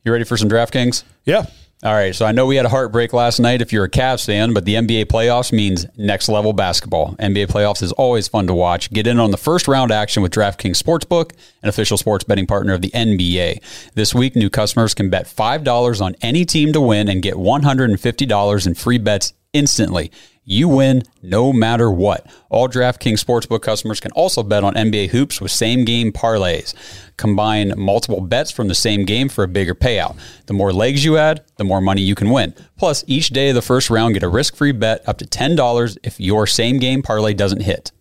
You 0.05 0.13
ready 0.13 0.25
for 0.25 0.37
some 0.37 0.49
DraftKings? 0.49 1.03
Yeah, 1.25 1.47
All 1.83 1.93
right, 1.93 2.15
so 2.15 2.25
I 2.25 2.33
know 2.33 2.47
we 2.47 2.57
had 2.57 2.65
a 2.65 2.71
heartbreak 2.71 3.13
last 3.13 3.41
night 3.41 3.61
if 3.61 3.71
you're 3.71 3.85
a 3.85 3.91
Cavs 3.91 4.25
fan, 4.25 4.55
but 4.55 4.65
the 4.65 4.75
NBA 4.75 5.05
playoffs 5.05 5.53
means 5.53 5.85
next 5.99 6.31
level 6.31 6.55
basketball. 6.55 7.15
NBA 7.17 7.49
playoffs 7.49 7.83
is 7.83 7.93
always 7.93 8.27
fun 8.27 8.47
to 8.47 8.55
watch. 8.55 8.91
Get 8.91 9.07
in 9.07 9.19
on 9.19 9.33
the 9.33 9.37
first 9.37 9.69
round 9.69 9.91
action 9.93 10.23
with 10.23 10.33
DraftKings 10.33 10.83
Sportsbook, 10.83 11.33
an 11.63 11.69
official 11.69 11.99
sports 11.99 12.25
betting 12.25 12.47
partner 12.47 12.73
of 12.73 12.81
the 12.81 12.91
NBA. 12.91 13.91
This 13.95 14.15
week, 14.15 14.35
new 14.35 14.49
customers 14.49 14.95
can 14.95 15.11
bet 15.11 15.27
$5 15.27 16.01
on 16.01 16.15
any 16.23 16.47
team 16.47 16.73
to 16.73 16.81
win 16.81 17.09
and 17.09 17.23
get 17.23 17.35
$150 17.35 18.67
in 18.67 18.75
free 18.75 18.99
bets 18.99 19.35
instantly. 19.53 20.11
You 20.47 20.69
win 20.69 21.05
no 21.23 21.55
matter 21.55 21.91
what. 21.91 22.27
All 22.51 22.69
DraftKings 22.69 23.25
Sportsbook 23.25 23.63
customers 23.63 23.99
can 23.99 24.13
also 24.13 24.43
bet 24.43 24.63
on 24.63 24.75
NBA 24.75 25.09
hoops 25.09 25.41
with 25.41 25.51
same 25.51 25.87
game 25.87 26.13
parlays. 26.13 26.75
Combine 27.17 27.73
multiple 27.79 28.21
bets 28.21 28.51
from 28.51 28.69
the 28.69 28.75
same 28.75 29.07
game 29.07 29.31
for 29.31 29.43
a 29.43 29.49
bigger 29.49 29.75
payout. 29.75 30.19
The 30.47 30.53
more 30.53 30.73
legs 30.73 31.03
you 31.03 31.17
add, 31.17 31.45
the 31.57 31.65
more 31.65 31.81
money 31.81 32.03
you 32.03 32.15
can 32.15 32.29
win. 32.29 32.55
Plus, 32.77 33.05
each 33.07 33.31
day 33.31 33.49
of 33.49 33.55
the 33.55 33.63
first 33.63 33.89
round, 33.89 34.15
get 34.15 34.23
a 34.23 34.29
risk 34.29 34.55
free 34.55 34.73
bet 34.73 35.09
up 35.09 35.17
to 35.19 35.25
$10 35.25 35.99
if 36.03 36.21
your 36.21 36.47
same 36.47 36.79
game 36.79 37.03
parlay 37.03 37.33
doesn't 37.33 37.63
hit. 37.63 37.93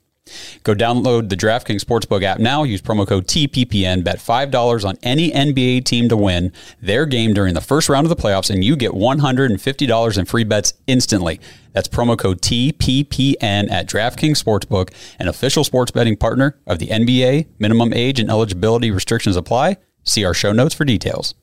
Go 0.63 0.73
download 0.73 1.29
the 1.29 1.35
DraftKings 1.35 1.83
Sportsbook 1.83 2.23
app 2.23 2.39
now. 2.39 2.63
Use 2.63 2.81
promo 2.81 3.05
code 3.05 3.27
TPPN. 3.27 4.03
Bet 4.03 4.19
$5 4.19 4.85
on 4.85 4.97
any 5.03 5.29
NBA 5.31 5.83
team 5.83 6.07
to 6.07 6.15
win 6.15 6.53
their 6.81 7.05
game 7.05 7.33
during 7.33 7.53
the 7.53 7.61
first 7.61 7.89
round 7.89 8.05
of 8.05 8.09
the 8.09 8.21
playoffs, 8.21 8.49
and 8.49 8.63
you 8.63 8.75
get 8.75 8.91
$150 8.91 10.17
in 10.17 10.25
free 10.25 10.43
bets 10.43 10.73
instantly. 10.87 11.39
That's 11.73 11.89
promo 11.89 12.17
code 12.17 12.41
TPPN 12.41 13.69
at 13.69 13.87
DraftKings 13.87 14.41
Sportsbook, 14.41 14.93
an 15.19 15.27
official 15.27 15.63
sports 15.63 15.91
betting 15.91 16.15
partner 16.15 16.57
of 16.65 16.79
the 16.79 16.87
NBA. 16.87 17.47
Minimum 17.59 17.93
age 17.93 18.19
and 18.19 18.29
eligibility 18.29 18.91
restrictions 18.91 19.35
apply. 19.35 19.77
See 20.03 20.23
our 20.23 20.33
show 20.33 20.53
notes 20.53 20.73
for 20.73 20.85
details. 20.85 21.33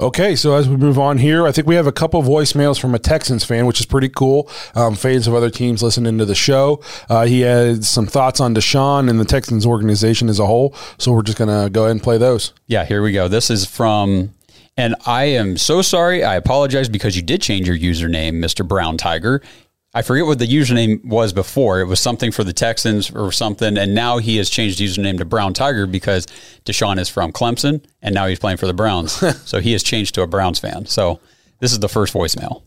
Okay, 0.00 0.34
so 0.34 0.54
as 0.54 0.66
we 0.66 0.76
move 0.76 0.98
on 0.98 1.18
here, 1.18 1.46
I 1.46 1.52
think 1.52 1.66
we 1.66 1.74
have 1.74 1.86
a 1.86 1.92
couple 1.92 2.22
voicemails 2.22 2.80
from 2.80 2.94
a 2.94 2.98
Texans 2.98 3.44
fan, 3.44 3.66
which 3.66 3.80
is 3.80 3.86
pretty 3.86 4.08
cool. 4.08 4.48
Um, 4.74 4.94
fans 4.94 5.26
of 5.26 5.34
other 5.34 5.50
teams 5.50 5.82
listening 5.82 6.16
to 6.16 6.24
the 6.24 6.34
show. 6.34 6.82
Uh, 7.10 7.26
he 7.26 7.42
had 7.42 7.84
some 7.84 8.06
thoughts 8.06 8.40
on 8.40 8.54
Deshaun 8.54 9.10
and 9.10 9.20
the 9.20 9.26
Texans 9.26 9.66
organization 9.66 10.30
as 10.30 10.38
a 10.38 10.46
whole. 10.46 10.74
So 10.96 11.12
we're 11.12 11.22
just 11.22 11.36
going 11.36 11.48
to 11.48 11.68
go 11.68 11.82
ahead 11.82 11.90
and 11.90 12.02
play 12.02 12.16
those. 12.16 12.54
Yeah, 12.66 12.86
here 12.86 13.02
we 13.02 13.12
go. 13.12 13.28
This 13.28 13.50
is 13.50 13.66
from, 13.66 14.32
and 14.74 14.96
I 15.04 15.24
am 15.24 15.58
so 15.58 15.82
sorry. 15.82 16.24
I 16.24 16.34
apologize 16.36 16.88
because 16.88 17.14
you 17.14 17.22
did 17.22 17.42
change 17.42 17.68
your 17.68 17.76
username, 17.76 18.42
Mr. 18.42 18.66
Brown 18.66 18.96
Tiger. 18.96 19.42
I 19.92 20.02
forget 20.02 20.24
what 20.24 20.38
the 20.38 20.46
username 20.46 21.04
was 21.04 21.32
before. 21.32 21.80
It 21.80 21.86
was 21.86 21.98
something 21.98 22.30
for 22.30 22.44
the 22.44 22.52
Texans 22.52 23.10
or 23.10 23.32
something, 23.32 23.76
and 23.76 23.92
now 23.92 24.18
he 24.18 24.36
has 24.36 24.48
changed 24.48 24.78
his 24.78 24.96
username 24.96 25.18
to 25.18 25.24
Brown 25.24 25.52
Tiger 25.52 25.84
because 25.86 26.26
Deshaun 26.64 26.98
is 26.98 27.08
from 27.08 27.32
Clemson, 27.32 27.84
and 28.00 28.14
now 28.14 28.26
he's 28.28 28.38
playing 28.38 28.58
for 28.58 28.66
the 28.66 28.74
Browns. 28.74 29.12
so 29.44 29.60
he 29.60 29.72
has 29.72 29.82
changed 29.82 30.14
to 30.14 30.22
a 30.22 30.28
Browns 30.28 30.60
fan. 30.60 30.86
So 30.86 31.18
this 31.58 31.72
is 31.72 31.80
the 31.80 31.88
first 31.88 32.14
voicemail. 32.14 32.62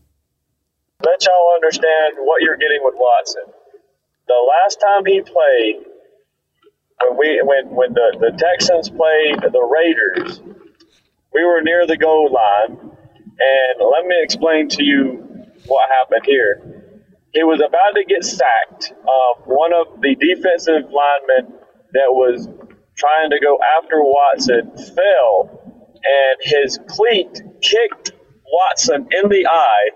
Let 1.02 1.24
y'all 1.24 1.54
understand 1.54 2.16
what 2.18 2.42
you're 2.42 2.58
getting 2.58 2.80
with 2.82 2.94
Watson. 2.94 3.44
The 4.28 4.52
last 4.62 4.80
time 4.80 5.06
he 5.06 5.22
played, 5.22 5.86
when 7.00 7.18
we 7.18 7.42
when 7.42 7.74
when 7.74 7.94
the, 7.94 8.16
the 8.20 8.36
Texans 8.36 8.90
played 8.90 9.40
the 9.50 9.62
Raiders, 9.62 10.40
we 11.32 11.42
were 11.42 11.62
near 11.62 11.86
the 11.86 11.96
goal 11.96 12.30
line, 12.30 12.78
and 12.78 13.90
let 13.90 14.06
me 14.06 14.16
explain 14.22 14.68
to 14.70 14.82
you 14.82 15.46
what 15.66 15.88
happened 15.90 16.26
here 16.26 16.83
he 17.34 17.44
was 17.44 17.60
about 17.60 17.94
to 17.96 18.04
get 18.04 18.24
sacked. 18.24 18.94
Uh, 19.02 19.42
one 19.46 19.72
of 19.74 20.00
the 20.02 20.16
defensive 20.16 20.90
linemen 20.90 21.54
that 21.94 22.10
was 22.10 22.48
trying 22.96 23.30
to 23.30 23.40
go 23.40 23.58
after 23.78 24.02
Watson 24.02 24.70
fell, 24.96 25.62
and 26.04 26.36
his 26.40 26.78
cleat 26.88 27.42
kicked 27.62 28.12
Watson 28.52 29.08
in 29.12 29.30
the 29.30 29.46
eye, 29.48 29.90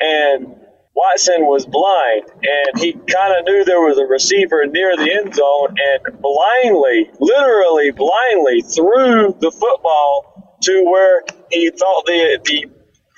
and 0.00 0.56
Watson 0.96 1.46
was 1.46 1.66
blind, 1.66 2.24
and 2.42 2.82
he 2.82 2.92
kind 2.94 3.38
of 3.38 3.46
knew 3.46 3.64
there 3.64 3.80
was 3.80 3.98
a 3.98 4.06
receiver 4.06 4.66
near 4.66 4.96
the 4.96 5.12
end 5.12 5.34
zone, 5.34 5.76
and 5.78 6.20
blindly, 6.20 7.10
literally 7.20 7.92
blindly, 7.92 8.62
threw 8.62 9.36
the 9.40 9.52
football 9.52 10.58
to 10.62 10.84
where 10.84 11.22
he 11.50 11.70
thought 11.70 12.06
the 12.06 12.40
the 12.44 12.66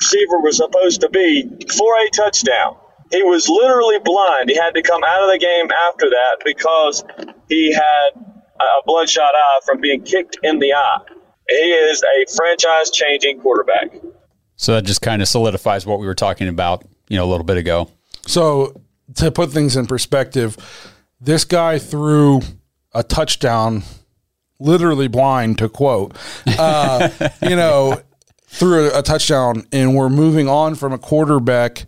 receiver 0.01 0.41
was 0.41 0.59
supposed 0.59 1.01
to 1.03 1.11
be 1.11 1.45
for 1.79 1.95
a 1.99 2.11
touchdown. 2.11 2.77
He 3.11 3.23
was 3.23 3.49
literally 3.49 3.99
blind. 4.05 4.49
He 4.49 4.57
had 4.57 4.75
to 4.75 4.83
come 4.83 5.03
out 5.05 5.23
of 5.23 5.31
the 5.31 5.39
game 5.39 5.69
after 5.89 6.11
that 6.11 6.39
because 6.45 7.05
he 7.49 7.73
had 7.73 8.11
a 8.61 8.83
bloodshot 8.87 9.33
eye 9.35 9.61
from 9.65 9.81
being 9.81 10.03
kicked 10.03 10.39
in 10.43 10.59
the 10.59 10.73
eye. 10.73 10.99
He 11.49 11.55
is 11.55 12.03
a 12.03 12.37
franchise 12.37 12.91
changing 12.91 13.41
quarterback. 13.41 13.95
So 14.57 14.75
that 14.75 14.85
just 14.85 15.03
kind 15.03 15.21
of 15.21 15.29
solidifies 15.29 15.85
what 15.85 15.99
we 15.99 16.07
were 16.07 16.15
talking 16.15 16.49
about, 16.49 16.85
you 17.09 17.17
know, 17.17 17.25
a 17.25 17.31
little 17.31 17.45
bit 17.45 17.57
ago. 17.57 17.91
So 18.27 18.81
to 19.17 19.31
put 19.31 19.51
things 19.51 19.77
in 19.77 19.87
perspective, 19.87 20.57
this 21.21 21.45
guy 21.45 21.79
threw 21.79 22.41
a 22.93 23.03
touchdown, 23.03 23.83
literally 24.59 25.09
blind 25.09 25.59
to 25.59 25.69
quote, 25.69 26.17
uh, 26.59 27.11
you 27.43 27.57
know, 27.57 28.01
threw 28.47 28.89
a, 28.89 29.01
a 29.01 29.03
touchdown, 29.03 29.67
and 29.73 29.95
we're 29.95 30.09
moving 30.09 30.49
on 30.49 30.75
from 30.75 30.93
a 30.93 30.99
quarterback 30.99 31.87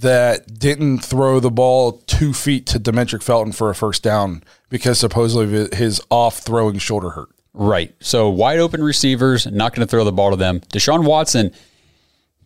that 0.00 0.58
didn't 0.58 0.98
throw 0.98 1.40
the 1.40 1.50
ball 1.50 1.92
two 2.06 2.32
feet 2.32 2.66
to 2.66 2.80
Demetric 2.80 3.22
Felton 3.22 3.52
for 3.52 3.70
a 3.70 3.74
first 3.74 4.02
down 4.02 4.42
because 4.68 4.98
supposedly 4.98 5.68
his 5.76 6.00
off 6.10 6.38
throwing 6.38 6.78
shoulder 6.78 7.10
hurt. 7.10 7.30
Right. 7.52 7.94
So 8.00 8.28
wide 8.28 8.58
open 8.58 8.82
receivers, 8.82 9.46
not 9.46 9.74
going 9.74 9.86
to 9.86 9.90
throw 9.90 10.04
the 10.04 10.12
ball 10.12 10.30
to 10.30 10.36
them. 10.36 10.60
Deshaun 10.60 11.04
Watson, 11.04 11.52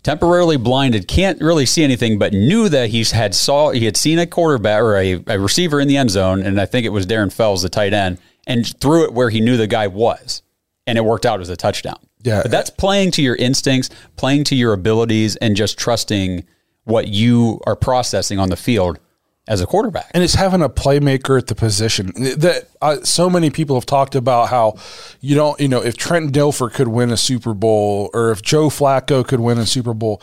temporarily 0.02 0.58
blinded, 0.58 1.08
can't 1.08 1.40
really 1.40 1.64
see 1.64 1.82
anything, 1.82 2.18
but 2.18 2.32
knew 2.32 2.68
that 2.68 2.90
he's 2.90 3.12
had 3.12 3.34
saw 3.34 3.70
he 3.70 3.86
had 3.86 3.96
seen 3.96 4.18
a 4.18 4.26
quarterback 4.26 4.82
or 4.82 4.96
a, 4.96 5.24
a 5.26 5.38
receiver 5.38 5.80
in 5.80 5.88
the 5.88 5.96
end 5.96 6.10
zone, 6.10 6.42
and 6.42 6.60
I 6.60 6.66
think 6.66 6.84
it 6.84 6.90
was 6.90 7.06
Darren 7.06 7.32
Fells, 7.32 7.62
the 7.62 7.70
tight 7.70 7.94
end, 7.94 8.18
and 8.46 8.66
threw 8.80 9.04
it 9.04 9.14
where 9.14 9.30
he 9.30 9.40
knew 9.40 9.56
the 9.56 9.66
guy 9.66 9.86
was, 9.86 10.42
and 10.86 10.98
it 10.98 11.04
worked 11.04 11.24
out 11.24 11.40
as 11.40 11.48
a 11.48 11.56
touchdown. 11.56 11.98
Yeah, 12.22 12.42
but 12.42 12.50
that's 12.50 12.68
playing 12.68 13.12
to 13.12 13.22
your 13.22 13.36
instincts, 13.36 13.88
playing 14.16 14.44
to 14.44 14.56
your 14.56 14.74
abilities, 14.74 15.36
and 15.36 15.56
just 15.56 15.78
trusting 15.78 16.44
what 16.88 17.08
you 17.08 17.60
are 17.66 17.76
processing 17.76 18.38
on 18.38 18.48
the 18.48 18.56
field 18.56 18.98
as 19.46 19.60
a 19.60 19.66
quarterback. 19.66 20.10
And 20.14 20.22
it's 20.22 20.34
having 20.34 20.62
a 20.62 20.68
playmaker 20.68 21.38
at 21.38 21.46
the 21.46 21.54
position 21.54 22.12
that 22.14 22.68
uh, 22.82 23.02
so 23.02 23.28
many 23.30 23.50
people 23.50 23.76
have 23.76 23.86
talked 23.86 24.14
about 24.14 24.48
how 24.48 24.76
you 25.20 25.34
don't, 25.34 25.58
you 25.60 25.68
know, 25.68 25.82
if 25.82 25.96
Trent 25.96 26.32
Dilfer 26.32 26.72
could 26.72 26.88
win 26.88 27.10
a 27.10 27.16
Super 27.16 27.54
Bowl 27.54 28.10
or 28.12 28.30
if 28.30 28.42
Joe 28.42 28.68
Flacco 28.68 29.26
could 29.26 29.40
win 29.40 29.58
a 29.58 29.66
Super 29.66 29.94
Bowl. 29.94 30.22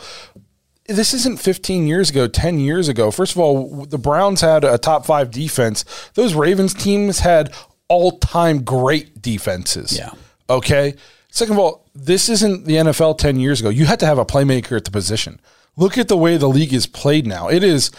This 0.88 1.12
isn't 1.12 1.40
15 1.40 1.88
years 1.88 2.10
ago, 2.10 2.28
10 2.28 2.60
years 2.60 2.88
ago. 2.88 3.10
First 3.10 3.32
of 3.32 3.38
all, 3.38 3.84
the 3.86 3.98
Browns 3.98 4.40
had 4.40 4.62
a 4.62 4.78
top 4.78 5.04
five 5.04 5.32
defense. 5.32 5.84
Those 6.14 6.34
Ravens 6.34 6.72
teams 6.74 7.20
had 7.20 7.52
all 7.88 8.12
time 8.18 8.62
great 8.62 9.20
defenses. 9.20 9.98
Yeah. 9.98 10.10
Okay. 10.48 10.94
Second 11.28 11.54
of 11.54 11.58
all, 11.58 11.86
this 11.94 12.28
isn't 12.28 12.66
the 12.66 12.74
NFL 12.74 13.18
10 13.18 13.40
years 13.40 13.58
ago. 13.58 13.68
You 13.68 13.86
had 13.86 13.98
to 14.00 14.06
have 14.06 14.18
a 14.18 14.24
playmaker 14.24 14.76
at 14.76 14.84
the 14.84 14.92
position. 14.92 15.40
Look 15.76 15.98
at 15.98 16.08
the 16.08 16.16
way 16.16 16.36
the 16.36 16.48
league 16.48 16.72
is 16.72 16.86
played 16.86 17.26
now. 17.26 17.48
It 17.48 17.62
is 17.62 17.90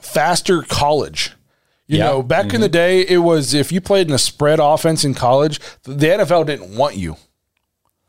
faster 0.00 0.62
college. 0.62 1.32
You 1.86 1.98
Yeah. 1.98 2.04
know, 2.06 2.22
back 2.22 2.54
in 2.54 2.60
the 2.60 2.68
day, 2.68 3.00
it 3.06 3.18
was 3.18 3.52
if 3.52 3.72
you 3.72 3.80
played 3.80 4.08
in 4.08 4.14
a 4.14 4.18
spread 4.18 4.60
offense 4.60 5.04
in 5.04 5.12
college, 5.14 5.60
the 5.82 6.06
NFL 6.10 6.44
didn't 6.44 6.76
want 6.76 6.96
you. 6.96 7.16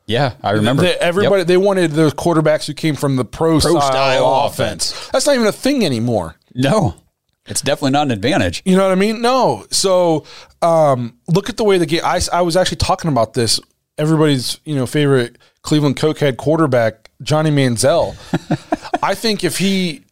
Yeah, 0.07 0.33
I 0.43 0.51
remember. 0.51 0.83
They- 0.83 0.95
everybody 0.95 1.41
Yep. 1.41 1.47
they 1.47 1.57
wanted 1.57 1.91
those 1.91 2.13
quarterbacks 2.13 2.65
who 2.65 2.73
came 2.73 2.95
from 2.95 3.15
the 3.15 3.25
pro, 3.25 3.59
style, 3.59 3.81
style 3.81 4.25
offense. 4.45 4.93
That's 5.11 5.25
not 5.25 5.35
even 5.35 5.47
a 5.47 5.51
thing 5.51 5.85
anymore. 5.85 6.35
No, 6.53 6.95
it's 7.47 7.61
definitely 7.61 7.91
not 7.91 8.03
an 8.07 8.11
advantage. 8.11 8.61
You 8.65 8.75
know 8.75 8.83
what 8.83 8.91
I 8.91 8.95
mean? 8.95 9.21
No. 9.21 9.65
So 9.71 10.25
um, 10.61 11.13
look 11.27 11.49
at 11.49 11.57
the 11.57 11.63
way 11.63 11.77
the 11.77 11.85
game. 11.85 12.01
I, 12.03 12.19
I 12.33 12.41
was 12.41 12.57
actually 12.57 12.77
talking 12.77 13.09
about 13.09 13.33
this. 13.33 13.59
Everybody's 13.97 14.59
you 14.65 14.75
know 14.75 14.85
favorite 14.85 15.37
Cleveland 15.61 15.95
Cokehead 15.97 16.37
quarterback 16.37 17.09
Johnny 17.21 17.49
Manziel. 17.51 18.15
I 19.03 19.15
think 19.15 19.43
if 19.43 19.57
he 19.57 20.03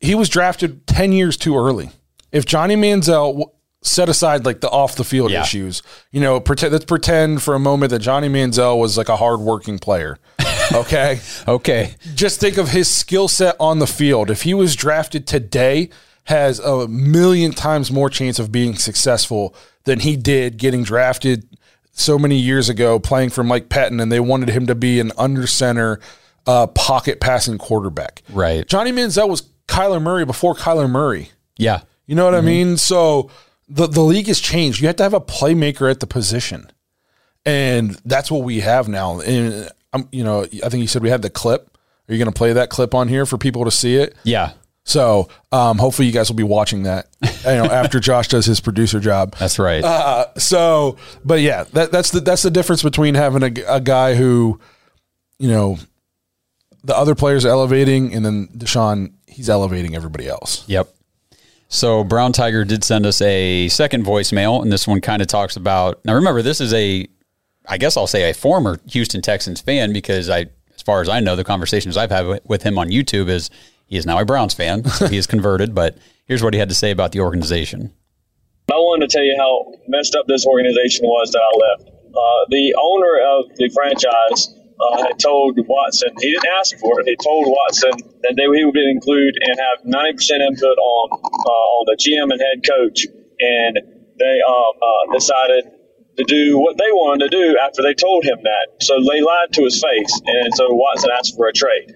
he 0.00 0.14
was 0.14 0.28
drafted 0.28 0.86
ten 0.86 1.12
years 1.12 1.36
too 1.36 1.56
early. 1.56 1.90
If 2.32 2.46
Johnny 2.46 2.76
Manziel 2.76 3.28
w- 3.32 3.44
set 3.82 4.08
aside 4.08 4.44
like 4.46 4.60
the 4.60 4.70
off 4.70 4.96
the 4.96 5.04
field 5.04 5.30
Yeah. 5.30 5.42
issues, 5.42 5.82
you 6.12 6.20
know, 6.20 6.40
pretend, 6.40 6.72
let's 6.72 6.84
pretend 6.84 7.42
for 7.42 7.54
a 7.54 7.58
moment 7.58 7.90
that 7.90 7.98
Johnny 7.98 8.28
Manziel 8.28 8.78
was 8.78 8.96
like 8.96 9.08
a 9.08 9.16
hardworking 9.16 9.78
player. 9.78 10.18
Okay 10.72 11.18
Okay. 11.48 11.94
just 12.14 12.40
think 12.40 12.56
of 12.56 12.68
his 12.68 12.88
skill 12.88 13.28
set 13.28 13.56
on 13.60 13.78
the 13.80 13.86
field. 13.86 14.30
If 14.30 14.42
he 14.42 14.54
was 14.54 14.74
drafted 14.76 15.26
today, 15.26 15.90
has 16.24 16.60
a 16.60 16.86
million 16.88 17.50
times 17.52 17.90
more 17.90 18.08
chance 18.08 18.38
of 18.38 18.52
being 18.52 18.76
successful 18.76 19.54
than 19.84 19.98
he 20.00 20.16
did 20.16 20.56
getting 20.56 20.82
drafted 20.84 21.46
so 21.92 22.16
many 22.18 22.36
years 22.36 22.68
ago 22.70 22.98
playing 22.98 23.28
for 23.30 23.42
Mike 23.44 23.68
Patton 23.68 23.98
and 24.00 24.10
they 24.10 24.20
wanted 24.20 24.48
him 24.50 24.66
to 24.68 24.74
be 24.74 24.98
an 25.00 25.10
under 25.18 25.46
center 25.48 25.98
uh, 26.46 26.66
pocket 26.68 27.20
passing 27.20 27.58
quarterback. 27.58 28.22
Right. 28.30 28.66
Johnny 28.66 28.92
Manziel 28.92 29.28
was 29.28 29.42
Kyler 29.68 30.02
Murray 30.02 30.24
before 30.24 30.54
Kyler 30.54 30.90
Murray. 30.90 31.30
Yeah. 31.56 31.82
You 32.06 32.14
know 32.16 32.24
what 32.24 32.34
I 32.34 32.40
mean? 32.40 32.76
So 32.76 33.30
the 33.68 33.86
the 33.86 34.02
league 34.02 34.26
has 34.26 34.40
changed. 34.40 34.80
You 34.80 34.86
have 34.88 34.96
to 34.96 35.02
have 35.02 35.14
a 35.14 35.20
playmaker 35.20 35.90
at 35.90 36.00
the 36.00 36.06
position, 36.06 36.70
and 37.46 37.92
that's 38.04 38.30
what 38.30 38.42
we 38.42 38.60
have 38.60 38.88
now. 38.88 39.20
And 39.20 39.70
um, 39.92 40.08
you 40.12 40.24
know, 40.24 40.42
I 40.42 40.68
think 40.68 40.82
you 40.82 40.88
said 40.88 41.02
we 41.02 41.10
had 41.10 41.22
the 41.22 41.30
clip. 41.30 41.78
Are 42.08 42.12
you 42.12 42.18
going 42.18 42.32
to 42.32 42.36
play 42.36 42.52
that 42.52 42.68
clip 42.68 42.94
on 42.94 43.08
here 43.08 43.24
for 43.24 43.38
people 43.38 43.64
to 43.64 43.70
see 43.70 43.96
it? 43.96 44.14
Yeah. 44.24 44.52
So 44.84 45.28
um, 45.52 45.78
hopefully 45.78 46.06
you 46.06 46.12
guys 46.12 46.28
will 46.28 46.36
be 46.36 46.42
watching 46.42 46.82
that. 46.82 47.06
You 47.22 47.52
know, 47.52 47.64
after 47.64 48.00
Josh 48.00 48.28
does 48.28 48.44
his 48.44 48.60
producer 48.60 48.98
job. 48.98 49.36
That's 49.36 49.58
right. 49.58 49.82
Uh, 49.82 50.34
so, 50.36 50.96
but 51.24 51.40
yeah, 51.40 51.64
that, 51.72 51.92
that's 51.92 52.10
the 52.10 52.20
that's 52.20 52.42
the 52.42 52.50
difference 52.50 52.82
between 52.82 53.14
having 53.14 53.42
a, 53.42 53.76
a 53.76 53.80
guy 53.80 54.14
who, 54.16 54.60
you 55.38 55.48
know, 55.48 55.78
the 56.84 56.96
other 56.96 57.14
players 57.14 57.44
are 57.44 57.50
elevating, 57.50 58.12
and 58.14 58.24
then 58.24 58.48
Deshaun 58.48 59.12
he's 59.26 59.48
elevating 59.48 59.94
everybody 59.96 60.28
else. 60.28 60.68
Yep. 60.68 60.88
So 61.68 62.04
Brown 62.04 62.32
Tiger 62.32 62.64
did 62.64 62.84
send 62.84 63.06
us 63.06 63.20
a 63.22 63.68
second 63.68 64.04
voicemail, 64.04 64.62
and 64.62 64.70
this 64.70 64.86
one 64.86 65.00
kind 65.00 65.22
of 65.22 65.28
talks 65.28 65.56
about. 65.56 66.04
Now, 66.04 66.14
remember, 66.14 66.42
this 66.42 66.60
is 66.60 66.72
a, 66.74 67.06
I 67.66 67.78
guess 67.78 67.96
I'll 67.96 68.06
say 68.06 68.28
a 68.28 68.34
former 68.34 68.78
Houston 68.88 69.22
Texans 69.22 69.60
fan 69.62 69.92
because 69.92 70.28
I, 70.28 70.46
as 70.74 70.82
far 70.84 71.00
as 71.00 71.08
I 71.08 71.20
know, 71.20 71.34
the 71.34 71.44
conversations 71.44 71.96
I've 71.96 72.10
had 72.10 72.26
with- 72.26 72.44
with 72.46 72.62
him 72.62 72.78
on 72.78 72.88
YouTube 72.90 73.28
is 73.28 73.48
he 73.86 73.96
is 73.96 74.04
now 74.04 74.18
a 74.18 74.24
Browns 74.26 74.52
fan, 74.52 74.84
so 74.84 75.08
he 75.08 75.16
is 75.16 75.26
converted. 75.34 75.74
But 75.74 75.96
here's 76.26 76.42
what 76.42 76.52
he 76.52 76.60
had 76.60 76.68
to 76.68 76.74
say 76.74 76.90
about 76.90 77.12
the 77.12 77.20
organization. 77.20 77.90
I 78.70 78.74
wanted 78.74 79.08
to 79.08 79.16
tell 79.16 79.24
you 79.24 79.34
how 79.38 79.72
messed 79.88 80.14
up 80.14 80.26
this 80.28 80.46
organization 80.46 81.06
was 81.06 81.30
that 81.32 81.40
I 81.40 81.80
left. 81.80 81.90
Uh, 82.14 82.44
the 82.50 82.74
owner 82.78 83.18
of 83.38 83.56
the 83.56 83.70
franchise 83.70 84.54
uh, 84.82 85.12
told 85.18 85.58
Watson, 85.66 86.10
he 86.20 86.32
didn't 86.32 86.50
ask 86.58 86.76
for 86.78 87.00
it, 87.00 87.06
he 87.06 87.16
told 87.16 87.46
Watson 87.46 87.92
that 88.22 88.34
they, 88.34 88.46
he 88.58 88.64
would 88.64 88.76
include 88.76 89.34
and 89.40 89.56
have 89.58 89.86
90% 89.86 90.40
input 90.40 90.78
on, 90.78 91.06
uh, 91.12 91.66
on 91.78 91.84
the 91.86 91.96
GM 91.96 92.30
and 92.30 92.40
head 92.40 92.60
coach. 92.66 93.06
And 93.38 93.78
they 94.18 94.38
um, 94.46 94.74
uh, 94.78 95.12
decided 95.14 95.64
to 96.16 96.24
do 96.24 96.58
what 96.58 96.76
they 96.76 96.90
wanted 96.92 97.30
to 97.30 97.32
do 97.32 97.58
after 97.58 97.82
they 97.82 97.94
told 97.94 98.24
him 98.24 98.38
that. 98.44 98.84
So 98.84 99.00
they 99.00 99.20
lied 99.20 99.52
to 99.54 99.64
his 99.64 99.80
face, 99.80 100.20
and 100.26 100.54
so 100.54 100.68
Watson 100.74 101.10
asked 101.10 101.36
for 101.36 101.48
a 101.48 101.52
trade, 101.52 101.94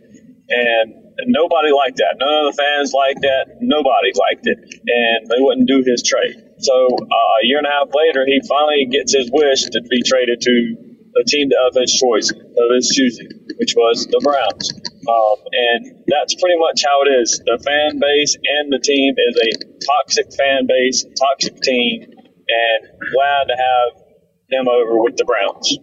and 0.49 1.15
nobody 1.29 1.71
liked 1.73 1.99
that. 1.99 2.17
None 2.19 2.47
of 2.47 2.57
the 2.57 2.57
fans 2.57 2.93
liked 2.93 3.21
that. 3.23 3.61
Nobody 3.61 4.13
liked 4.17 4.47
it, 4.47 4.59
and 4.59 5.29
they 5.29 5.39
wouldn't 5.39 5.69
do 5.69 5.85
his 5.85 6.03
trade. 6.03 6.37
So 6.59 6.73
uh, 6.73 7.43
a 7.43 7.45
year 7.45 7.59
and 7.59 7.67
a 7.67 7.71
half 7.71 7.93
later, 7.93 8.25
he 8.25 8.41
finally 8.49 8.89
gets 8.91 9.13
his 9.13 9.31
wish 9.31 9.65
to 9.69 9.83
be 9.83 10.03
traded 10.03 10.41
to 10.41 10.96
a 11.21 11.25
team 11.27 11.49
of 11.67 11.75
his 11.81 11.93
choice, 11.95 12.31
of 12.31 12.67
his 12.75 12.89
choosing, 12.95 13.29
which 13.59 13.75
was 13.77 14.07
the 14.07 14.21
Browns. 14.23 14.73
Um, 15.09 15.39
and 15.53 16.05
that's 16.09 16.35
pretty 16.35 16.59
much 16.59 16.83
how 16.85 17.03
it 17.03 17.21
is. 17.23 17.41
The 17.47 17.59
fan 17.65 17.99
base 18.01 18.37
and 18.37 18.73
the 18.73 18.79
team 18.79 19.15
is 19.17 19.37
a 19.37 19.85
toxic 19.87 20.33
fan 20.37 20.67
base, 20.67 21.05
toxic 21.19 21.61
team, 21.63 22.03
and 22.03 22.89
glad 23.13 23.45
to 23.49 23.57
have 23.57 24.03
him 24.51 24.69
over 24.69 25.03
with 25.03 25.17
the 25.17 25.25
Browns. 25.25 25.79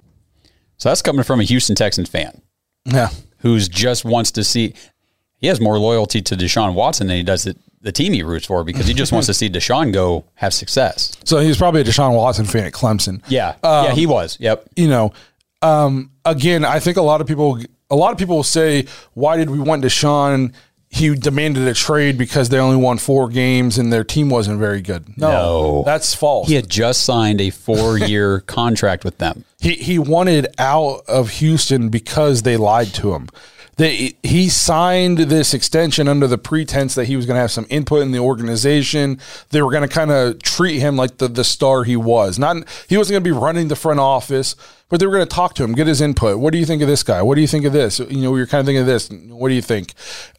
So 0.78 0.90
that's 0.90 1.02
coming 1.02 1.24
from 1.24 1.40
a 1.40 1.44
Houston 1.44 1.76
Texans 1.76 2.10
fan 2.10 2.42
Yeah. 2.86 3.10
who's 3.40 3.68
just 3.70 4.04
wants 4.06 4.32
to 4.32 4.44
see. 4.44 4.74
He 5.38 5.48
has 5.48 5.60
more 5.60 5.78
loyalty 5.80 6.22
to 6.22 6.36
Deshaun 6.36 6.74
Watson 6.74 7.08
than 7.08 7.18
he 7.18 7.24
does 7.24 7.44
the, 7.44 7.56
the 7.84 7.92
team 7.92 8.14
he 8.14 8.24
roots 8.24 8.46
for 8.48 8.64
because 8.64 8.88
he 8.88 8.94
just 8.96 9.12
wants 9.12 9.28
to 9.28 9.34
see 9.34 9.50
Deshaun 9.52 9.94
go 9.94 10.24
have 10.36 10.54
success. 10.54 11.16
So 11.26 11.38
he 11.40 11.48
was 11.48 11.58
probably 11.58 11.82
a 11.82 11.84
Deshaun 11.84 12.16
Watson 12.16 12.46
fan 12.46 12.66
at 12.66 12.74
Clemson. 12.74 13.22
Yeah, 13.28 13.56
yeah, 13.64 13.92
he 13.92 14.06
was. 14.08 14.38
Yep. 14.40 14.70
you 14.76 14.88
know, 14.88 15.14
um, 15.62 16.12
again, 16.26 16.66
I 16.66 16.80
think 16.80 16.98
a 16.98 17.02
lot 17.02 17.22
of 17.22 17.28
people, 17.28 17.60
a 17.90 17.96
lot 17.96 18.12
of 18.12 18.18
people 18.18 18.36
will 18.38 18.44
say, 18.44 18.88
why 19.14 19.38
did 19.38 19.50
we 19.50 19.60
want 19.60 19.84
Deshaun? 19.84 20.54
He 20.90 21.16
demanded 21.16 21.68
a 21.68 21.74
trade 21.74 22.20
because 22.20 22.50
they 22.50 22.60
only 22.60 22.78
won 22.78 23.00
four 23.00 23.28
games 23.28 23.80
and 23.80 23.92
their 23.92 24.04
team 24.04 24.30
wasn't 24.30 24.60
very 24.60 24.80
good. 24.82 25.18
No, 25.18 25.32
No. 25.32 25.84
that's 25.86 26.14
false. 26.14 26.48
He 26.48 26.54
had 26.54 26.70
just 26.70 27.02
signed 27.04 27.42
a 27.42 27.50
four 27.50 27.98
year 27.98 28.40
contract 28.48 29.04
with 29.04 29.18
them. 29.18 29.44
He 29.60 29.72
he 29.74 29.98
wanted 29.98 30.48
out 30.60 31.02
of 31.08 31.30
Houston 31.32 31.90
because 31.90 32.44
they 32.44 32.58
lied 32.58 32.94
to 32.96 33.16
him. 33.16 33.28
They, 33.78 34.14
he 34.22 34.50
signed 34.50 35.18
this 35.18 35.54
extension 35.54 36.08
under 36.08 36.28
the 36.28 36.38
pretense 36.38 36.94
that 36.96 37.06
he 37.06 37.16
was 37.16 37.26
going 37.26 37.36
to 37.36 37.42
have 37.42 37.52
some 37.52 37.66
input 37.70 38.02
in 38.04 38.12
the 38.12 38.20
organization. 38.20 39.20
They 39.50 39.62
were 39.62 39.72
going 39.72 39.88
to 39.88 39.94
kind 39.94 40.12
of 40.12 40.42
treat 40.44 40.80
him 40.80 40.96
like 40.96 41.18
the, 41.18 41.28
the 41.28 41.44
star 41.44 41.84
he 41.84 41.96
was. 41.96 42.38
Not 42.38 42.58
he 42.88 42.98
wasn't 42.98 43.14
going 43.16 43.24
to 43.24 43.28
be 43.40 43.46
running 43.46 43.70
the 43.70 43.76
front 43.76 44.00
office, 44.00 44.56
but 44.90 45.00
they 45.00 45.08
were 45.08 45.14
going 45.14 45.28
to 45.28 45.36
talk 45.36 45.56
to 45.56 45.64
him, 45.64 45.74
get 45.74 45.88
his 45.88 46.02
input. 46.02 46.38
What 46.40 46.54
do 46.54 46.60
you 46.60 46.66
think 46.66 46.82
of 46.84 46.88
this 46.88 47.02
guy? 47.02 47.22
What 47.24 47.36
do 47.36 47.42
you 47.42 47.48
think 47.48 47.66
of 47.66 47.74
this? 47.74 47.98
You 48.00 48.22
know, 48.22 48.36
you're 48.36 48.46
kind 48.46 48.60
of 48.60 48.66
thinking 48.68 48.82
of 48.82 48.88
this. 48.88 49.10
What 49.10 49.50
do 49.50 49.56
you 49.56 49.62
think? 49.62 49.94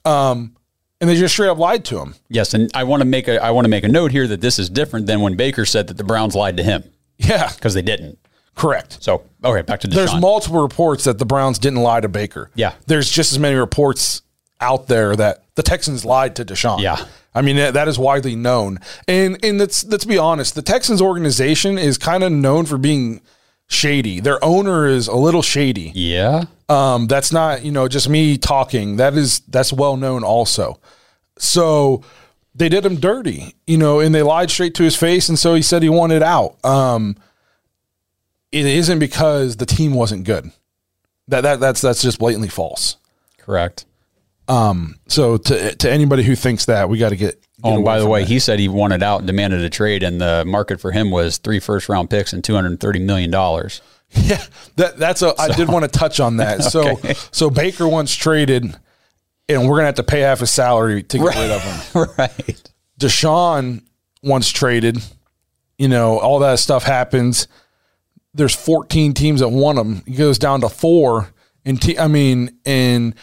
Um, 0.04 0.54
and 1.00 1.10
they 1.10 1.16
just 1.16 1.34
straight 1.34 1.48
up 1.48 1.58
lied 1.58 1.84
to 1.86 1.98
him. 1.98 2.14
Yes, 2.28 2.54
and 2.54 2.70
I 2.72 2.84
want 2.84 3.00
to 3.02 3.04
make 3.04 3.26
a 3.26 3.42
I 3.42 3.50
want 3.50 3.64
to 3.64 3.68
make 3.68 3.84
a 3.84 3.88
note 3.88 4.12
here 4.12 4.26
that 4.28 4.40
this 4.40 4.58
is 4.60 4.70
different 4.70 5.06
than 5.06 5.20
when 5.20 5.34
Baker 5.36 5.64
said 5.66 5.88
that 5.88 5.96
the 5.96 6.04
Browns 6.04 6.34
lied 6.36 6.56
to 6.58 6.62
him 6.62 6.84
Yeah, 7.18 7.52
because 7.52 7.74
they 7.74 7.82
didn't. 7.82 8.18
correct. 8.54 9.02
So 9.02 9.24
okay, 9.44 9.62
back 9.62 9.80
to 9.80 9.88
Deshaun. 9.88 9.94
There's 9.94 10.14
multiple 10.20 10.62
reports 10.62 11.04
that 11.04 11.18
the 11.18 11.26
Browns 11.26 11.58
didn't 11.58 11.80
lie 11.82 12.00
to 12.00 12.08
Baker. 12.08 12.50
Yeah. 12.54 12.74
There's 12.86 13.10
just 13.10 13.32
as 13.32 13.38
many 13.38 13.56
reports 13.56 14.22
out 14.60 14.86
there 14.88 15.14
that 15.16 15.42
the 15.56 15.62
Texans 15.62 16.04
lied 16.04 16.36
to 16.36 16.44
Deshaun. 16.44 16.80
Yeah. 16.80 17.04
I 17.34 17.42
mean 17.42 17.56
that 17.56 17.88
is 17.88 17.98
widely 17.98 18.36
known. 18.36 18.78
And 19.08 19.44
and 19.44 19.58
let's 19.58 19.84
let's 19.84 20.04
be 20.04 20.18
honest, 20.18 20.54
the 20.54 20.62
Texans 20.62 21.02
organization 21.02 21.78
is 21.78 21.98
kind 21.98 22.22
of 22.22 22.30
known 22.30 22.64
for 22.64 22.78
being 22.78 23.20
shady. 23.66 24.20
Their 24.20 24.42
owner 24.44 24.86
is 24.86 25.08
a 25.08 25.16
little 25.16 25.42
shady. 25.42 25.90
yeah, 25.94 26.44
Um, 26.68 27.06
that's 27.08 27.32
not, 27.32 27.64
you 27.64 27.72
know, 27.72 27.88
just 27.88 28.08
me 28.08 28.38
talking. 28.38 28.96
That 28.96 29.14
is 29.14 29.40
that's 29.48 29.72
well 29.72 29.96
known 29.96 30.22
also. 30.22 30.78
So 31.38 32.02
they 32.54 32.68
did 32.68 32.86
him 32.86 32.96
dirty, 32.96 33.54
you 33.66 33.78
know, 33.78 33.98
and 34.00 34.14
they 34.14 34.22
lied 34.22 34.50
straight 34.50 34.74
to 34.76 34.84
his 34.84 34.94
face, 34.96 35.28
and 35.28 35.38
so 35.38 35.54
he 35.54 35.62
said 35.62 35.82
he 35.82 35.88
wanted 35.88 36.22
out. 36.22 36.62
Um, 36.64 37.16
it 38.54 38.66
isn't 38.66 38.98
because 38.98 39.56
the 39.56 39.66
team 39.66 39.94
wasn't 39.94 40.24
good. 40.24 40.50
That 41.28 41.42
that 41.42 41.60
that's 41.60 41.80
that's 41.80 42.02
just 42.02 42.18
blatantly 42.18 42.48
false. 42.48 42.96
correct. 43.38 43.86
Um, 44.46 44.96
so 45.08 45.36
to 45.38 45.74
to 45.76 45.90
anybody 45.90 46.22
who 46.22 46.36
thinks 46.36 46.66
that, 46.66 46.88
we 46.88 46.98
got 46.98 47.10
to 47.10 47.16
get. 47.16 47.40
Oh, 47.62 47.76
and 47.76 47.84
by 47.84 47.98
the 47.98 48.06
way, 48.06 48.20
that. 48.20 48.28
he 48.28 48.38
said 48.38 48.58
he 48.58 48.68
wanted 48.68 49.02
out 49.02 49.18
and 49.18 49.26
demanded 49.26 49.62
a 49.62 49.70
trade, 49.70 50.02
and 50.02 50.20
the 50.20 50.44
market 50.44 50.80
for 50.80 50.92
him 50.92 51.10
was 51.10 51.38
three 51.38 51.60
first 51.60 51.88
round 51.88 52.10
picks 52.10 52.32
and 52.32 52.44
two 52.44 52.54
hundred 52.54 52.78
thirty 52.80 52.98
million 52.98 53.30
dollars. 53.30 53.80
yeah, 54.10 54.42
that 54.76 54.98
that's 54.98 55.22
a. 55.22 55.34
I 55.40 55.48
did 55.48 55.68
want 55.68 55.84
to 55.84 55.90
touch 55.90 56.20
on 56.20 56.36
that. 56.38 56.62
So 56.74 56.96
so 57.32 57.48
Baker 57.50 57.88
once 57.88 58.14
traded, 58.14 58.76
and 59.48 59.68
we're 59.68 59.76
gonna 59.76 59.86
have 59.86 59.94
to 59.96 60.02
pay 60.02 60.20
half 60.20 60.40
his 60.40 60.52
salary 60.52 61.02
to 61.02 61.18
get 61.18 61.36
rid 61.36 61.50
of 61.50 61.62
him. 61.62 62.06
right. 62.18 62.72
Deshaun 63.00 63.82
once 64.22 64.50
traded, 64.50 64.98
you 65.78 65.88
know, 65.88 66.18
all 66.18 66.40
that 66.40 66.58
stuff 66.58 66.84
happens. 66.84 67.48
There's 68.34 68.54
14 68.54 69.14
teams 69.14 69.40
that 69.40 69.48
want 69.48 69.78
him. 69.78 70.02
He 70.06 70.16
goes 70.16 70.38
down 70.38 70.60
to 70.62 70.68
four. 70.68 71.30
And 71.64 71.80
te- 71.80 71.98
I 71.98 72.08
mean, 72.08 72.58
and 72.66 73.14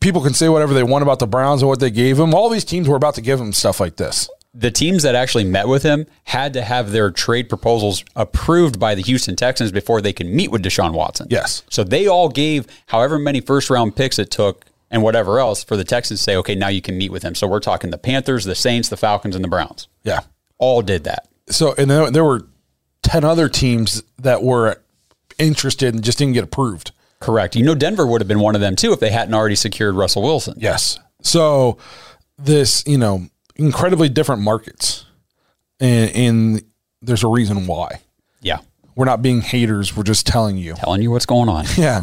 people 0.00 0.22
can 0.22 0.34
say 0.34 0.48
whatever 0.48 0.72
they 0.74 0.82
want 0.82 1.02
about 1.02 1.18
the 1.18 1.26
Browns 1.26 1.62
and 1.62 1.68
what 1.68 1.80
they 1.80 1.90
gave 1.90 2.18
him. 2.18 2.34
All 2.34 2.48
these 2.48 2.64
teams 2.64 2.88
were 2.88 2.96
about 2.96 3.14
to 3.16 3.20
give 3.20 3.40
him 3.40 3.52
stuff 3.52 3.80
like 3.80 3.96
this. 3.96 4.28
The 4.52 4.70
teams 4.70 5.04
that 5.04 5.14
actually 5.14 5.44
met 5.44 5.68
with 5.68 5.82
him 5.82 6.06
had 6.24 6.54
to 6.54 6.62
have 6.62 6.90
their 6.90 7.10
trade 7.10 7.48
proposals 7.48 8.04
approved 8.16 8.80
by 8.80 8.94
the 8.96 9.02
Houston 9.02 9.36
Texans 9.36 9.70
before 9.70 10.00
they 10.00 10.12
could 10.12 10.26
meet 10.26 10.50
with 10.50 10.64
Deshaun 10.64 10.92
Watson. 10.92 11.28
Yes. 11.30 11.62
So 11.70 11.84
they 11.84 12.08
all 12.08 12.28
gave 12.28 12.66
however 12.86 13.18
many 13.18 13.40
first 13.40 13.70
round 13.70 13.94
picks 13.94 14.18
it 14.18 14.30
took 14.30 14.64
and 14.90 15.02
whatever 15.04 15.38
else 15.38 15.62
for 15.62 15.76
the 15.76 15.84
Texans 15.84 16.20
to 16.20 16.24
say, 16.24 16.36
okay, 16.36 16.56
now 16.56 16.66
you 16.66 16.82
can 16.82 16.98
meet 16.98 17.12
with 17.12 17.22
him. 17.22 17.36
So 17.36 17.46
we're 17.46 17.60
talking 17.60 17.90
the 17.90 17.98
Panthers, 17.98 18.44
the 18.44 18.56
Saints, 18.56 18.88
the 18.88 18.96
Falcons, 18.96 19.36
and 19.36 19.44
the 19.44 19.48
Browns. 19.48 19.86
Yeah. 20.02 20.20
All 20.58 20.82
did 20.82 21.04
that. 21.04 21.28
So, 21.48 21.74
and 21.78 21.88
there 21.88 22.24
were 22.24 22.46
10 23.02 23.24
other 23.24 23.48
teams 23.48 24.02
that 24.18 24.42
were 24.42 24.80
interested 25.38 25.94
and 25.94 26.04
just 26.04 26.18
didn't 26.18 26.34
get 26.34 26.44
approved. 26.44 26.92
Correct. 27.20 27.54
You 27.56 27.64
know, 27.64 27.74
Denver 27.74 28.06
would 28.06 28.20
have 28.20 28.28
been 28.28 28.40
one 28.40 28.54
of 28.54 28.60
them 28.60 28.76
too 28.76 28.92
if 28.92 29.00
they 29.00 29.10
hadn't 29.10 29.34
already 29.34 29.54
secured 29.54 29.94
Russell 29.94 30.22
Wilson. 30.22 30.54
Yes. 30.56 30.98
So 31.22 31.78
this, 32.38 32.82
you 32.86 32.98
know, 32.98 33.26
incredibly 33.56 34.08
different 34.08 34.42
markets. 34.42 35.04
And, 35.78 36.10
and 36.14 36.64
there's 37.02 37.24
a 37.24 37.28
reason 37.28 37.66
why. 37.66 38.00
Yeah. 38.40 38.58
We're 38.94 39.04
not 39.04 39.22
being 39.22 39.40
haters. 39.40 39.96
We're 39.96 40.02
just 40.02 40.26
telling 40.26 40.56
you. 40.56 40.74
Telling 40.74 41.02
you 41.02 41.10
what's 41.10 41.26
going 41.26 41.48
on. 41.48 41.66
Yeah. 41.76 42.02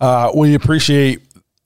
Uh, 0.00 0.32
we 0.34 0.54
appreciate 0.54 1.20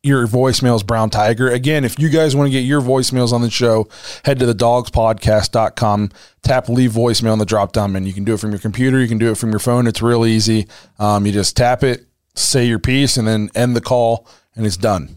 your 0.05 0.27
voicemails, 0.27 0.87
Brown 0.87 1.11
Tiger. 1.11 1.49
Again, 1.49 1.85
if 1.85 1.99
you 1.99 2.09
guys 2.09 2.37
want 2.37 2.47
to 2.47 2.51
get 2.51 2.61
your 2.61 2.81
voicemails 2.81 3.33
on 3.33 3.41
the 3.41 3.51
show, 3.51 3.89
head 4.25 4.39
to 4.39 4.47
the 4.47 4.55
dawgspodcast.com, 4.55 6.11
tap 6.43 6.69
leave 6.69 6.93
voicemail 6.93 7.33
on 7.33 7.39
the 7.39 7.47
drop 7.47 7.73
down 7.73 7.93
menu. 7.93 8.09
You 8.09 8.15
can 8.15 8.25
do 8.25 8.35
it 8.35 8.41
from 8.41 8.51
your 8.51 8.61
computer, 8.61 9.01
you 9.01 9.09
can 9.09 9.19
do 9.19 9.31
it 9.31 9.39
from 9.39 9.51
your 9.51 9.59
phone. 9.59 9.87
It's 9.87 10.03
real 10.03 10.27
easy. 10.27 10.67
Um, 10.99 11.27
you 11.27 11.33
just 11.33 11.57
tap 11.57 11.83
it, 11.83 12.07
say 12.35 12.67
your 12.67 12.79
piece, 12.79 13.17
and 13.17 13.27
then 13.27 13.51
end 13.55 13.75
the 13.75 13.81
call, 13.81 14.27
and 14.55 14.67
it's 14.67 14.77
done. 14.77 15.17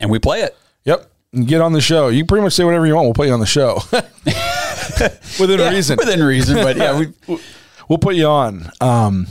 And 0.00 0.10
we 0.10 0.18
play 0.18 0.42
it. 0.42 0.56
Yep. 0.84 1.10
And 1.32 1.46
get 1.46 1.60
on 1.60 1.72
the 1.72 1.80
show. 1.80 2.08
You 2.08 2.24
pretty 2.24 2.42
much 2.42 2.52
say 2.52 2.64
whatever 2.64 2.86
you 2.86 2.94
want. 2.94 3.06
We'll 3.06 3.14
put 3.14 3.26
you 3.26 3.32
on 3.32 3.40
the 3.40 3.46
show 3.46 3.80
within 5.40 5.72
reason. 5.72 5.96
Within 5.96 6.22
reason. 6.22 6.56
But 6.56 6.76
yeah, 6.76 6.98
we, 6.98 7.38
We'll 7.88 7.98
put 7.98 8.14
you 8.14 8.26
on. 8.26 8.70
Um, 8.80 9.26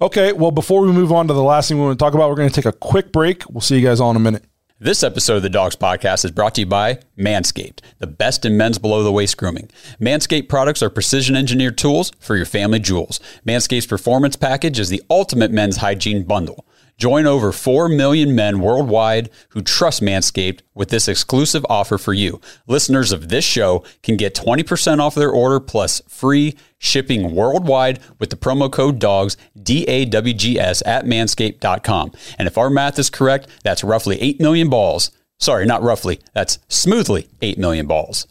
okay. 0.00 0.32
Well, 0.32 0.50
before 0.50 0.82
we 0.82 0.92
move 0.92 1.12
on 1.12 1.28
to 1.28 1.34
the 1.34 1.42
last 1.42 1.68
thing 1.68 1.78
we 1.78 1.84
want 1.84 1.98
to 1.98 2.02
talk 2.02 2.14
about, 2.14 2.28
we're 2.28 2.36
going 2.36 2.48
to 2.48 2.54
take 2.54 2.66
a 2.66 2.72
quick 2.72 3.12
break. 3.12 3.48
We'll 3.50 3.60
see 3.60 3.78
you 3.78 3.86
guys 3.86 4.00
all 4.00 4.10
in 4.10 4.16
a 4.16 4.20
minute. 4.20 4.44
This 4.80 5.02
episode 5.02 5.38
of 5.38 5.42
the 5.42 5.50
Dawgs 5.50 5.74
Podcast 5.74 6.24
is 6.24 6.30
brought 6.30 6.54
to 6.54 6.60
you 6.60 6.66
by 6.66 7.00
Manscaped, 7.18 7.80
the 7.98 8.06
best 8.06 8.44
in 8.44 8.56
men's 8.56 8.78
below 8.78 9.02
the 9.02 9.10
waist 9.10 9.36
grooming. 9.36 9.68
Manscaped 10.00 10.48
products 10.48 10.84
are 10.84 10.88
precision 10.88 11.34
engineered 11.34 11.76
tools 11.76 12.12
for 12.20 12.36
your 12.36 12.46
family 12.46 12.78
jewels. 12.78 13.18
Manscaped's 13.44 13.86
performance 13.86 14.36
package 14.36 14.78
is 14.78 14.88
the 14.88 15.02
ultimate 15.10 15.50
men's 15.50 15.78
hygiene 15.78 16.22
bundle. 16.22 16.64
Join 16.98 17.26
over 17.26 17.52
4 17.52 17.88
million 17.88 18.34
men 18.34 18.58
worldwide 18.58 19.30
who 19.50 19.62
trust 19.62 20.02
Manscaped 20.02 20.62
with 20.74 20.88
this 20.88 21.06
exclusive 21.06 21.64
offer 21.70 21.96
for 21.96 22.12
you. 22.12 22.40
Listeners 22.66 23.12
of 23.12 23.28
this 23.28 23.44
show 23.44 23.84
can 24.02 24.16
get 24.16 24.34
20% 24.34 24.98
off 24.98 25.14
their 25.14 25.30
order 25.30 25.60
plus 25.60 26.02
free 26.08 26.56
shipping 26.76 27.36
worldwide 27.36 28.00
with 28.18 28.30
the 28.30 28.36
promo 28.36 28.70
code 28.70 28.98
DAWGS, 28.98 29.36
D 29.62 29.84
A 29.84 30.06
W 30.06 30.34
G 30.34 30.58
S, 30.58 30.82
at 30.84 31.04
manscaped.com. 31.04 32.12
And 32.36 32.48
if 32.48 32.58
our 32.58 32.68
math 32.68 32.98
is 32.98 33.10
correct, 33.10 33.46
that's 33.62 33.84
roughly 33.84 34.20
8 34.20 34.40
million 34.40 34.68
balls. 34.68 35.12
Sorry, 35.38 35.64
not 35.66 35.84
roughly, 35.84 36.18
that's 36.34 36.58
smoothly 36.66 37.28
8 37.40 37.58
million 37.58 37.86
balls. 37.86 38.26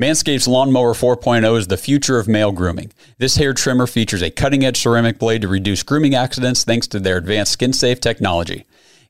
Manscaped's 0.00 0.48
Lawnmower 0.48 0.94
4.0 0.94 1.58
is 1.58 1.66
the 1.66 1.76
future 1.76 2.18
of 2.18 2.26
male 2.26 2.50
grooming. 2.50 2.90
This 3.18 3.36
hair 3.36 3.52
trimmer 3.52 3.86
features 3.86 4.22
a 4.22 4.30
cutting 4.30 4.64
edge 4.64 4.78
ceramic 4.78 5.18
blade 5.18 5.42
to 5.42 5.48
reduce 5.48 5.82
grooming 5.82 6.14
accidents 6.14 6.64
thanks 6.64 6.86
to 6.88 6.98
their 6.98 7.18
advanced 7.18 7.52
skin 7.52 7.74
safe 7.74 8.00
technology. 8.00 8.64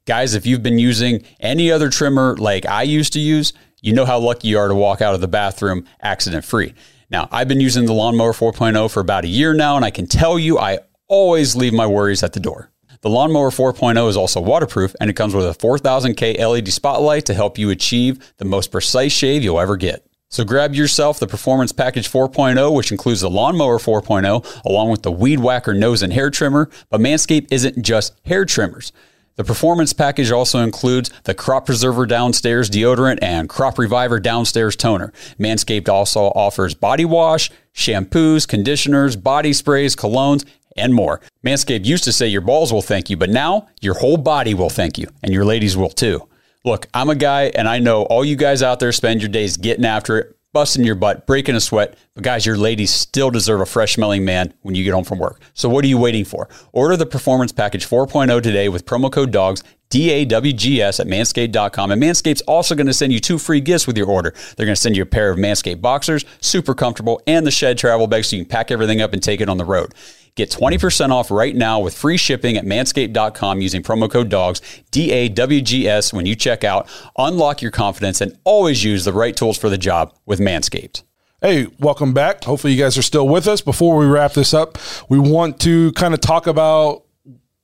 Guys, 0.06 0.34
if 0.34 0.44
you've 0.44 0.64
been 0.64 0.80
using 0.80 1.22
any 1.38 1.70
other 1.70 1.88
trimmer 1.88 2.36
like 2.36 2.66
I 2.66 2.82
used 2.82 3.12
to 3.12 3.20
use, 3.20 3.52
you 3.80 3.92
know 3.92 4.04
how 4.04 4.18
lucky 4.18 4.48
you 4.48 4.58
are 4.58 4.66
to 4.66 4.74
walk 4.74 5.00
out 5.00 5.14
of 5.14 5.20
the 5.20 5.28
bathroom 5.28 5.86
accident 6.00 6.44
free. 6.44 6.74
Now, 7.10 7.28
I've 7.30 7.46
been 7.46 7.60
using 7.60 7.86
the 7.86 7.92
Lawnmower 7.92 8.32
4.0 8.32 8.90
for 8.90 8.98
about 8.98 9.24
a 9.24 9.28
year 9.28 9.54
now, 9.54 9.76
and 9.76 9.84
I 9.84 9.90
can 9.92 10.08
tell 10.08 10.36
you 10.36 10.58
I 10.58 10.80
always 11.06 11.54
leave 11.54 11.72
my 11.72 11.86
worries 11.86 12.24
at 12.24 12.32
the 12.32 12.40
door. 12.40 12.72
The 13.02 13.10
Lawnmower 13.10 13.50
4.0 13.50 14.08
is 14.08 14.16
also 14.16 14.40
waterproof, 14.40 14.96
and 15.00 15.08
it 15.08 15.14
comes 15.14 15.32
with 15.32 15.46
a 15.46 15.56
4000K 15.56 16.40
LED 16.40 16.72
spotlight 16.72 17.26
to 17.26 17.34
help 17.34 17.56
you 17.56 17.70
achieve 17.70 18.32
the 18.38 18.44
most 18.44 18.72
precise 18.72 19.12
shave 19.12 19.44
you'll 19.44 19.60
ever 19.60 19.76
get. 19.76 20.04
So 20.32 20.44
grab 20.44 20.74
yourself 20.74 21.20
the 21.20 21.26
Performance 21.26 21.72
Package 21.72 22.10
4.0, 22.10 22.74
which 22.74 22.90
includes 22.90 23.20
the 23.20 23.28
Lawnmower 23.28 23.76
4.0, 23.76 24.64
along 24.64 24.90
with 24.90 25.02
the 25.02 25.12
Weed 25.12 25.40
Whacker 25.40 25.74
nose 25.74 26.00
and 26.00 26.10
hair 26.10 26.30
trimmer. 26.30 26.70
But 26.88 27.02
Manscaped 27.02 27.48
isn't 27.50 27.82
just 27.82 28.18
hair 28.24 28.46
trimmers. 28.46 28.92
The 29.36 29.44
Performance 29.44 29.92
Package 29.92 30.30
also 30.30 30.60
includes 30.60 31.10
the 31.24 31.34
Crop 31.34 31.66
Preserver 31.66 32.06
Downstairs 32.06 32.70
deodorant 32.70 33.18
and 33.20 33.46
Crop 33.46 33.78
Reviver 33.78 34.20
Downstairs 34.20 34.74
toner. 34.74 35.12
Manscaped 35.38 35.90
also 35.90 36.28
offers 36.28 36.74
body 36.74 37.04
wash, 37.04 37.50
shampoos, 37.74 38.48
conditioners, 38.48 39.16
body 39.16 39.52
sprays, 39.52 39.94
colognes, 39.94 40.46
and 40.78 40.94
more. 40.94 41.20
Manscaped 41.44 41.84
used 41.84 42.04
to 42.04 42.12
say 42.12 42.26
your 42.26 42.40
balls 42.40 42.72
will 42.72 42.80
thank 42.80 43.10
you, 43.10 43.18
but 43.18 43.28
now 43.28 43.68
your 43.82 43.94
whole 43.94 44.16
body 44.16 44.54
will 44.54 44.70
thank 44.70 44.96
you, 44.96 45.08
and 45.22 45.30
your 45.34 45.44
ladies 45.44 45.76
will 45.76 45.90
too. 45.90 46.26
Look, 46.64 46.86
I'm 46.94 47.10
a 47.10 47.16
guy, 47.16 47.46
and 47.56 47.68
I 47.68 47.80
know 47.80 48.04
all 48.04 48.24
you 48.24 48.36
guys 48.36 48.62
out 48.62 48.78
there 48.78 48.92
spend 48.92 49.20
your 49.20 49.28
days 49.28 49.56
getting 49.56 49.84
after 49.84 50.18
it, 50.18 50.36
busting 50.52 50.84
your 50.84 50.94
butt, 50.94 51.26
breaking 51.26 51.56
a 51.56 51.60
sweat. 51.60 51.98
But 52.14 52.22
guys, 52.22 52.46
your 52.46 52.56
ladies 52.56 52.92
still 52.92 53.30
deserve 53.30 53.60
a 53.60 53.66
fresh 53.66 53.94
smelling 53.94 54.24
man 54.24 54.54
when 54.62 54.76
you 54.76 54.84
get 54.84 54.94
home 54.94 55.02
from 55.02 55.18
work. 55.18 55.40
So 55.54 55.68
what 55.68 55.84
are 55.84 55.88
you 55.88 55.98
waiting 55.98 56.24
for? 56.24 56.48
Order 56.72 56.96
the 56.96 57.06
Performance 57.06 57.50
Package 57.50 57.84
4.0 57.84 58.40
today 58.42 58.68
with 58.68 58.86
promo 58.86 59.10
code 59.10 59.32
DAWGS, 59.32 59.64
D-A-W-G-S 59.90 61.00
at 61.00 61.08
manscaped.com. 61.08 61.90
And 61.90 62.00
Manscaped's 62.00 62.42
also 62.42 62.76
going 62.76 62.86
to 62.86 62.94
send 62.94 63.12
you 63.12 63.18
two 63.18 63.38
free 63.38 63.60
gifts 63.60 63.88
with 63.88 63.96
your 63.96 64.06
order. 64.06 64.32
They're 64.56 64.66
going 64.66 64.76
to 64.76 64.80
send 64.80 64.96
you 64.96 65.02
a 65.02 65.06
pair 65.06 65.30
of 65.30 65.38
Manscaped 65.38 65.80
boxers, 65.80 66.24
super 66.40 66.74
comfortable, 66.76 67.20
and 67.26 67.44
the 67.44 67.50
Shed 67.50 67.76
travel 67.76 68.06
bag 68.06 68.24
so 68.24 68.36
you 68.36 68.44
can 68.44 68.48
pack 68.48 68.70
everything 68.70 69.00
up 69.00 69.12
and 69.12 69.20
take 69.20 69.40
it 69.40 69.48
on 69.48 69.56
the 69.56 69.64
road. 69.64 69.94
Get 70.34 70.50
20% 70.50 71.10
off 71.10 71.30
right 71.30 71.54
now 71.54 71.78
with 71.80 71.94
free 71.94 72.16
shipping 72.16 72.56
at 72.56 72.64
manscaped.com 72.64 73.60
using 73.60 73.82
promo 73.82 74.10
code 74.10 74.30
DAWGS, 74.30 74.62
D 74.90 75.12
A 75.12 75.28
W 75.28 75.60
G 75.60 75.86
S, 75.86 76.12
when 76.12 76.24
you 76.24 76.34
check 76.34 76.64
out. 76.64 76.88
Unlock 77.18 77.60
your 77.60 77.70
confidence 77.70 78.22
and 78.22 78.38
always 78.44 78.82
use 78.82 79.04
the 79.04 79.12
right 79.12 79.36
tools 79.36 79.58
for 79.58 79.68
the 79.68 79.76
job 79.76 80.16
with 80.24 80.40
Manscaped. 80.40 81.02
Hey, 81.42 81.66
welcome 81.80 82.14
back. 82.14 82.44
Hopefully, 82.44 82.72
you 82.72 82.82
guys 82.82 82.96
are 82.96 83.02
still 83.02 83.28
with 83.28 83.46
us. 83.46 83.60
Before 83.60 83.96
we 83.98 84.06
wrap 84.06 84.32
this 84.32 84.54
up, 84.54 84.78
we 85.10 85.18
want 85.18 85.60
to 85.60 85.92
kind 85.92 86.14
of 86.14 86.20
talk 86.20 86.46
about 86.46 87.02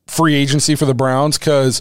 free 0.07 0.35
agency 0.35 0.75
for 0.75 0.85
the 0.85 0.95
Browns 0.95 1.39
because 1.39 1.81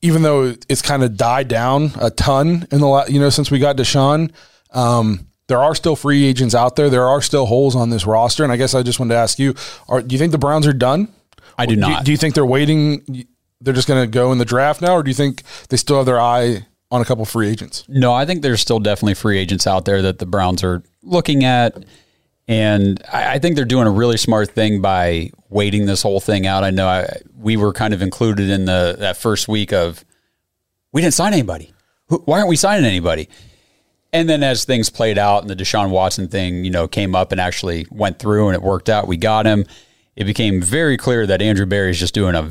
even 0.00 0.22
though 0.22 0.54
it's 0.68 0.80
kind 0.80 1.02
of 1.02 1.16
died 1.16 1.48
down 1.48 1.90
a 2.00 2.10
ton 2.10 2.66
in 2.70 2.80
the 2.80 2.86
last, 2.86 3.10
you 3.10 3.20
know 3.20 3.30
since 3.30 3.50
we 3.50 3.58
got 3.58 3.76
Deshaun, 3.76 4.32
um, 4.70 5.26
there 5.46 5.58
are 5.62 5.74
still 5.74 5.96
free 5.96 6.24
agents 6.24 6.54
out 6.54 6.76
there. 6.76 6.88
There 6.90 7.06
are 7.06 7.20
still 7.20 7.46
holes 7.46 7.76
on 7.76 7.90
this 7.90 8.06
roster, 8.06 8.42
and 8.44 8.52
I 8.52 8.56
guess 8.56 8.74
I 8.74 8.82
just 8.82 8.98
wanted 8.98 9.14
to 9.14 9.18
ask 9.20 9.38
you: 9.38 9.54
Are 9.88 10.00
do 10.02 10.14
you 10.14 10.18
think 10.18 10.32
the 10.32 10.38
Browns 10.38 10.66
are 10.66 10.72
done? 10.72 11.08
I 11.58 11.66
do 11.66 11.74
Do, 11.74 11.80
not. 11.80 12.04
do 12.04 12.10
you 12.10 12.16
think 12.16 12.34
they're 12.34 12.46
waiting? 12.46 13.26
They're 13.60 13.74
just 13.74 13.88
going 13.88 14.02
to 14.02 14.06
go 14.06 14.32
in 14.32 14.38
the 14.38 14.44
draft 14.44 14.82
now, 14.82 14.94
or 14.94 15.02
do 15.02 15.10
you 15.10 15.14
think 15.14 15.42
they 15.68 15.76
still 15.76 15.96
have 15.98 16.06
their 16.06 16.20
eye 16.20 16.66
on 16.90 17.00
a 17.00 17.04
couple 17.04 17.24
free 17.24 17.48
agents? 17.48 17.84
No, 17.88 18.12
I 18.12 18.26
think 18.26 18.42
there's 18.42 18.60
still 18.60 18.78
definitely 18.80 19.14
free 19.14 19.38
agents 19.38 19.66
out 19.66 19.84
there 19.84 20.02
that 20.02 20.18
the 20.18 20.26
Browns 20.26 20.62
are 20.64 20.82
looking 21.02 21.44
at. 21.44 21.84
And 22.46 23.02
I, 23.10 23.34
I 23.34 23.38
think 23.38 23.56
they're 23.56 23.64
doing 23.64 23.86
a 23.86 23.90
really 23.90 24.18
smart 24.18 24.50
thing 24.50 24.82
by 24.82 25.30
waiting 25.48 25.86
this 25.86 26.02
whole 26.02 26.20
thing 26.20 26.46
out. 26.46 26.62
I 26.62 26.70
know 26.70 26.86
I, 26.86 27.08
we 27.38 27.56
were 27.56 27.72
kind 27.72 27.94
of 27.94 28.02
included 28.02 28.50
in 28.50 28.66
the 28.66 28.96
that 28.98 29.16
first 29.16 29.48
week 29.48 29.72
of 29.72 30.04
we 30.92 31.00
didn't 31.00 31.14
sign 31.14 31.32
anybody. 31.32 31.72
Who- 32.08 32.22
Why 32.26 32.36
aren't 32.38 32.48
we 32.50 32.56
signing 32.56 32.84
anybody? 32.84 33.28
And 34.14 34.28
then 34.28 34.44
as 34.44 34.64
things 34.64 34.90
played 34.90 35.18
out 35.18 35.42
and 35.42 35.50
the 35.50 35.56
Deshaun 35.56 35.90
Watson 35.90 36.28
thing, 36.28 36.64
you 36.64 36.70
know, 36.70 36.86
came 36.86 37.16
up 37.16 37.32
and 37.32 37.40
actually 37.40 37.84
went 37.90 38.20
through 38.20 38.46
and 38.46 38.54
it 38.54 38.62
worked 38.62 38.88
out, 38.88 39.08
we 39.08 39.16
got 39.16 39.44
him. 39.44 39.66
It 40.14 40.22
became 40.22 40.62
very 40.62 40.96
clear 40.96 41.26
that 41.26 41.42
Andrew 41.42 41.66
Berry 41.66 41.90
is 41.90 41.98
just 41.98 42.14
doing 42.14 42.36
a 42.36 42.48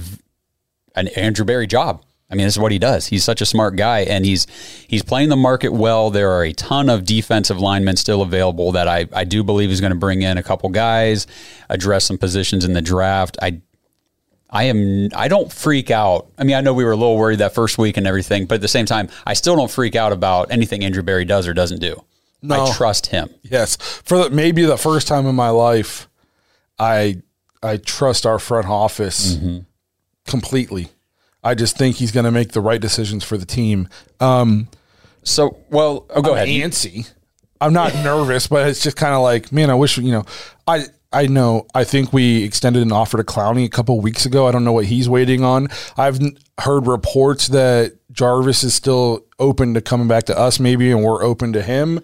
an 0.96 1.08
Andrew 1.08 1.46
Berry 1.46 1.66
job. 1.66 2.04
I 2.30 2.36
mean, 2.36 2.46
this 2.46 2.56
is 2.56 2.60
what 2.60 2.74
he 2.74 2.80
does. 2.80 3.08
He's 3.08 3.24
such 3.24 3.42
a 3.42 3.46
smart 3.46 3.78
guy, 3.78 4.02
and 4.02 4.26
he's 4.26 4.46
he's 4.88 5.04
playing 5.04 5.30
the 5.30 5.38
market 5.38 5.72
well. 5.72 6.10
There 6.10 6.32
are 6.32 6.44
a 6.44 6.52
ton 6.52 6.90
of 6.90 7.06
defensive 7.06 7.60
linemen 7.62 7.96
still 7.96 8.22
available 8.22 8.74
that 8.74 8.90
I, 8.90 9.08
I 9.14 9.24
do 9.24 9.42
believe 9.42 9.70
he's 9.70 9.82
going 9.82 9.94
to 9.94 9.98
bring 9.98 10.22
in 10.22 10.38
a 10.38 10.44
couple 10.44 10.70
guys, 10.70 11.28
address 11.70 12.04
some 12.04 12.18
positions 12.18 12.66
in 12.66 12.74
the 12.74 12.82
draft. 12.82 13.38
I 13.42 13.62
I 14.54 14.66
am 14.66 15.10
I 15.16 15.28
don't 15.28 15.52
freak 15.52 15.90
out. 15.92 16.28
I 16.38 16.44
mean, 16.44 16.56
I 16.56 16.62
know 16.62 16.74
we 16.74 16.86
were 16.86 16.92
a 16.92 16.96
little 16.96 17.18
worried 17.18 17.40
that 17.40 17.54
first 17.56 17.78
week 17.80 17.98
and 17.98 18.06
everything, 18.08 18.46
but 18.46 18.56
at 18.56 18.62
the 18.62 18.68
same 18.68 18.86
time, 18.86 19.10
I 19.26 19.34
still 19.34 19.56
don't 19.56 19.72
freak 19.72 19.96
out 19.96 20.14
about 20.14 20.52
anything 20.52 20.86
Andrew 20.86 21.02
Berry 21.04 21.26
does 21.26 21.48
or 21.48 21.54
doesn't 21.54 21.80
do. 21.82 22.04
No. 22.44 22.66
I 22.66 22.72
trust 22.74 23.08
him. 23.08 23.30
Yes, 23.42 23.78
for 23.78 24.18
the, 24.18 24.30
maybe 24.30 24.64
the 24.64 24.78
first 24.78 25.08
time 25.08 25.26
in 25.26 25.36
my 25.36 25.50
life, 25.50 26.08
I 26.78 27.22
I 27.64 27.78
trust 27.78 28.26
our 28.28 28.38
front 28.38 28.68
office 28.68 29.38
completely. 30.28 30.90
I 31.44 31.56
just 31.56 31.78
think 31.78 31.98
he's 31.98 32.12
going 32.12 32.26
to 32.26 32.32
make 32.32 32.52
the 32.52 32.62
right 32.62 32.80
decisions 32.80 33.24
for 33.24 33.38
the 33.38 33.46
team. 33.46 33.90
Um, 34.20 34.68
So, 35.24 35.58
well, 35.70 36.06
oh, 36.10 36.22
go 36.22 36.32
I'm 36.36 36.48
ahead. 36.48 36.48
Antsy. 36.72 37.10
I'm 37.60 37.74
not 37.74 37.94
nervous, 38.04 38.48
but 38.48 38.68
it's 38.68 38.84
just 38.84 38.98
kind 38.98 39.14
of 39.14 39.22
like, 39.22 39.52
man, 39.52 39.70
I 39.70 39.76
wish 39.76 39.98
you 39.98 40.12
know, 40.12 40.26
I 40.68 40.86
I 41.14 41.28
know. 41.28 41.68
I 41.74 41.84
think 41.84 42.12
we 42.12 42.44
extended 42.44 42.82
an 42.82 42.92
offer 42.92 43.18
to 43.18 43.24
Clowney 43.24 43.66
a 43.66 43.70
couple 43.70 44.00
weeks 44.02 44.26
ago. 44.26 44.48
I 44.48 44.52
don't 44.52 44.64
know 44.64 44.74
what 44.74 44.86
he's 44.86 45.08
waiting 45.08 45.44
on. 45.44 45.68
I've 45.96 46.20
heard 46.60 46.88
reports 46.88 47.48
that 47.50 47.94
Jarvis 48.12 48.64
is 48.64 48.74
still 48.74 49.26
open 49.40 49.74
to 49.76 49.82
coming 49.82 50.08
back 50.08 50.24
to 50.26 50.38
us, 50.38 50.60
maybe, 50.60 50.92
and 50.92 51.04
we're 51.04 51.24
open 51.24 51.54
to 51.54 51.62
him. 51.62 52.02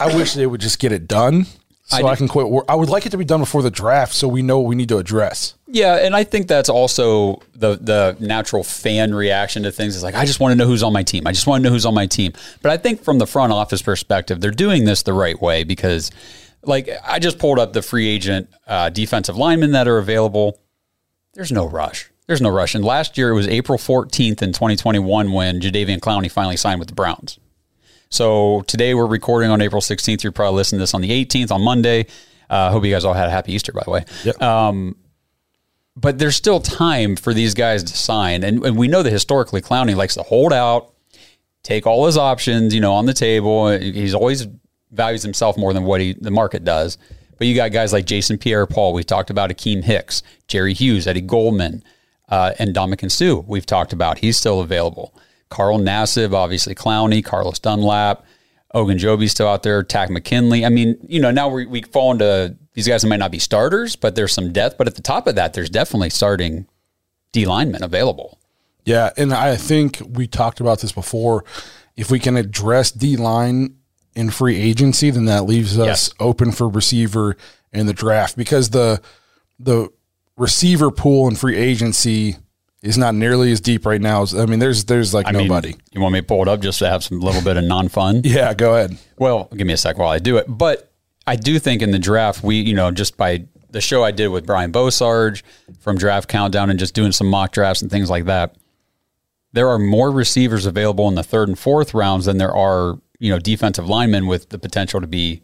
I 0.00 0.14
wish 0.14 0.34
they 0.34 0.46
would 0.46 0.60
just 0.60 0.78
get 0.78 0.92
it 0.92 1.06
done 1.06 1.46
so 1.86 2.06
I, 2.06 2.16
can 2.16 2.28
quit. 2.28 2.46
I 2.68 2.74
would 2.74 2.88
like 2.88 3.04
it 3.04 3.10
to 3.10 3.18
be 3.18 3.24
done 3.24 3.40
before 3.40 3.62
the 3.62 3.70
draft, 3.70 4.14
so 4.14 4.26
we 4.26 4.42
know 4.42 4.58
what 4.58 4.68
we 4.68 4.74
need 4.74 4.88
to 4.88 4.98
address. 4.98 5.54
Yeah, 5.66 5.96
and 5.96 6.16
I 6.16 6.24
think 6.24 6.48
that's 6.48 6.68
also 6.68 7.42
the 7.54 7.76
the 7.76 8.16
natural 8.20 8.64
fan 8.64 9.14
reaction 9.14 9.64
to 9.64 9.72
things. 9.72 9.94
Is 9.94 10.02
like, 10.02 10.14
I 10.14 10.24
just 10.24 10.40
want 10.40 10.52
to 10.52 10.56
know 10.56 10.66
who's 10.66 10.82
on 10.82 10.92
my 10.92 11.02
team. 11.02 11.26
I 11.26 11.32
just 11.32 11.46
want 11.46 11.62
to 11.62 11.68
know 11.68 11.72
who's 11.72 11.84
on 11.84 11.94
my 11.94 12.06
team. 12.06 12.32
But 12.62 12.72
I 12.72 12.78
think 12.78 13.02
from 13.02 13.18
the 13.18 13.26
front 13.26 13.52
office 13.52 13.82
perspective, 13.82 14.40
they're 14.40 14.50
doing 14.50 14.84
this 14.84 15.02
the 15.02 15.12
right 15.12 15.40
way 15.40 15.64
because, 15.64 16.10
like, 16.66 16.88
I 17.04 17.18
just 17.18 17.38
pulled 17.38 17.58
up 17.58 17.72
the 17.72 17.82
free 17.82 18.08
agent 18.08 18.48
uh, 18.66 18.90
defensive 18.90 19.36
linemen 19.36 19.72
that 19.72 19.88
are 19.88 19.98
available. 19.98 20.60
There's 21.34 21.52
no 21.52 21.66
rush. 21.66 22.10
There's 22.26 22.40
no 22.40 22.50
rush. 22.50 22.74
And 22.74 22.84
last 22.84 23.18
year 23.18 23.30
it 23.30 23.34
was 23.34 23.48
April 23.48 23.78
14th 23.78 24.42
in 24.42 24.52
2021 24.52 25.32
when 25.32 25.60
Jadeveon 25.60 25.98
Clowney 25.98 26.30
finally 26.30 26.56
signed 26.56 26.78
with 26.78 26.88
the 26.88 26.94
Browns. 26.94 27.38
So 28.08 28.62
today 28.62 28.94
we're 28.94 29.06
recording 29.06 29.50
on 29.50 29.60
April 29.60 29.82
16th. 29.82 30.22
You're 30.22 30.32
probably 30.32 30.56
listening 30.56 30.78
to 30.78 30.82
this 30.82 30.94
on 30.94 31.00
the 31.00 31.10
18th 31.10 31.50
on 31.50 31.62
Monday. 31.62 32.06
Uh, 32.48 32.70
hope 32.70 32.84
you 32.84 32.90
guys 32.90 33.04
all 33.04 33.14
had 33.14 33.28
a 33.28 33.30
happy 33.30 33.52
Easter, 33.52 33.72
by 33.72 33.82
the 33.84 33.90
way. 33.90 34.04
Um, 34.40 34.96
but 35.96 36.18
there's 36.18 36.36
still 36.36 36.60
time 36.60 37.16
for 37.16 37.34
these 37.34 37.54
guys 37.54 37.84
to 37.84 37.96
sign. 37.96 38.42
And, 38.42 38.64
and 38.64 38.76
we 38.76 38.88
know 38.88 39.02
that 39.02 39.10
historically 39.10 39.60
Clowney 39.60 39.94
likes 39.94 40.14
to 40.14 40.22
hold 40.22 40.52
out, 40.52 40.92
take 41.62 41.86
all 41.86 42.06
his 42.06 42.16
options, 42.16 42.74
you 42.74 42.80
know, 42.80 42.94
on 42.94 43.06
the 43.06 43.14
table. 43.14 43.68
He's 43.70 44.14
always 44.14 44.46
values 44.94 45.22
himself 45.22 45.56
more 45.56 45.72
than 45.72 45.84
what 45.84 46.00
he, 46.00 46.14
the 46.14 46.30
market 46.30 46.64
does. 46.64 46.98
But 47.36 47.46
you 47.46 47.54
got 47.54 47.72
guys 47.72 47.92
like 47.92 48.06
Jason 48.06 48.38
Pierre-Paul. 48.38 48.92
We 48.92 49.04
talked 49.04 49.30
about 49.30 49.50
Akiem 49.50 49.82
Hicks, 49.82 50.22
Jerry 50.46 50.72
Hughes, 50.72 51.06
Eddie 51.06 51.20
Goldman, 51.20 51.82
uh, 52.28 52.52
and 52.58 52.74
Ndamukong 52.74 53.10
Suh. 53.10 53.42
We've 53.46 53.66
talked 53.66 53.92
about. 53.92 54.18
He's 54.18 54.38
still 54.38 54.60
available. 54.60 55.14
Carl 55.50 55.78
Nassib, 55.78 56.32
obviously 56.32 56.74
Clowney, 56.74 57.24
Carlos 57.24 57.58
Dunlap, 57.58 58.24
Ogunjobi's 58.74 59.30
still 59.30 59.48
out 59.48 59.62
there, 59.62 59.82
Takk 59.82 60.10
McKinley. 60.10 60.64
I 60.64 60.68
mean, 60.68 60.96
you 61.08 61.20
know, 61.20 61.30
now 61.30 61.48
we, 61.48 61.66
we 61.66 61.82
fall 61.82 62.10
into 62.12 62.56
these 62.72 62.88
guys 62.88 63.02
that 63.02 63.08
might 63.08 63.20
not 63.20 63.30
be 63.30 63.38
starters, 63.38 63.94
but 63.94 64.16
there's 64.16 64.32
some 64.32 64.52
depth. 64.52 64.78
But 64.78 64.88
at 64.88 64.96
the 64.96 65.02
top 65.02 65.26
of 65.26 65.36
that, 65.36 65.54
there's 65.54 65.70
definitely 65.70 66.10
starting 66.10 66.66
D 67.32 67.46
linemen 67.46 67.84
available. 67.84 68.38
Yeah, 68.84 69.10
and 69.16 69.32
I 69.32 69.56
think 69.56 70.02
we 70.08 70.26
talked 70.26 70.60
about 70.60 70.80
this 70.80 70.92
before. 70.92 71.44
If 71.96 72.10
we 72.10 72.18
can 72.18 72.36
address 72.36 72.90
D 72.90 73.16
line 73.16 73.76
in 74.14 74.30
free 74.30 74.56
agency, 74.60 75.10
then 75.10 75.24
that 75.26 75.44
leaves 75.44 75.78
us 75.78 75.86
Yes. 75.86 76.10
open 76.20 76.52
for 76.52 76.68
receiver 76.68 77.36
in 77.72 77.86
the 77.86 77.92
draft 77.92 78.36
because 78.36 78.70
the 78.70 79.00
the 79.58 79.88
receiver 80.36 80.90
pool 80.90 81.28
in 81.28 81.36
free 81.36 81.56
agency 81.56 82.36
is 82.82 82.98
not 82.98 83.14
nearly 83.14 83.50
as 83.50 83.60
deep 83.60 83.86
right 83.86 84.00
now. 84.00 84.24
I 84.36 84.46
mean, 84.46 84.58
there's 84.58 84.84
there's 84.84 85.14
like 85.14 85.26
I 85.26 85.32
mean, 85.32 85.48
nobody. 85.48 85.74
you 85.92 86.00
want 86.00 86.12
me 86.12 86.20
to 86.20 86.26
pull 86.26 86.42
it 86.42 86.48
up 86.48 86.60
just 86.60 86.78
to 86.80 86.88
have 86.88 87.02
some 87.02 87.20
little 87.20 87.40
bit 87.42 87.56
of 87.56 87.64
non 87.64 87.88
fun? 87.88 88.20
yeah, 88.24 88.52
go 88.54 88.74
ahead. 88.74 88.98
Well, 89.18 89.48
give 89.56 89.66
me 89.66 89.72
a 89.72 89.76
sec 89.76 89.96
while 89.98 90.10
I 90.10 90.18
do 90.18 90.36
it. 90.36 90.46
But 90.48 90.92
I 91.26 91.36
do 91.36 91.58
think 91.58 91.80
in 91.82 91.90
the 91.92 91.98
draft, 91.98 92.42
we, 92.44 92.56
you 92.60 92.74
know, 92.74 92.90
just 92.90 93.16
by 93.16 93.46
the 93.70 93.80
show 93.80 94.04
I 94.04 94.10
did 94.10 94.28
with 94.28 94.44
Brian 94.46 94.70
Bosarge 94.70 95.42
from 95.80 95.96
Draft 95.96 96.28
Countdown 96.28 96.68
and 96.70 96.78
just 96.78 96.94
doing 96.94 97.10
some 97.12 97.28
mock 97.28 97.52
drafts 97.52 97.80
and 97.82 97.90
things 97.90 98.10
like 98.10 98.26
that, 98.26 98.54
there 99.52 99.68
are 99.68 99.78
more 99.78 100.10
receivers 100.10 100.66
available 100.66 101.08
in 101.08 101.14
the 101.14 101.22
third 101.22 101.48
and 101.48 101.58
fourth 101.58 101.94
rounds 101.94 102.26
than 102.26 102.38
there 102.38 102.54
are, 102.54 102.98
you 103.24 103.30
know, 103.30 103.38
defensive 103.38 103.88
linemen 103.88 104.26
with 104.26 104.50
the 104.50 104.58
potential 104.58 105.00
to 105.00 105.06
be, 105.06 105.40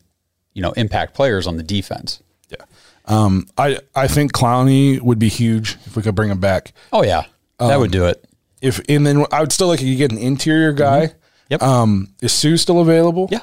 you 0.52 0.60
know, 0.60 0.72
impact 0.72 1.14
players 1.14 1.46
on 1.46 1.56
the 1.56 1.62
defense. 1.62 2.22
Yeah. 2.50 2.64
Um, 3.06 3.46
I 3.56 3.78
I 3.94 4.06
think 4.06 4.34
Clowney 4.34 5.00
would 5.00 5.18
be 5.18 5.30
huge 5.30 5.78
if 5.86 5.96
we 5.96 6.02
could 6.02 6.14
bring 6.14 6.30
him 6.30 6.40
back. 6.40 6.74
Oh 6.92 7.02
yeah, 7.02 7.24
that 7.58 7.78
would 7.78 7.90
do 7.90 8.04
it. 8.04 8.22
If 8.60 8.82
and 8.86 9.06
then 9.06 9.24
I 9.32 9.40
would 9.40 9.50
still 9.50 9.68
like 9.68 9.80
you 9.80 9.96
get 9.96 10.12
an 10.12 10.18
interior 10.18 10.72
guy. 10.72 11.14
Yep. 11.48 11.62
Um, 11.62 12.12
is 12.20 12.34
Suh 12.34 12.58
still 12.58 12.80
available? 12.80 13.28
Yeah, 13.32 13.40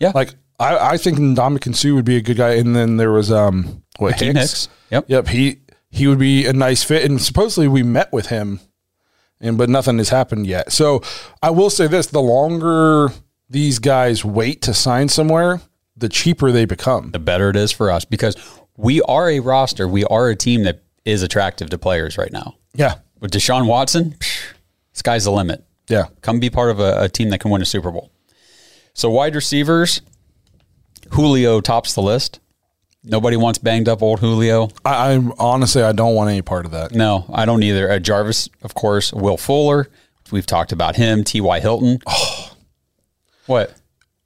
yeah. 0.00 0.12
Like 0.14 0.34
I, 0.58 0.92
I 0.92 0.96
think 0.96 1.18
Ndamukong 1.18 1.76
Suh 1.76 1.94
would 1.94 2.06
be 2.06 2.16
a 2.16 2.22
good 2.22 2.38
guy. 2.38 2.54
And 2.54 2.74
then 2.74 2.96
there 2.96 3.12
was 3.12 3.30
um 3.30 3.82
what 3.98 4.14
Hakeem 4.14 4.36
Hicks. 4.36 4.70
Yep. 4.92 5.04
Yep. 5.08 5.28
He 5.28 5.58
he 5.90 6.06
would 6.06 6.18
be 6.18 6.46
a 6.46 6.54
nice 6.54 6.82
fit. 6.82 7.04
And 7.04 7.20
supposedly 7.20 7.68
we 7.68 7.82
met 7.82 8.10
with 8.14 8.28
him, 8.28 8.60
and 9.42 9.58
but 9.58 9.68
nothing 9.68 9.98
has 9.98 10.08
happened 10.08 10.46
yet. 10.46 10.72
So 10.72 11.02
I 11.42 11.50
will 11.50 11.68
say 11.68 11.86
this: 11.86 12.06
the 12.06 12.22
longer 12.22 13.10
these 13.54 13.78
guys 13.78 14.24
wait 14.24 14.60
to 14.62 14.74
sign 14.74 15.08
somewhere, 15.08 15.60
the 15.96 16.08
cheaper 16.08 16.50
they 16.50 16.64
become. 16.64 17.12
the 17.12 17.20
better 17.20 17.50
it 17.50 17.56
is 17.56 17.70
for 17.70 17.88
us 17.88 18.04
because 18.04 18.36
we 18.76 19.00
are 19.02 19.30
a 19.30 19.38
roster. 19.38 19.86
We 19.86 20.04
are 20.06 20.28
a 20.28 20.34
team 20.34 20.64
that 20.64 20.82
is 21.04 21.22
attractive 21.22 21.70
to 21.70 21.78
players 21.78 22.18
right 22.18 22.32
now. 22.32 22.56
Yeah. 22.74 22.96
With 23.20 23.30
Deshaun 23.30 23.68
Watson, 23.68 24.16
psh, 24.18 24.54
sky's 24.92 25.22
the 25.22 25.30
limit. 25.30 25.64
Yeah. 25.88 26.06
Come 26.20 26.40
be 26.40 26.50
part 26.50 26.72
of 26.72 26.80
a, 26.80 27.04
a 27.04 27.08
team 27.08 27.30
that 27.30 27.38
can 27.38 27.52
win 27.52 27.62
a 27.62 27.64
Super 27.64 27.92
Bowl. 27.92 28.10
So 28.92 29.08
wide 29.08 29.36
receivers, 29.36 30.02
Julio 31.12 31.60
tops 31.60 31.94
the 31.94 32.02
list. 32.02 32.40
Nobody 33.04 33.36
wants 33.36 33.58
banged 33.60 33.88
up 33.88 34.02
old 34.02 34.18
Julio. 34.18 34.70
I, 34.84 35.14
honestly, 35.38 35.82
I 35.82 35.92
don't 35.92 36.16
want 36.16 36.28
any 36.28 36.42
part 36.42 36.64
of 36.64 36.72
that. 36.72 36.90
No, 36.90 37.24
I 37.32 37.44
don't 37.44 37.62
either. 37.62 37.88
Uh, 37.88 38.00
Jarvis, 38.00 38.48
of 38.62 38.74
course. 38.74 39.12
Will 39.12 39.36
Fuller. 39.36 39.88
We've 40.32 40.46
talked 40.46 40.72
about 40.72 40.96
him. 40.96 41.22
T.Y. 41.22 41.60
Hilton. 41.60 42.00
What? 43.46 43.74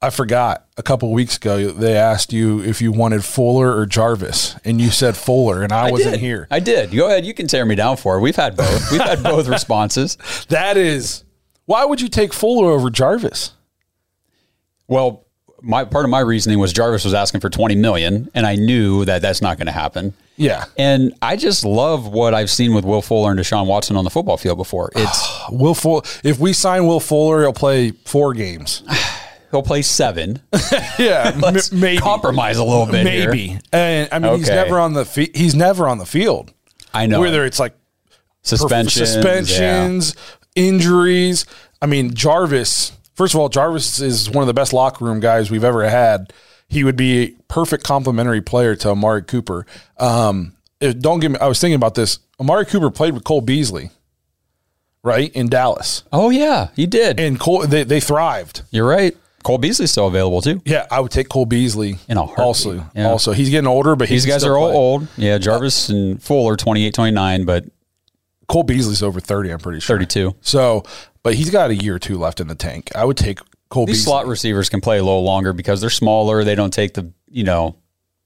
I 0.01 0.11
forgot 0.11 0.67
a 0.77 0.83
couple 0.83 1.11
weeks 1.13 1.37
ago 1.37 1.73
they 1.73 1.97
asked 1.97 2.33
you 2.33 2.63
if 2.63 2.81
you 2.81 2.93
wanted 2.93 3.25
Fuller 3.25 3.77
or 3.77 3.85
Jarvis, 3.85 4.55
and 4.65 4.81
you 4.81 4.91
said 4.91 5.17
Fuller, 5.17 5.63
and 5.65 5.73
I, 5.73 5.91
wasn't 5.91 6.13
did. 6.13 6.21
here. 6.21 6.47
I 6.53 6.61
did. 6.61 6.93
Go 6.95 7.07
ahead. 7.09 7.27
You 7.27 7.35
can 7.35 7.49
tear 7.49 7.65
me 7.65 7.75
down 7.75 7.97
for 7.97 8.17
it. 8.17 8.21
We've 8.21 8.37
had 8.37 8.57
both. 8.57 8.93
We've 8.93 9.01
had 9.01 9.25
both 9.25 9.49
responses. 9.49 10.17
that 10.51 10.77
is 10.77 11.25
why 11.67 11.85
would 11.85 12.01
you 12.01 12.09
take 12.09 12.33
Fuller 12.33 12.71
over 12.71 12.91
Jarvis? 12.91 13.53
Well, 14.87 15.27
my 15.61 15.85
part 15.85 16.05
of 16.05 16.11
my 16.11 16.21
reasoning 16.21 16.61
was 16.61 16.73
Jarvis 16.73 17.05
was 17.05 17.13
asking 17.13 17.41
for 17.41 17.51
20 17.51 17.75
million 17.75 18.31
and 18.35 18.47
I 18.47 18.55
knew 18.55 19.05
that 19.05 19.21
that's 19.21 19.43
not 19.43 19.59
going 19.59 19.67
to 19.67 19.73
happen. 19.73 20.15
Yeah, 20.39 20.65
And 20.77 21.13
I 21.21 21.37
just 21.37 21.65
love 21.65 22.07
what 22.09 22.33
I've 22.33 22.51
seen 22.51 22.73
with 22.75 22.85
Will 22.85 23.03
Fuller 23.03 23.31
and 23.33 23.39
Deshaun 23.41 23.67
Watson 23.67 23.97
on 23.97 24.05
the 24.05 24.11
football 24.11 24.37
field 24.37 24.57
before. 24.57 24.91
It's 24.95 25.29
Will 25.51 25.75
Fuller. 25.75 26.03
If 26.25 26.39
we 26.39 26.53
sign 26.53 26.87
Will 26.87 27.01
Fuller, 27.01 27.41
he'll 27.43 27.53
play 27.53 27.91
four 27.91 28.33
games. 28.35 28.83
he'll 29.51 29.63
play 29.63 29.83
7. 29.83 30.41
Yeah, 30.99 31.33
m- 31.45 31.55
maybe 31.73 31.99
compromise 31.99 32.57
a 32.57 32.65
little 32.65 32.87
bit 32.87 33.07
here. 33.07 33.31
maybe. 33.31 33.59
And 33.73 34.09
I 34.13 34.19
mean, 34.19 34.39
he's 34.39 34.49
never 34.49 34.79
on 34.81 34.95
the 34.95 35.05
fi- 35.05 35.31
he's 35.35 35.55
never 35.55 35.87
on 35.89 35.99
the 35.99 36.07
field. 36.07 36.53
I 36.93 37.07
know. 37.07 37.21
Whether 37.21 37.45
it's 37.45 37.59
like 37.61 37.75
suspensions, 38.43 38.95
suspensions, 39.13 40.15
injuries. 40.55 41.47
I 41.81 41.87
mean, 41.87 42.15
Jarvis. 42.15 42.93
First 43.15 43.35
of 43.35 43.41
all, 43.41 43.49
Jarvis 43.49 44.01
is 44.01 44.31
one 44.31 44.43
of 44.43 44.47
the 44.47 44.55
best 44.55 44.73
locker 44.73 45.05
room 45.05 45.21
guys 45.21 45.51
we've 45.51 45.65
ever 45.65 45.89
had. 45.89 46.33
He 46.69 46.85
would 46.85 46.97
be 46.97 47.23
a 47.23 47.29
perfect 47.49 47.83
complementary 47.85 48.41
player 48.43 48.77
to 48.77 48.91
Amari 48.91 49.23
Cooper. 49.23 49.65
Um, 49.99 50.53
it- 50.81 51.01
don't 51.01 51.21
get 51.21 51.31
me. 51.31 51.39
I 51.41 51.47
was 51.49 51.59
thinking 51.61 51.77
about 51.77 51.95
this. 51.95 52.19
Amari 52.41 52.67
Cooper 52.67 52.91
played 52.91 53.15
with 53.15 53.25
Cole 53.25 53.41
Beasley, 53.41 53.91
right 55.03 55.33
in 55.35 55.49
Dallas, 55.49 56.05
Oh 56.13 56.31
yeah, 56.31 56.69
he 56.77 56.87
did. 56.87 57.19
and 57.19 57.39
Cole 57.41 57.67
they, 57.67 57.85
they 57.85 58.01
thrived. 58.01 58.63
You're 58.71 58.87
right. 58.87 59.17
Cole 59.45 59.59
Beasley's 59.59 59.91
still 59.91 60.09
available 60.09 60.43
too. 60.43 60.61
Yeah, 60.65 60.87
I 60.91 61.01
would 61.01 61.11
take 61.11 61.29
Cole 61.29 61.47
Beasley. 61.47 61.99
In 62.09 62.17
a 62.17 62.23
heartbeat. 62.27 62.45
also, 62.45 62.85
Yeah. 62.95 63.09
also 63.09 63.33
he's 63.33 63.51
getting 63.51 63.67
older, 63.69 63.97
but 63.97 64.09
he 64.09 64.15
These 64.17 64.27
guys 64.27 64.45
are 64.45 64.57
all 64.59 64.71
old. 64.71 65.09
Yeah, 65.17 65.39
Jarvis 65.39 65.89
and 65.89 66.23
Fuller 66.23 66.57
28, 66.57 66.93
29, 66.95 67.45
but 67.45 67.65
Cole 68.49 68.63
Beasley's 68.65 69.03
over 69.03 69.21
thirty. 69.21 69.51
I'm 69.51 69.59
pretty 69.59 69.81
sure 69.81 69.97
32. 69.97 70.35
So, 70.43 70.83
but 71.23 71.35
he's 71.35 71.51
got 71.51 71.71
a 71.71 71.75
year 71.75 71.95
or 71.97 71.99
two 71.99 72.19
left 72.19 72.41
in 72.41 72.49
the 72.49 72.55
tank. 72.55 72.91
I 72.95 73.05
would 73.05 73.17
take 73.17 73.41
Cole 73.69 73.87
These 73.87 73.97
Beasley. 73.99 74.11
slot 74.11 74.27
receivers 74.27 74.69
can 74.69 74.81
play 74.81 74.99
a 74.99 75.03
little 75.05 75.25
longer 75.25 75.53
because 75.53 75.81
they're 75.81 75.91
smaller. 75.91 76.45
They 76.45 76.55
don't 76.55 76.73
take 76.73 76.95
the, 76.95 77.13
you 77.31 77.45
know, 77.45 77.77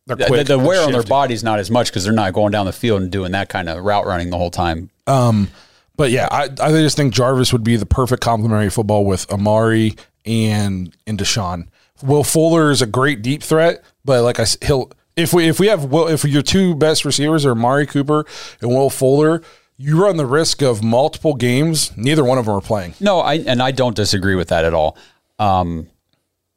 They're 0.07 0.17
the, 0.17 0.27
quick. 0.27 0.47
the 0.47 0.57
They're 0.57 0.67
wear 0.67 0.85
on 0.85 0.93
their 0.93 1.03
body's 1.03 1.43
not 1.43 1.59
as 1.59 1.71
much 1.71 1.89
because 1.89 2.05
they're 2.05 2.13
not 2.13 2.33
going 2.33 2.53
down 2.53 2.67
the 2.67 2.73
field 2.73 3.03
and 3.03 3.11
doing 3.11 3.33
that 3.33 3.49
kind 3.49 3.69
of 3.69 3.85
route 3.85 4.07
running 4.07 4.31
the 4.31 4.39
whole 4.39 4.51
time. 4.51 4.91
Um, 5.07 5.49
but 5.97 6.11
yeah, 6.11 6.29
I, 6.31 6.45
I 6.45 6.71
just 6.71 6.97
think 6.97 7.13
Jarvis 7.13 7.53
would 7.53 7.65
be 7.65 7.77
the 7.77 7.87
perfect 7.87 8.23
complementary 8.23 8.71
football 8.71 9.05
with 9.05 9.31
Amari 9.33 9.97
and 10.25 10.95
and 11.07 11.19
Deshaun. 11.19 11.69
Will 12.03 12.25
Fuller 12.25 12.71
is 12.71 12.83
a 12.83 12.87
great 12.87 13.23
deep 13.23 13.43
threat, 13.43 13.85
but 14.05 14.23
like 14.23 14.41
I 14.41 14.47
he'll 14.65 14.91
if 15.17 15.33
we 15.35 15.49
if 15.49 15.61
we 15.61 15.67
have 15.67 15.85
Will 15.85 16.09
if 16.09 16.25
your 16.25 16.43
two 16.43 16.75
best 16.75 17.05
receivers 17.05 17.45
are 17.45 17.51
Amari 17.53 17.87
Cooper 17.87 18.25
and 18.61 18.71
Will 18.71 18.91
Fuller, 18.91 19.43
you 19.77 20.03
run 20.03 20.17
the 20.17 20.27
risk 20.27 20.63
of 20.63 20.83
multiple 20.83 21.35
games. 21.35 21.93
Neither 21.97 22.25
one 22.25 22.39
of 22.39 22.47
them 22.47 22.55
are 22.57 22.61
playing. 22.61 22.95
No, 23.01 23.21
I 23.21 23.35
and 23.35 23.63
I 23.63 23.71
don't 23.73 23.95
disagree 23.95 24.35
with 24.35 24.49
that 24.49 24.65
at 24.65 24.75
all. 24.75 24.97
Um, 25.43 25.89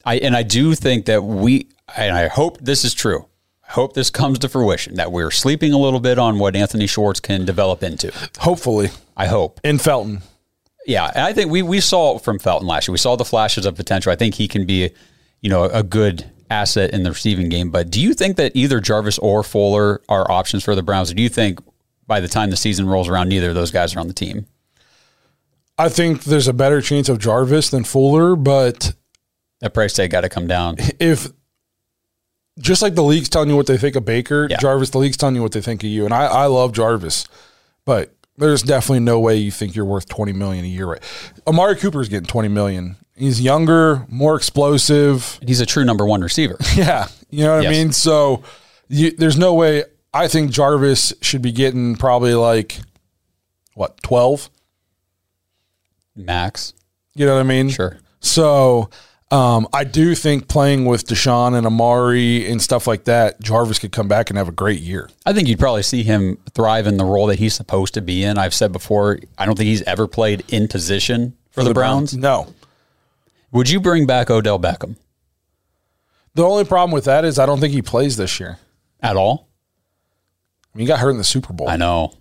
I 0.03 0.17
and 0.17 0.35
I 0.35 0.43
do 0.43 0.75
think 0.75 1.05
that 1.05 1.23
we 1.23 1.67
and 1.95 2.15
I 2.15 2.27
hope 2.27 2.59
this 2.59 2.85
is 2.85 2.93
true. 2.93 3.25
I 3.67 3.71
hope 3.71 3.93
this 3.93 4.11
comes 4.11 4.39
to 4.39 4.49
fruition 4.49 4.95
that 4.95 5.11
we're 5.11 5.31
sleeping 5.31 5.73
a 5.73 5.77
little 5.79 5.99
bit 5.99 6.19
on 6.19 6.37
what 6.37 6.55
Anthony 6.55 6.85
Schwartz 6.85 7.19
can 7.19 7.45
develop 7.45 7.81
into. 7.81 8.13
Hopefully, 8.39 8.89
I 9.17 9.25
hope. 9.25 9.59
in 9.63 9.79
Felton. 9.79 10.21
Yeah, 10.85 11.11
and 11.15 11.25
I 11.25 11.33
think 11.33 11.49
we 11.49 11.63
we 11.63 11.79
saw 11.79 12.19
from 12.19 12.37
Felton 12.37 12.67
last 12.67 12.87
year. 12.87 12.93
We 12.93 12.99
saw 12.99 13.15
the 13.15 13.25
flashes 13.25 13.65
of 13.65 13.75
potential. 13.75 14.11
I 14.11 14.15
think 14.15 14.35
he 14.35 14.47
can 14.47 14.67
be, 14.67 14.91
you 15.41 15.49
know, 15.49 15.63
a 15.63 15.81
good 15.81 16.29
asset 16.51 16.91
in 16.91 17.01
the 17.01 17.09
receiving 17.09 17.49
game. 17.49 17.71
But 17.71 17.89
do 17.89 17.99
you 17.99 18.13
think 18.13 18.37
that 18.37 18.51
either 18.55 18.79
Jarvis 18.79 19.17
or 19.17 19.41
Fuller 19.41 20.01
are 20.07 20.29
options 20.29 20.63
for 20.63 20.75
the 20.75 20.83
Browns? 20.83 21.09
Or 21.11 21.15
do 21.15 21.23
you 21.23 21.29
think 21.29 21.59
by 22.05 22.19
the 22.19 22.27
time 22.27 22.51
the 22.51 22.57
season 22.57 22.87
rolls 22.87 23.09
around, 23.09 23.29
neither 23.29 23.49
of 23.49 23.55
those 23.55 23.71
guys 23.71 23.95
are 23.95 23.99
on 23.99 24.07
the 24.07 24.13
team? 24.13 24.45
I 25.77 25.89
think 25.89 26.23
there's 26.23 26.47
a 26.47 26.53
better 26.53 26.81
chance 26.81 27.09
of 27.09 27.19
Jarvis 27.19 27.69
than 27.69 27.83
Fuller, 27.83 28.35
but 28.35 28.93
That 29.61 29.73
price 29.73 29.93
tag 29.93 30.11
got 30.11 30.21
to 30.21 30.29
come 30.29 30.47
down. 30.47 30.77
if 30.99 31.27
just 32.59 32.81
like 32.81 32.95
the 32.95 33.03
league's 33.03 33.27
telling 33.29 33.49
you 33.49 33.55
what 33.57 33.67
they 33.67 33.77
think 33.77 33.95
of 33.95 34.05
Baker, 34.05 34.47
Yeah. 34.49 34.57
Jarvis, 34.57 34.91
the 34.91 34.97
league's 34.99 35.17
telling 35.17 35.35
you 35.35 35.41
what 35.41 35.51
they 35.51 35.61
think 35.61 35.83
of 35.83 35.89
you. 35.89 36.05
And 36.05 36.13
I, 36.13 36.25
I 36.25 36.45
love 36.45 36.71
Jarvis, 36.71 37.25
but 37.83 38.13
there's 38.37 38.61
definitely 38.61 39.01
no 39.01 39.19
way 39.19 39.35
you 39.35 39.51
think 39.51 39.75
you're 39.75 39.85
worth 39.85 40.07
20 40.07 40.31
million 40.33 40.63
a 40.63 40.67
year. 40.67 40.85
Right? 40.87 41.03
Amari 41.47 41.75
Cooper's 41.75 42.07
getting 42.09 42.27
20 42.27 42.47
million. 42.47 42.95
He's 43.17 43.41
younger, 43.41 44.05
more 44.09 44.35
explosive. 44.35 45.39
He's 45.45 45.59
a 45.61 45.65
true 45.65 45.83
number 45.85 46.05
one 46.05 46.21
receiver. 46.21 46.57
Yeah. 46.75 47.07
You 47.29 47.43
know 47.45 47.55
what 47.55 47.63
Yes. 47.63 47.69
I 47.69 47.77
mean? 47.77 47.91
So 47.91 48.43
you, 48.87 49.11
there's 49.11 49.37
no 49.37 49.53
way. 49.53 49.83
I 50.13 50.29
think 50.29 50.51
Jarvis 50.51 51.13
should 51.21 51.41
be 51.41 51.51
getting 51.51 51.97
probably 51.97 52.33
like 52.35 52.79
what, 53.73 54.01
12? 54.03 54.49
Max, 56.15 56.73
You 57.13 57.25
know 57.25 57.33
what 57.33 57.41
I 57.41 57.43
mean? 57.43 57.69
sure. 57.69 57.97
So 58.19 58.89
um, 59.31 59.67
I 59.73 59.83
do 59.83 60.15
think 60.15 60.47
playing 60.47 60.85
with 60.85 61.05
Deshaun 61.07 61.55
and 61.57 61.67
Amari 61.67 62.49
and 62.49 62.61
stuff 62.61 62.87
like 62.87 63.03
that, 63.05 63.39
Jarvis 63.41 63.79
could 63.79 63.91
come 63.91 64.07
back 64.07 64.29
and 64.29 64.37
have 64.37 64.47
a 64.47 64.51
great 64.53 64.79
year. 64.81 65.09
I 65.25 65.33
think 65.33 65.47
you'd 65.47 65.59
probably 65.59 65.83
see 65.83 66.03
him 66.03 66.37
thrive 66.53 66.87
in 66.87 66.97
the 66.97 67.05
role 67.05 67.27
that 67.27 67.39
he's 67.39 67.53
supposed 67.53 67.93
to 67.95 68.01
be 68.01 68.23
in. 68.23 68.37
I've 68.37 68.53
said 68.53 68.71
before, 68.71 69.19
I 69.37 69.45
don't 69.45 69.57
think 69.57 69.67
he's 69.67 69.81
ever 69.83 70.07
played 70.07 70.43
in 70.49 70.67
position 70.67 71.35
for, 71.51 71.63
the, 71.63 71.73
Browns. 71.73 72.15
No. 72.15 72.53
Would 73.51 73.69
you 73.69 73.79
bring 73.79 74.05
back 74.05 74.29
Odell 74.29 74.59
Beckham 74.59 74.95
The 76.33 76.43
only 76.43 76.65
problem 76.65 76.91
with 76.91 77.05
that 77.05 77.25
is 77.25 77.37
I 77.39 77.45
don't 77.45 77.59
think 77.59 77.73
he 77.73 77.81
plays 77.81 78.17
this 78.17 78.39
year. 78.39 78.57
at 79.01 79.15
all? 79.15 79.47
I 80.73 80.77
mean, 80.77 80.85
he 80.85 80.87
got 80.87 80.99
hurt 80.99 81.11
in 81.11 81.17
the 81.17 81.23
Super 81.23 81.53
Bowl. 81.53 81.69
I 81.69 81.77
know. 81.77 82.13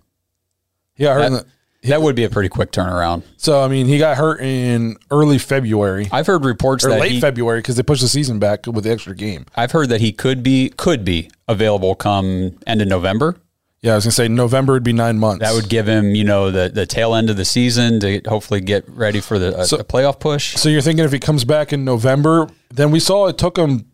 Got 0.99 1.13
hurt 1.15 1.25
in 1.25 1.33
the, 1.33 1.45
that 1.87 2.01
would 2.01 2.15
be 2.15 2.23
a 2.23 2.29
pretty 2.29 2.49
quick 2.49 2.71
turnaround. 2.71 3.23
so 3.37 3.61
I 3.61 3.67
mean, 3.67 3.85
he 3.87 3.97
got 3.97 4.17
hurt 4.17 4.41
in 4.41 4.97
early 5.11 5.37
February 5.37 6.07
I've 6.11 6.27
heard 6.27 6.45
reports 6.45 6.85
or 6.85 6.89
that 6.89 6.99
late 6.99 7.11
he, 7.13 7.21
February 7.21 7.59
because 7.59 7.75
they 7.75 7.83
pushed 7.83 8.01
the 8.01 8.07
season 8.07 8.39
back 8.39 8.65
with 8.67 8.83
the 8.83 8.91
extra 8.91 9.15
game. 9.15 9.45
I've 9.55 9.71
heard 9.71 9.89
that 9.89 10.01
he 10.01 10.11
could 10.11 10.43
be 10.43 10.69
could 10.69 11.03
be 11.05 11.29
available 11.47 11.95
come 11.95 12.57
end 12.67 12.81
of 12.81 12.87
November. 12.87 13.37
Yeah, 13.81 13.91
I 13.91 13.95
was 13.95 14.05
gonna 14.05 14.13
say 14.13 14.27
November 14.27 14.73
would 14.73 14.83
be 14.83 14.93
nine 14.93 15.19
months. 15.19 15.41
That 15.41 15.53
would 15.53 15.69
give 15.69 15.87
him, 15.87 16.15
you 16.15 16.23
know, 16.23 16.49
the 16.49 16.69
the 16.73 16.87
tail 16.87 17.13
end 17.13 17.29
of 17.29 17.37
the 17.37 17.45
season 17.45 17.99
to 17.99 18.19
hopefully 18.27 18.61
get 18.61 18.83
ready 18.89 19.21
for 19.21 19.37
the 19.37 19.55
uh, 19.59 19.65
So- 19.65 19.77
a 19.77 19.83
playoff 19.83 20.19
push. 20.19 20.55
So 20.55 20.69
you're 20.69 20.81
thinking 20.81 21.05
if 21.05 21.11
he 21.11 21.19
comes 21.19 21.45
back 21.45 21.71
in 21.71 21.85
November, 21.85 22.49
then 22.73 22.89
we 22.89 22.99
saw 22.99 23.27
it 23.27 23.37
took 23.37 23.57
him 23.57 23.85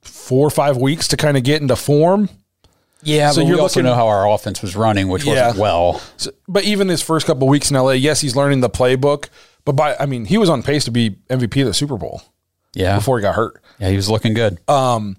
four 0.00 0.46
or 0.46 0.50
five 0.50 0.76
weeks 0.76 1.08
to 1.08 1.16
kind 1.16 1.36
of 1.36 1.42
get 1.42 1.60
into 1.60 1.74
form. 1.74 2.28
Yeah, 3.02 3.30
So 3.32 3.42
but 3.42 3.48
you're 3.48 3.60
also 3.60 3.82
know 3.82 3.94
how 3.94 4.06
our 4.08 4.28
offense 4.28 4.62
was 4.62 4.76
running, 4.76 5.08
which 5.08 5.24
Yeah. 5.24 5.46
wasn't 5.46 5.60
well. 5.60 6.00
So, 6.16 6.30
but 6.48 6.64
even 6.64 6.88
his 6.88 7.02
first 7.02 7.26
couple 7.26 7.48
weeks 7.48 7.70
in 7.70 7.76
LA, 7.76 7.92
yes, 7.92 8.20
he's 8.20 8.36
learning 8.36 8.60
the 8.60 8.70
playbook. 8.70 9.28
But 9.64 9.72
by 9.72 9.96
I 9.98 10.06
mean, 10.06 10.24
he 10.24 10.38
was 10.38 10.48
on 10.48 10.62
pace 10.62 10.84
to 10.86 10.90
be 10.90 11.10
MVP 11.30 11.60
of 11.62 11.66
the 11.68 11.74
Super 11.74 11.96
Bowl 11.96 12.22
Yeah, 12.74 12.96
before 12.96 13.18
he 13.18 13.22
got 13.22 13.34
hurt. 13.34 13.62
yeah, 13.78 13.88
he 13.90 13.96
was 13.96 14.08
looking 14.08 14.34
good. 14.34 14.58
Um, 14.68 15.16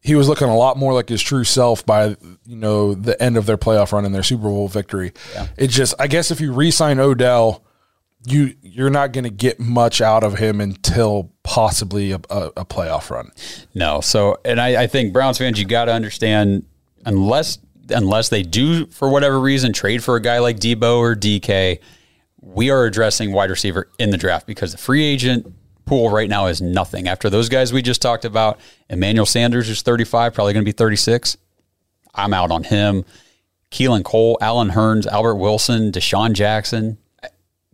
he 0.00 0.14
was 0.14 0.28
looking 0.28 0.48
a 0.48 0.56
lot 0.56 0.76
more 0.76 0.92
like 0.92 1.08
his 1.08 1.20
true 1.22 1.44
self 1.44 1.84
by 1.84 2.16
you 2.46 2.56
know 2.56 2.94
the 2.94 3.20
end 3.22 3.36
of 3.36 3.46
their 3.46 3.56
playoff 3.58 3.92
run 3.92 4.04
and 4.04 4.14
their 4.14 4.22
Super 4.22 4.44
Bowl 4.44 4.68
victory. 4.68 5.12
It 5.56 5.68
just 5.68 5.94
I 5.98 6.06
guess 6.06 6.30
if 6.30 6.40
you 6.40 6.52
re-sign 6.52 6.98
Odell, 7.00 7.64
you 8.26 8.54
you're 8.62 8.90
not 8.90 9.12
going 9.12 9.24
to 9.24 9.30
get 9.30 9.58
much 9.58 10.00
out 10.00 10.22
of 10.24 10.38
him 10.38 10.60
until 10.60 11.32
possibly 11.42 12.12
a, 12.12 12.16
a, 12.30 12.50
a 12.58 12.64
playoff 12.64 13.10
run. 13.10 13.30
No. 13.74 14.00
So, 14.00 14.38
and 14.44 14.60
I, 14.60 14.82
I 14.82 14.86
think 14.86 15.12
Browns 15.12 15.38
fans, 15.38 15.58
you 15.58 15.64
got 15.64 15.86
to 15.86 15.92
understand, 15.92 16.64
unless 17.06 17.58
unless 17.88 18.28
they 18.28 18.42
do 18.42 18.86
for 18.86 19.08
whatever 19.08 19.40
reason 19.40 19.72
trade 19.72 20.02
for 20.02 20.16
a 20.16 20.20
guy 20.20 20.40
like 20.40 20.58
Deebo 20.58 20.98
or 20.98 21.14
DK, 21.14 21.78
we 22.40 22.70
are 22.70 22.84
addressing 22.84 23.32
wide 23.32 23.50
receiver 23.50 23.88
in 23.98 24.10
the 24.10 24.16
draft 24.16 24.46
because 24.46 24.72
the 24.72 24.78
free 24.78 25.04
agent 25.04 25.52
pool 25.84 26.10
right 26.10 26.28
now 26.28 26.46
is 26.46 26.60
nothing. 26.60 27.06
After 27.08 27.30
those 27.30 27.48
guys 27.48 27.72
we 27.72 27.80
just 27.80 28.02
talked 28.02 28.24
about, 28.24 28.58
Emmanuel 28.90 29.24
Sanders 29.24 29.68
is 29.68 29.82
35, 29.82 30.34
probably 30.34 30.52
going 30.52 30.64
to 30.64 30.68
be 30.68 30.72
36. 30.72 31.36
I'm 32.14 32.34
out 32.34 32.50
on 32.50 32.64
him. 32.64 33.04
Keelan 33.70 34.04
Cole, 34.04 34.38
Allen 34.40 34.70
Hurns, 34.70 35.06
Albert 35.06 35.36
Wilson, 35.36 35.92
DeSean 35.92 36.32
Jackson. 36.32 36.98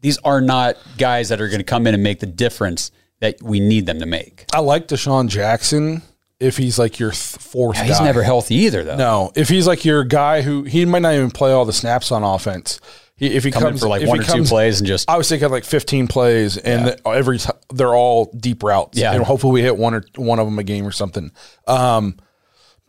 These 0.00 0.18
are 0.18 0.40
not 0.40 0.76
guys 0.98 1.28
that 1.28 1.40
are 1.40 1.48
going 1.48 1.60
to 1.60 1.64
come 1.64 1.86
in 1.86 1.94
and 1.94 2.02
make 2.02 2.20
the 2.20 2.26
difference 2.26 2.90
that 3.20 3.40
we 3.40 3.60
need 3.60 3.86
them 3.86 4.00
to 4.00 4.06
make. 4.06 4.46
I 4.52 4.60
like 4.60 4.88
DeSean 4.88 5.28
Jackson 5.28 6.02
if 6.42 6.56
he's 6.56 6.78
like 6.78 6.98
your 6.98 7.10
th- 7.12 7.20
fourth. 7.38 7.76
Yeah, 7.76 7.84
he's 7.84 7.98
guy. 7.98 8.04
never 8.04 8.22
healthy 8.22 8.54
either, 8.56 8.84
though. 8.84 8.96
No, 8.96 9.32
if 9.34 9.48
he's 9.48 9.66
like 9.66 9.84
your 9.84 10.04
guy 10.04 10.42
who 10.42 10.64
he 10.64 10.84
might 10.84 11.02
not 11.02 11.14
even 11.14 11.30
play 11.30 11.52
all 11.52 11.64
the 11.64 11.72
snaps 11.72 12.10
on 12.12 12.22
offense. 12.22 12.80
He, 13.16 13.26
if 13.28 13.44
he 13.44 13.52
Come 13.52 13.62
in 13.64 13.68
comes 13.70 13.80
for 13.82 13.88
like 13.88 14.04
one 14.06 14.18
or 14.20 14.24
two 14.24 14.42
plays 14.44 14.80
and 14.80 14.86
just 14.86 15.08
I 15.08 15.16
was 15.16 15.28
thinking 15.28 15.48
like 15.50 15.64
15 15.64 16.08
plays, 16.08 16.56
and 16.56 16.86
the- 16.88 17.08
every 17.08 17.38
t- 17.38 17.50
they're 17.72 17.94
all 17.94 18.32
deep 18.36 18.62
routes. 18.64 18.98
Yeah. 18.98 19.12
and 19.14 19.22
hopefully 19.22 19.52
we 19.52 19.62
hit 19.62 19.76
one 19.76 19.94
or 19.94 20.02
one 20.16 20.38
of 20.40 20.46
them 20.46 20.58
a 20.58 20.64
game 20.64 20.84
or 20.86 20.90
something. 20.92 21.30
Um, 21.68 22.16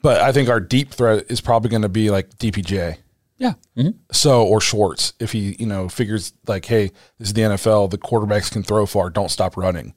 but 0.01 0.21
I 0.21 0.31
think 0.31 0.49
our 0.49 0.59
deep 0.59 0.91
threat 0.91 1.25
is 1.29 1.39
probably 1.39 1.69
going 1.69 1.83
to 1.83 1.89
be 1.89 2.09
like 2.09 2.29
DPJ. 2.37 2.97
yeah. 3.37 3.53
Mhm. 3.77 3.95
So 4.11 4.43
or 4.43 4.59
Schwartz 4.59 5.13
if 5.19 5.31
he 5.33 5.55
you 5.59 5.65
know 5.67 5.87
figures 5.89 6.33
like, 6.47 6.65
hey, 6.65 6.91
this 7.19 7.27
is 7.27 7.33
the 7.33 7.41
NFL. 7.41 7.91
The 7.91 7.97
quarterbacks 7.99 8.51
can 8.51 8.63
throw 8.63 8.85
far. 8.87 9.09
Don't 9.11 9.29
stop 9.29 9.55
running. 9.55 9.93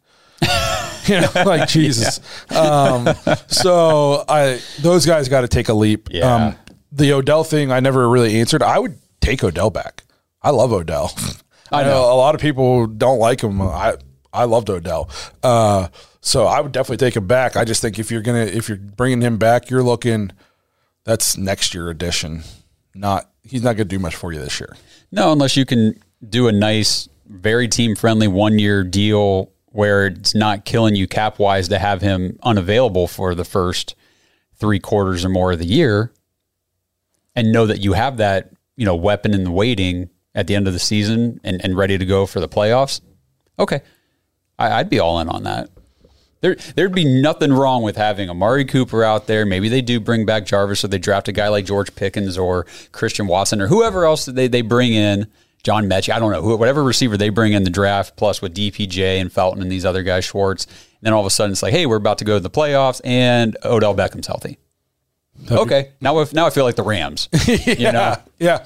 you 1.09 1.21
know, 1.21 1.31
like 1.47 1.69
Jesus. 1.69 2.21
Um, 2.51 3.09
so 3.49 4.25
I 4.29 4.61
those 4.81 5.07
guys 5.07 5.29
got 5.29 5.43
to 5.43 5.49
take 5.49 5.69
a 5.69 5.75
leap. 5.75 6.09
Yeah. 6.11 6.35
Um, 6.35 6.57
the 6.93 7.13
Odell 7.13 7.45
thing, 7.45 7.71
I 7.71 7.81
never 7.81 8.09
really 8.09 8.41
answered. 8.41 8.63
I 8.63 8.79
would 8.79 8.99
take 9.21 9.45
Odell 9.45 9.71
back. 9.71 10.05
I 10.43 10.51
love 10.51 10.73
Odell. 10.73 11.15
I 11.73 11.83
know. 11.83 12.05
a 12.13 12.15
lot 12.15 12.35
of 12.35 12.41
people 12.41 12.87
don't 12.87 13.19
like 13.19 13.43
him. 13.43 13.61
I 13.61 13.97
I 14.33 14.45
loved 14.45 14.71
Odell. 14.71 15.11
Uh, 15.43 15.89
so 16.21 16.47
I 16.47 16.61
would 16.61 16.73
definitely 16.73 17.05
take 17.05 17.17
him 17.17 17.27
back. 17.27 17.57
I 17.57 17.65
just 17.65 17.83
think 17.83 17.99
if 17.99 18.11
you're 18.11 18.23
gonna 18.23 18.45
if 18.45 18.69
you're 18.69 18.79
bringing 18.79 19.21
him 19.21 19.37
back, 19.37 19.71
you're 19.71 19.83
looking 19.83 20.33
that's 21.05 21.37
next 21.37 21.75
year 21.75 21.91
edition. 21.91 22.43
Not 22.95 23.31
he's 23.43 23.63
not 23.63 23.77
gonna 23.77 23.85
do 23.85 23.99
much 23.99 24.17
for 24.17 24.33
you 24.33 24.41
this 24.41 24.61
year. 24.61 24.77
No, 25.11 25.33
unless 25.33 25.57
you 25.57 25.65
can 25.65 26.01
do 26.29 26.49
a 26.49 26.53
nice, 26.53 27.09
very 27.27 27.69
team 27.69 27.95
friendly 27.97 28.29
one 28.29 28.59
year 28.59 28.85
deal 28.85 29.53
where 29.77 30.07
it's 30.07 30.35
not 30.35 30.65
killing 30.65 30.97
you 30.97 31.07
cap 31.07 31.39
wise 31.39 31.69
to 31.69 31.79
have 31.79 32.01
him 32.01 32.39
unavailable 32.43 33.07
for 33.07 33.35
the 33.35 33.45
first 33.45 33.95
three 34.55 34.81
quarters 34.81 35.23
or 35.23 35.29
more 35.29 35.53
of 35.53 35.59
the 35.59 35.67
year 35.67 36.11
and 37.35 37.53
know 37.53 37.67
that 37.67 37.83
you 37.83 37.93
have 37.93 38.17
that, 38.17 38.51
you 38.77 38.87
know, 38.87 38.95
weapon 38.95 39.35
in 39.35 39.45
the 39.45 39.51
waiting 39.51 40.09
at 40.35 40.47
the 40.47 40.55
end 40.55 40.67
of 40.67 40.73
the 40.73 40.79
season 40.79 41.39
and, 41.45 41.63
and 41.63 41.77
ready 41.77 41.99
to 41.99 42.07
go 42.07 42.25
for 42.25 42.41
the 42.41 42.49
playoffs. 42.49 43.03
Okay. 43.59 43.83
I, 44.59 44.81
I'd 44.81 44.89
be 44.89 44.99
all 44.99 45.21
in 45.21 45.29
on 45.29 45.43
that. 45.43 45.69
There, 46.41 46.57
there'd 46.75 46.95
be 46.95 47.21
nothing 47.21 47.53
wrong 47.53 47.83
with 47.83 47.97
having 47.97 48.31
Amari 48.31 48.65
Cooper 48.65 49.05
out 49.05 49.27
there. 49.27 49.45
Maybe 49.45 49.69
they 49.69 49.83
do 49.83 50.01
bring 50.01 50.25
back 50.25 50.47
Jarvis, 50.47 50.85
or 50.85 50.89
they 50.89 50.99
draft 50.99 51.29
a 51.29 51.33
guy 51.33 51.49
like 51.49 51.67
George 51.67 51.95
Pickens 51.95 52.39
or 52.39 52.65
Christian 52.93 53.27
Watson 53.27 53.61
or 53.61 53.67
whoever 53.67 54.07
else 54.07 54.25
they, 54.25 54.49
they 54.49 54.63
bring 54.63 54.95
in. 54.95 55.27
John 55.67 55.89
Metchie, 55.91 56.13
I 56.13 56.21
don't 56.21 56.31
know, 56.31 56.43
who, 56.43 56.57
whatever 56.57 56.85
receiver 56.85 57.17
they 57.17 57.29
bring 57.29 57.53
in 57.53 57.65
the 57.65 57.71
draft, 57.71 58.15
plus 58.15 58.41
with 58.41 58.55
DPJ 58.55 59.21
and 59.21 59.33
Felton 59.33 59.61
and 59.61 59.71
these 59.71 59.85
other 59.85 60.05
guys, 60.05 60.25
Schwartz. 60.25 60.65
And 60.65 60.75
then 61.03 61.13
all 61.13 61.19
of 61.19 61.27
a 61.27 61.31
sudden 61.31 61.51
it's 61.51 61.61
like, 61.61 61.73
hey, 61.73 61.87
we're 61.87 61.97
about 61.97 62.19
to 62.19 62.25
go 62.25 62.35
to 62.37 62.41
the 62.41 62.49
playoffs 62.49 63.01
and 63.03 63.57
Odell 63.65 63.93
Beckham's 63.93 64.29
healthy. 64.29 64.59
okay, 65.51 65.91
now 66.01 66.21
if 66.21 66.33
now 66.33 66.47
I 66.47 66.51
feel 66.51 66.63
like 66.63 66.77
the 66.77 66.85
Rams. 66.85 67.29
You 67.49 67.91
know, 67.91 68.15
Yeah. 68.39 68.65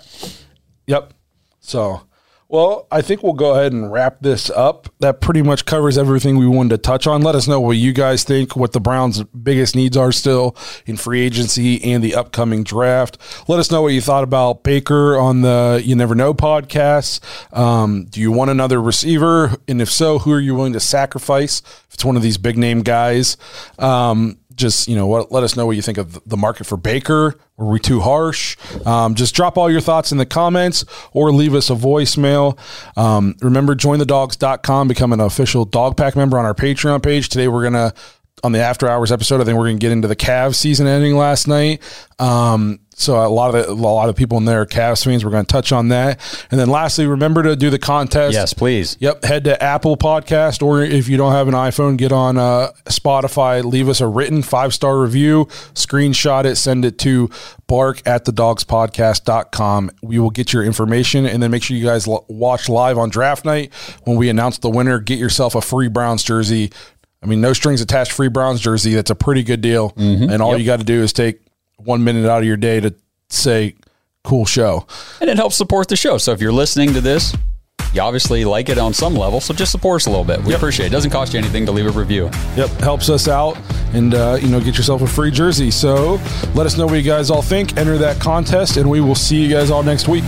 Yep. 0.89 1.15
So, 1.61 2.03
well, 2.51 2.89
I 2.91 3.01
think 3.01 3.23
we'll 3.23 3.35
go 3.35 3.53
ahead 3.53 3.73
and 3.73 3.93
wrap 3.93 4.19
this 4.23 4.51
up. 4.51 4.93
That 4.99 5.21
pretty 5.21 5.41
much 5.41 5.67
covers 5.67 5.97
everything 5.97 6.37
we 6.37 6.49
wanted 6.49 6.71
to 6.71 6.79
touch 6.79 7.07
on. 7.07 7.23
Let 7.23 7.37
us 7.37 7.47
know 7.47 7.61
what 7.61 7.77
you 7.77 7.93
guys 7.93 8.25
think, 8.25 8.57
what 8.57 8.73
the 8.73 8.81
Browns' 8.81 9.23
biggest 9.23 9.77
needs 9.77 9.97
are 9.97 10.11
still 10.11 10.57
in 10.85 10.97
free 10.97 11.21
agency 11.21 11.81
and 11.85 12.03
the 12.03 12.17
upcoming 12.17 12.65
draft. 12.65 13.19
Let 13.47 13.61
us 13.61 13.71
know 13.71 13.83
what 13.83 13.93
you 13.93 14.01
thought 14.01 14.25
about 14.25 14.65
Baker 14.65 15.17
on 15.17 15.43
the 15.43 15.81
You 15.85 15.95
Never 15.95 16.17
Know 16.17 16.35
podcast. 16.35 17.21
Um, 17.57 18.07
do 18.07 18.21
you 18.21 18.33
want 18.33 18.51
another 18.51 18.83
receiver? 18.83 19.57
And 19.69 19.81
if 19.81 19.89
so, 19.89 20.19
who 20.19 20.33
are 20.33 20.41
you 20.41 20.57
willing 20.57 20.73
to 20.73 20.81
sacrifice? 20.81 21.61
If 21.87 21.95
it's 21.95 22.05
one 22.05 22.17
of 22.17 22.23
these 22.23 22.37
big 22.37 22.59
name 22.59 22.83
guys. 22.83 23.37
Um, 23.79 24.39
just 24.55 24.89
you 24.89 24.97
know 24.97 25.07
what 25.07 25.31
let 25.33 25.43
us 25.43 25.57
know 25.57 25.67
what 25.67 25.77
you 25.77 25.83
think 25.83 25.99
of 25.99 26.21
the 26.27 26.37
market 26.37 26.65
for 26.65 26.77
baker. 26.77 27.39
Were 27.57 27.71
we 27.71 27.79
too 27.79 28.01
harsh? 28.01 28.57
Um, 28.87 29.15
just 29.15 29.35
drop 29.35 29.59
all 29.59 29.71
your 29.71 29.81
thoughts 29.83 30.13
in 30.13 30.19
the 30.19 30.27
comments 30.27 30.85
or 31.13 31.31
leave 31.31 31.55
us 31.55 31.69
a 31.69 31.75
voicemail. 31.75 32.59
Um, 32.97 33.37
remember 33.43 33.75
jointhedawgs.com 33.75 34.89
become 34.89 35.13
an 35.13 35.21
official 35.21 35.65
dawg 35.67 35.97
pack 35.97 36.17
member 36.17 36.39
on 36.39 36.45
our 36.45 36.55
patreon 36.55 37.03
page. 37.03 37.29
Today 37.29 37.49
we're 37.49 37.63
gonna 37.63 37.93
on 38.43 38.53
the 38.53 38.59
after 38.59 38.89
hours 38.89 39.13
episode 39.13 39.41
i 39.41 39.45
think 39.45 39.57
we're 39.59 39.67
gonna 39.67 39.79
get 39.79 39.93
into 39.93 40.09
the 40.09 40.17
Cavs 40.17 40.57
season 40.57 40.87
ending 40.87 41.17
last 41.17 41.47
night 41.49 41.83
um, 42.19 42.81
so 43.01 43.17
a 43.17 43.29
lot 43.29 43.55
of 43.55 43.67
the, 43.67 43.73
a 43.73 43.75
lot 43.75 44.11
of 44.11 44.17
people 44.17 44.37
in 44.37 44.45
there 44.45 44.61
are 44.61 44.67
Cavs 44.67 45.03
fans. 45.03 45.25
We're 45.25 45.31
going 45.31 45.47
to 45.47 45.51
touch 45.51 45.73
on 45.73 45.89
that, 45.89 46.21
and 46.51 46.61
then 46.61 46.69
lastly, 46.69 47.07
remember 47.07 47.43
to 47.45 47.57
do 47.57 47.71
the 47.71 47.79
contest. 47.79 48.35
yes, 48.35 48.53
please. 48.53 48.99
Yep. 49.01 49.25
Head 49.25 49.45
to 49.45 49.63
Apple 49.63 49.97
Podcast, 49.97 50.63
or 50.63 50.83
if 50.83 51.09
you 51.09 51.17
don't 51.17 51.33
have 51.33 51.49
an 51.49 51.55
iPhone, 51.55 51.97
get 51.97 52.13
on 52.13 52.37
uh, 52.37 52.73
Spotify. 52.91 53.65
Leave 53.65 53.89
us 53.89 54.03
a 54.03 54.07
written 54.07 54.43
five 54.43 54.75
star 54.75 55.01
review, 55.01 55.47
screenshot 55.73 56.45
it, 56.45 56.57
send 56.57 56.85
it 56.85 56.99
to 56.99 57.31
bark 57.67 58.07
at 58.07 58.27
the 58.27 58.33
dawgspodcast.com. 58.33 59.91
We 60.03 60.19
will 60.19 60.31
get 60.31 60.53
your 60.53 60.65
information 60.65 61.25
and 61.25 61.43
then 61.43 61.51
make 61.51 61.63
sure 61.63 61.79
you 61.79 61.87
guys 61.87 62.07
l- 62.07 62.27
watch 62.29 62.69
live 62.69 62.99
on 62.99 63.09
draft 63.09 63.47
night 63.47 63.73
when 64.05 64.17
we 64.19 64.29
announce 64.29 64.59
the 64.59 64.69
winner. 64.69 64.99
Get 65.01 65.19
yourself 65.19 65.55
a 65.55 65.63
free 65.63 65.89
Browns 65.89 66.23
jersey. 66.23 66.71
I 67.23 67.27
mean, 67.27 67.41
no 67.41 67.53
strings 67.53 67.81
attached 67.81 68.13
free 68.13 68.29
Browns 68.29 68.61
jersey. 68.61 68.95
That's 68.95 69.11
a 69.11 69.15
pretty 69.15 69.43
good 69.43 69.61
deal. 69.61 69.93
And 69.97 70.41
all 70.43 70.57
you 70.59 70.65
got 70.65 70.79
to 70.79 70.85
do 70.85 71.03
is 71.03 71.13
take 71.13 71.41
one 71.77 72.03
minute 72.05 72.29
out 72.29 72.39
of 72.39 72.45
your 72.45 72.57
day 72.57 72.81
to 72.81 72.95
say, 73.29 73.75
cool 74.25 74.45
show. 74.47 74.87
And 75.21 75.29
it 75.31 75.37
helps 75.37 75.57
support 75.57 75.89
the 75.89 75.97
show. 75.97 76.19
So 76.19 76.33
if 76.33 76.41
you're 76.41 76.53
listening 76.53 76.95
to 76.95 77.01
this, 77.01 77.35
you 77.93 78.01
obviously 78.01 78.45
like 78.45 78.69
it 78.69 78.79
on 78.79 78.95
some 78.95 79.15
level. 79.15 79.41
So 79.41 79.53
just 79.53 79.73
support 79.73 80.03
us 80.03 80.07
a 80.07 80.11
little 80.11 80.25
bit. 80.25 80.43
We 80.45 80.55
appreciate 80.55 80.87
it. 80.87 80.89
It 80.89 80.93
doesn't 80.93 81.11
cost 81.11 81.33
you 81.33 81.39
anything 81.41 81.67
to 81.67 81.73
leave 81.73 81.87
a 81.87 81.91
review. 81.91 82.31
Yep, 82.57 82.69
helps 82.81 83.09
us 83.11 83.27
out, 83.29 83.59
and 83.93 84.15
uh, 84.15 84.39
you 84.41 84.49
know, 84.49 84.61
get 84.61 84.77
yourself 84.77 85.03
a 85.03 85.07
free 85.07 85.31
jersey. 85.31 85.71
So 85.71 86.21
let 86.55 86.67
us 86.67 86.77
know 86.79 86.87
what 86.87 86.95
you 86.95 87.03
guys 87.03 87.31
all 87.31 87.43
think. 87.43 87.77
Enter 87.77 87.99
that 87.99 88.21
contest, 88.21 88.77
and 88.77 88.89
we 88.89 89.01
will 89.01 89.17
see 89.17 89.43
you 89.43 89.51
guys 89.51 89.71
all 89.71 89.83
next 89.83 90.07
week. 90.07 90.25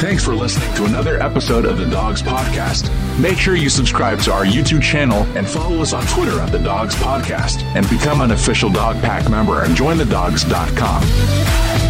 Thanks 0.00 0.24
for 0.24 0.34
listening 0.34 0.74
to 0.76 0.86
another 0.86 1.22
episode 1.22 1.66
of 1.66 1.76
the 1.76 1.84
Dawgs 1.84 2.22
Podcast. 2.22 2.88
Make 3.20 3.36
sure 3.36 3.54
you 3.54 3.68
subscribe 3.68 4.18
to 4.20 4.32
our 4.32 4.46
YouTube 4.46 4.82
channel 4.82 5.24
and 5.36 5.46
follow 5.46 5.82
us 5.82 5.92
on 5.92 6.06
Twitter 6.06 6.40
at 6.40 6.50
the 6.50 6.58
Dawgs 6.58 6.94
Podcast 6.94 7.62
and 7.76 7.86
become 7.90 8.22
an 8.22 8.30
official 8.30 8.70
Dawg 8.70 8.96
Pack 9.02 9.28
member 9.28 9.60
at 9.60 9.68
jointhedawgs.com. 9.70 11.89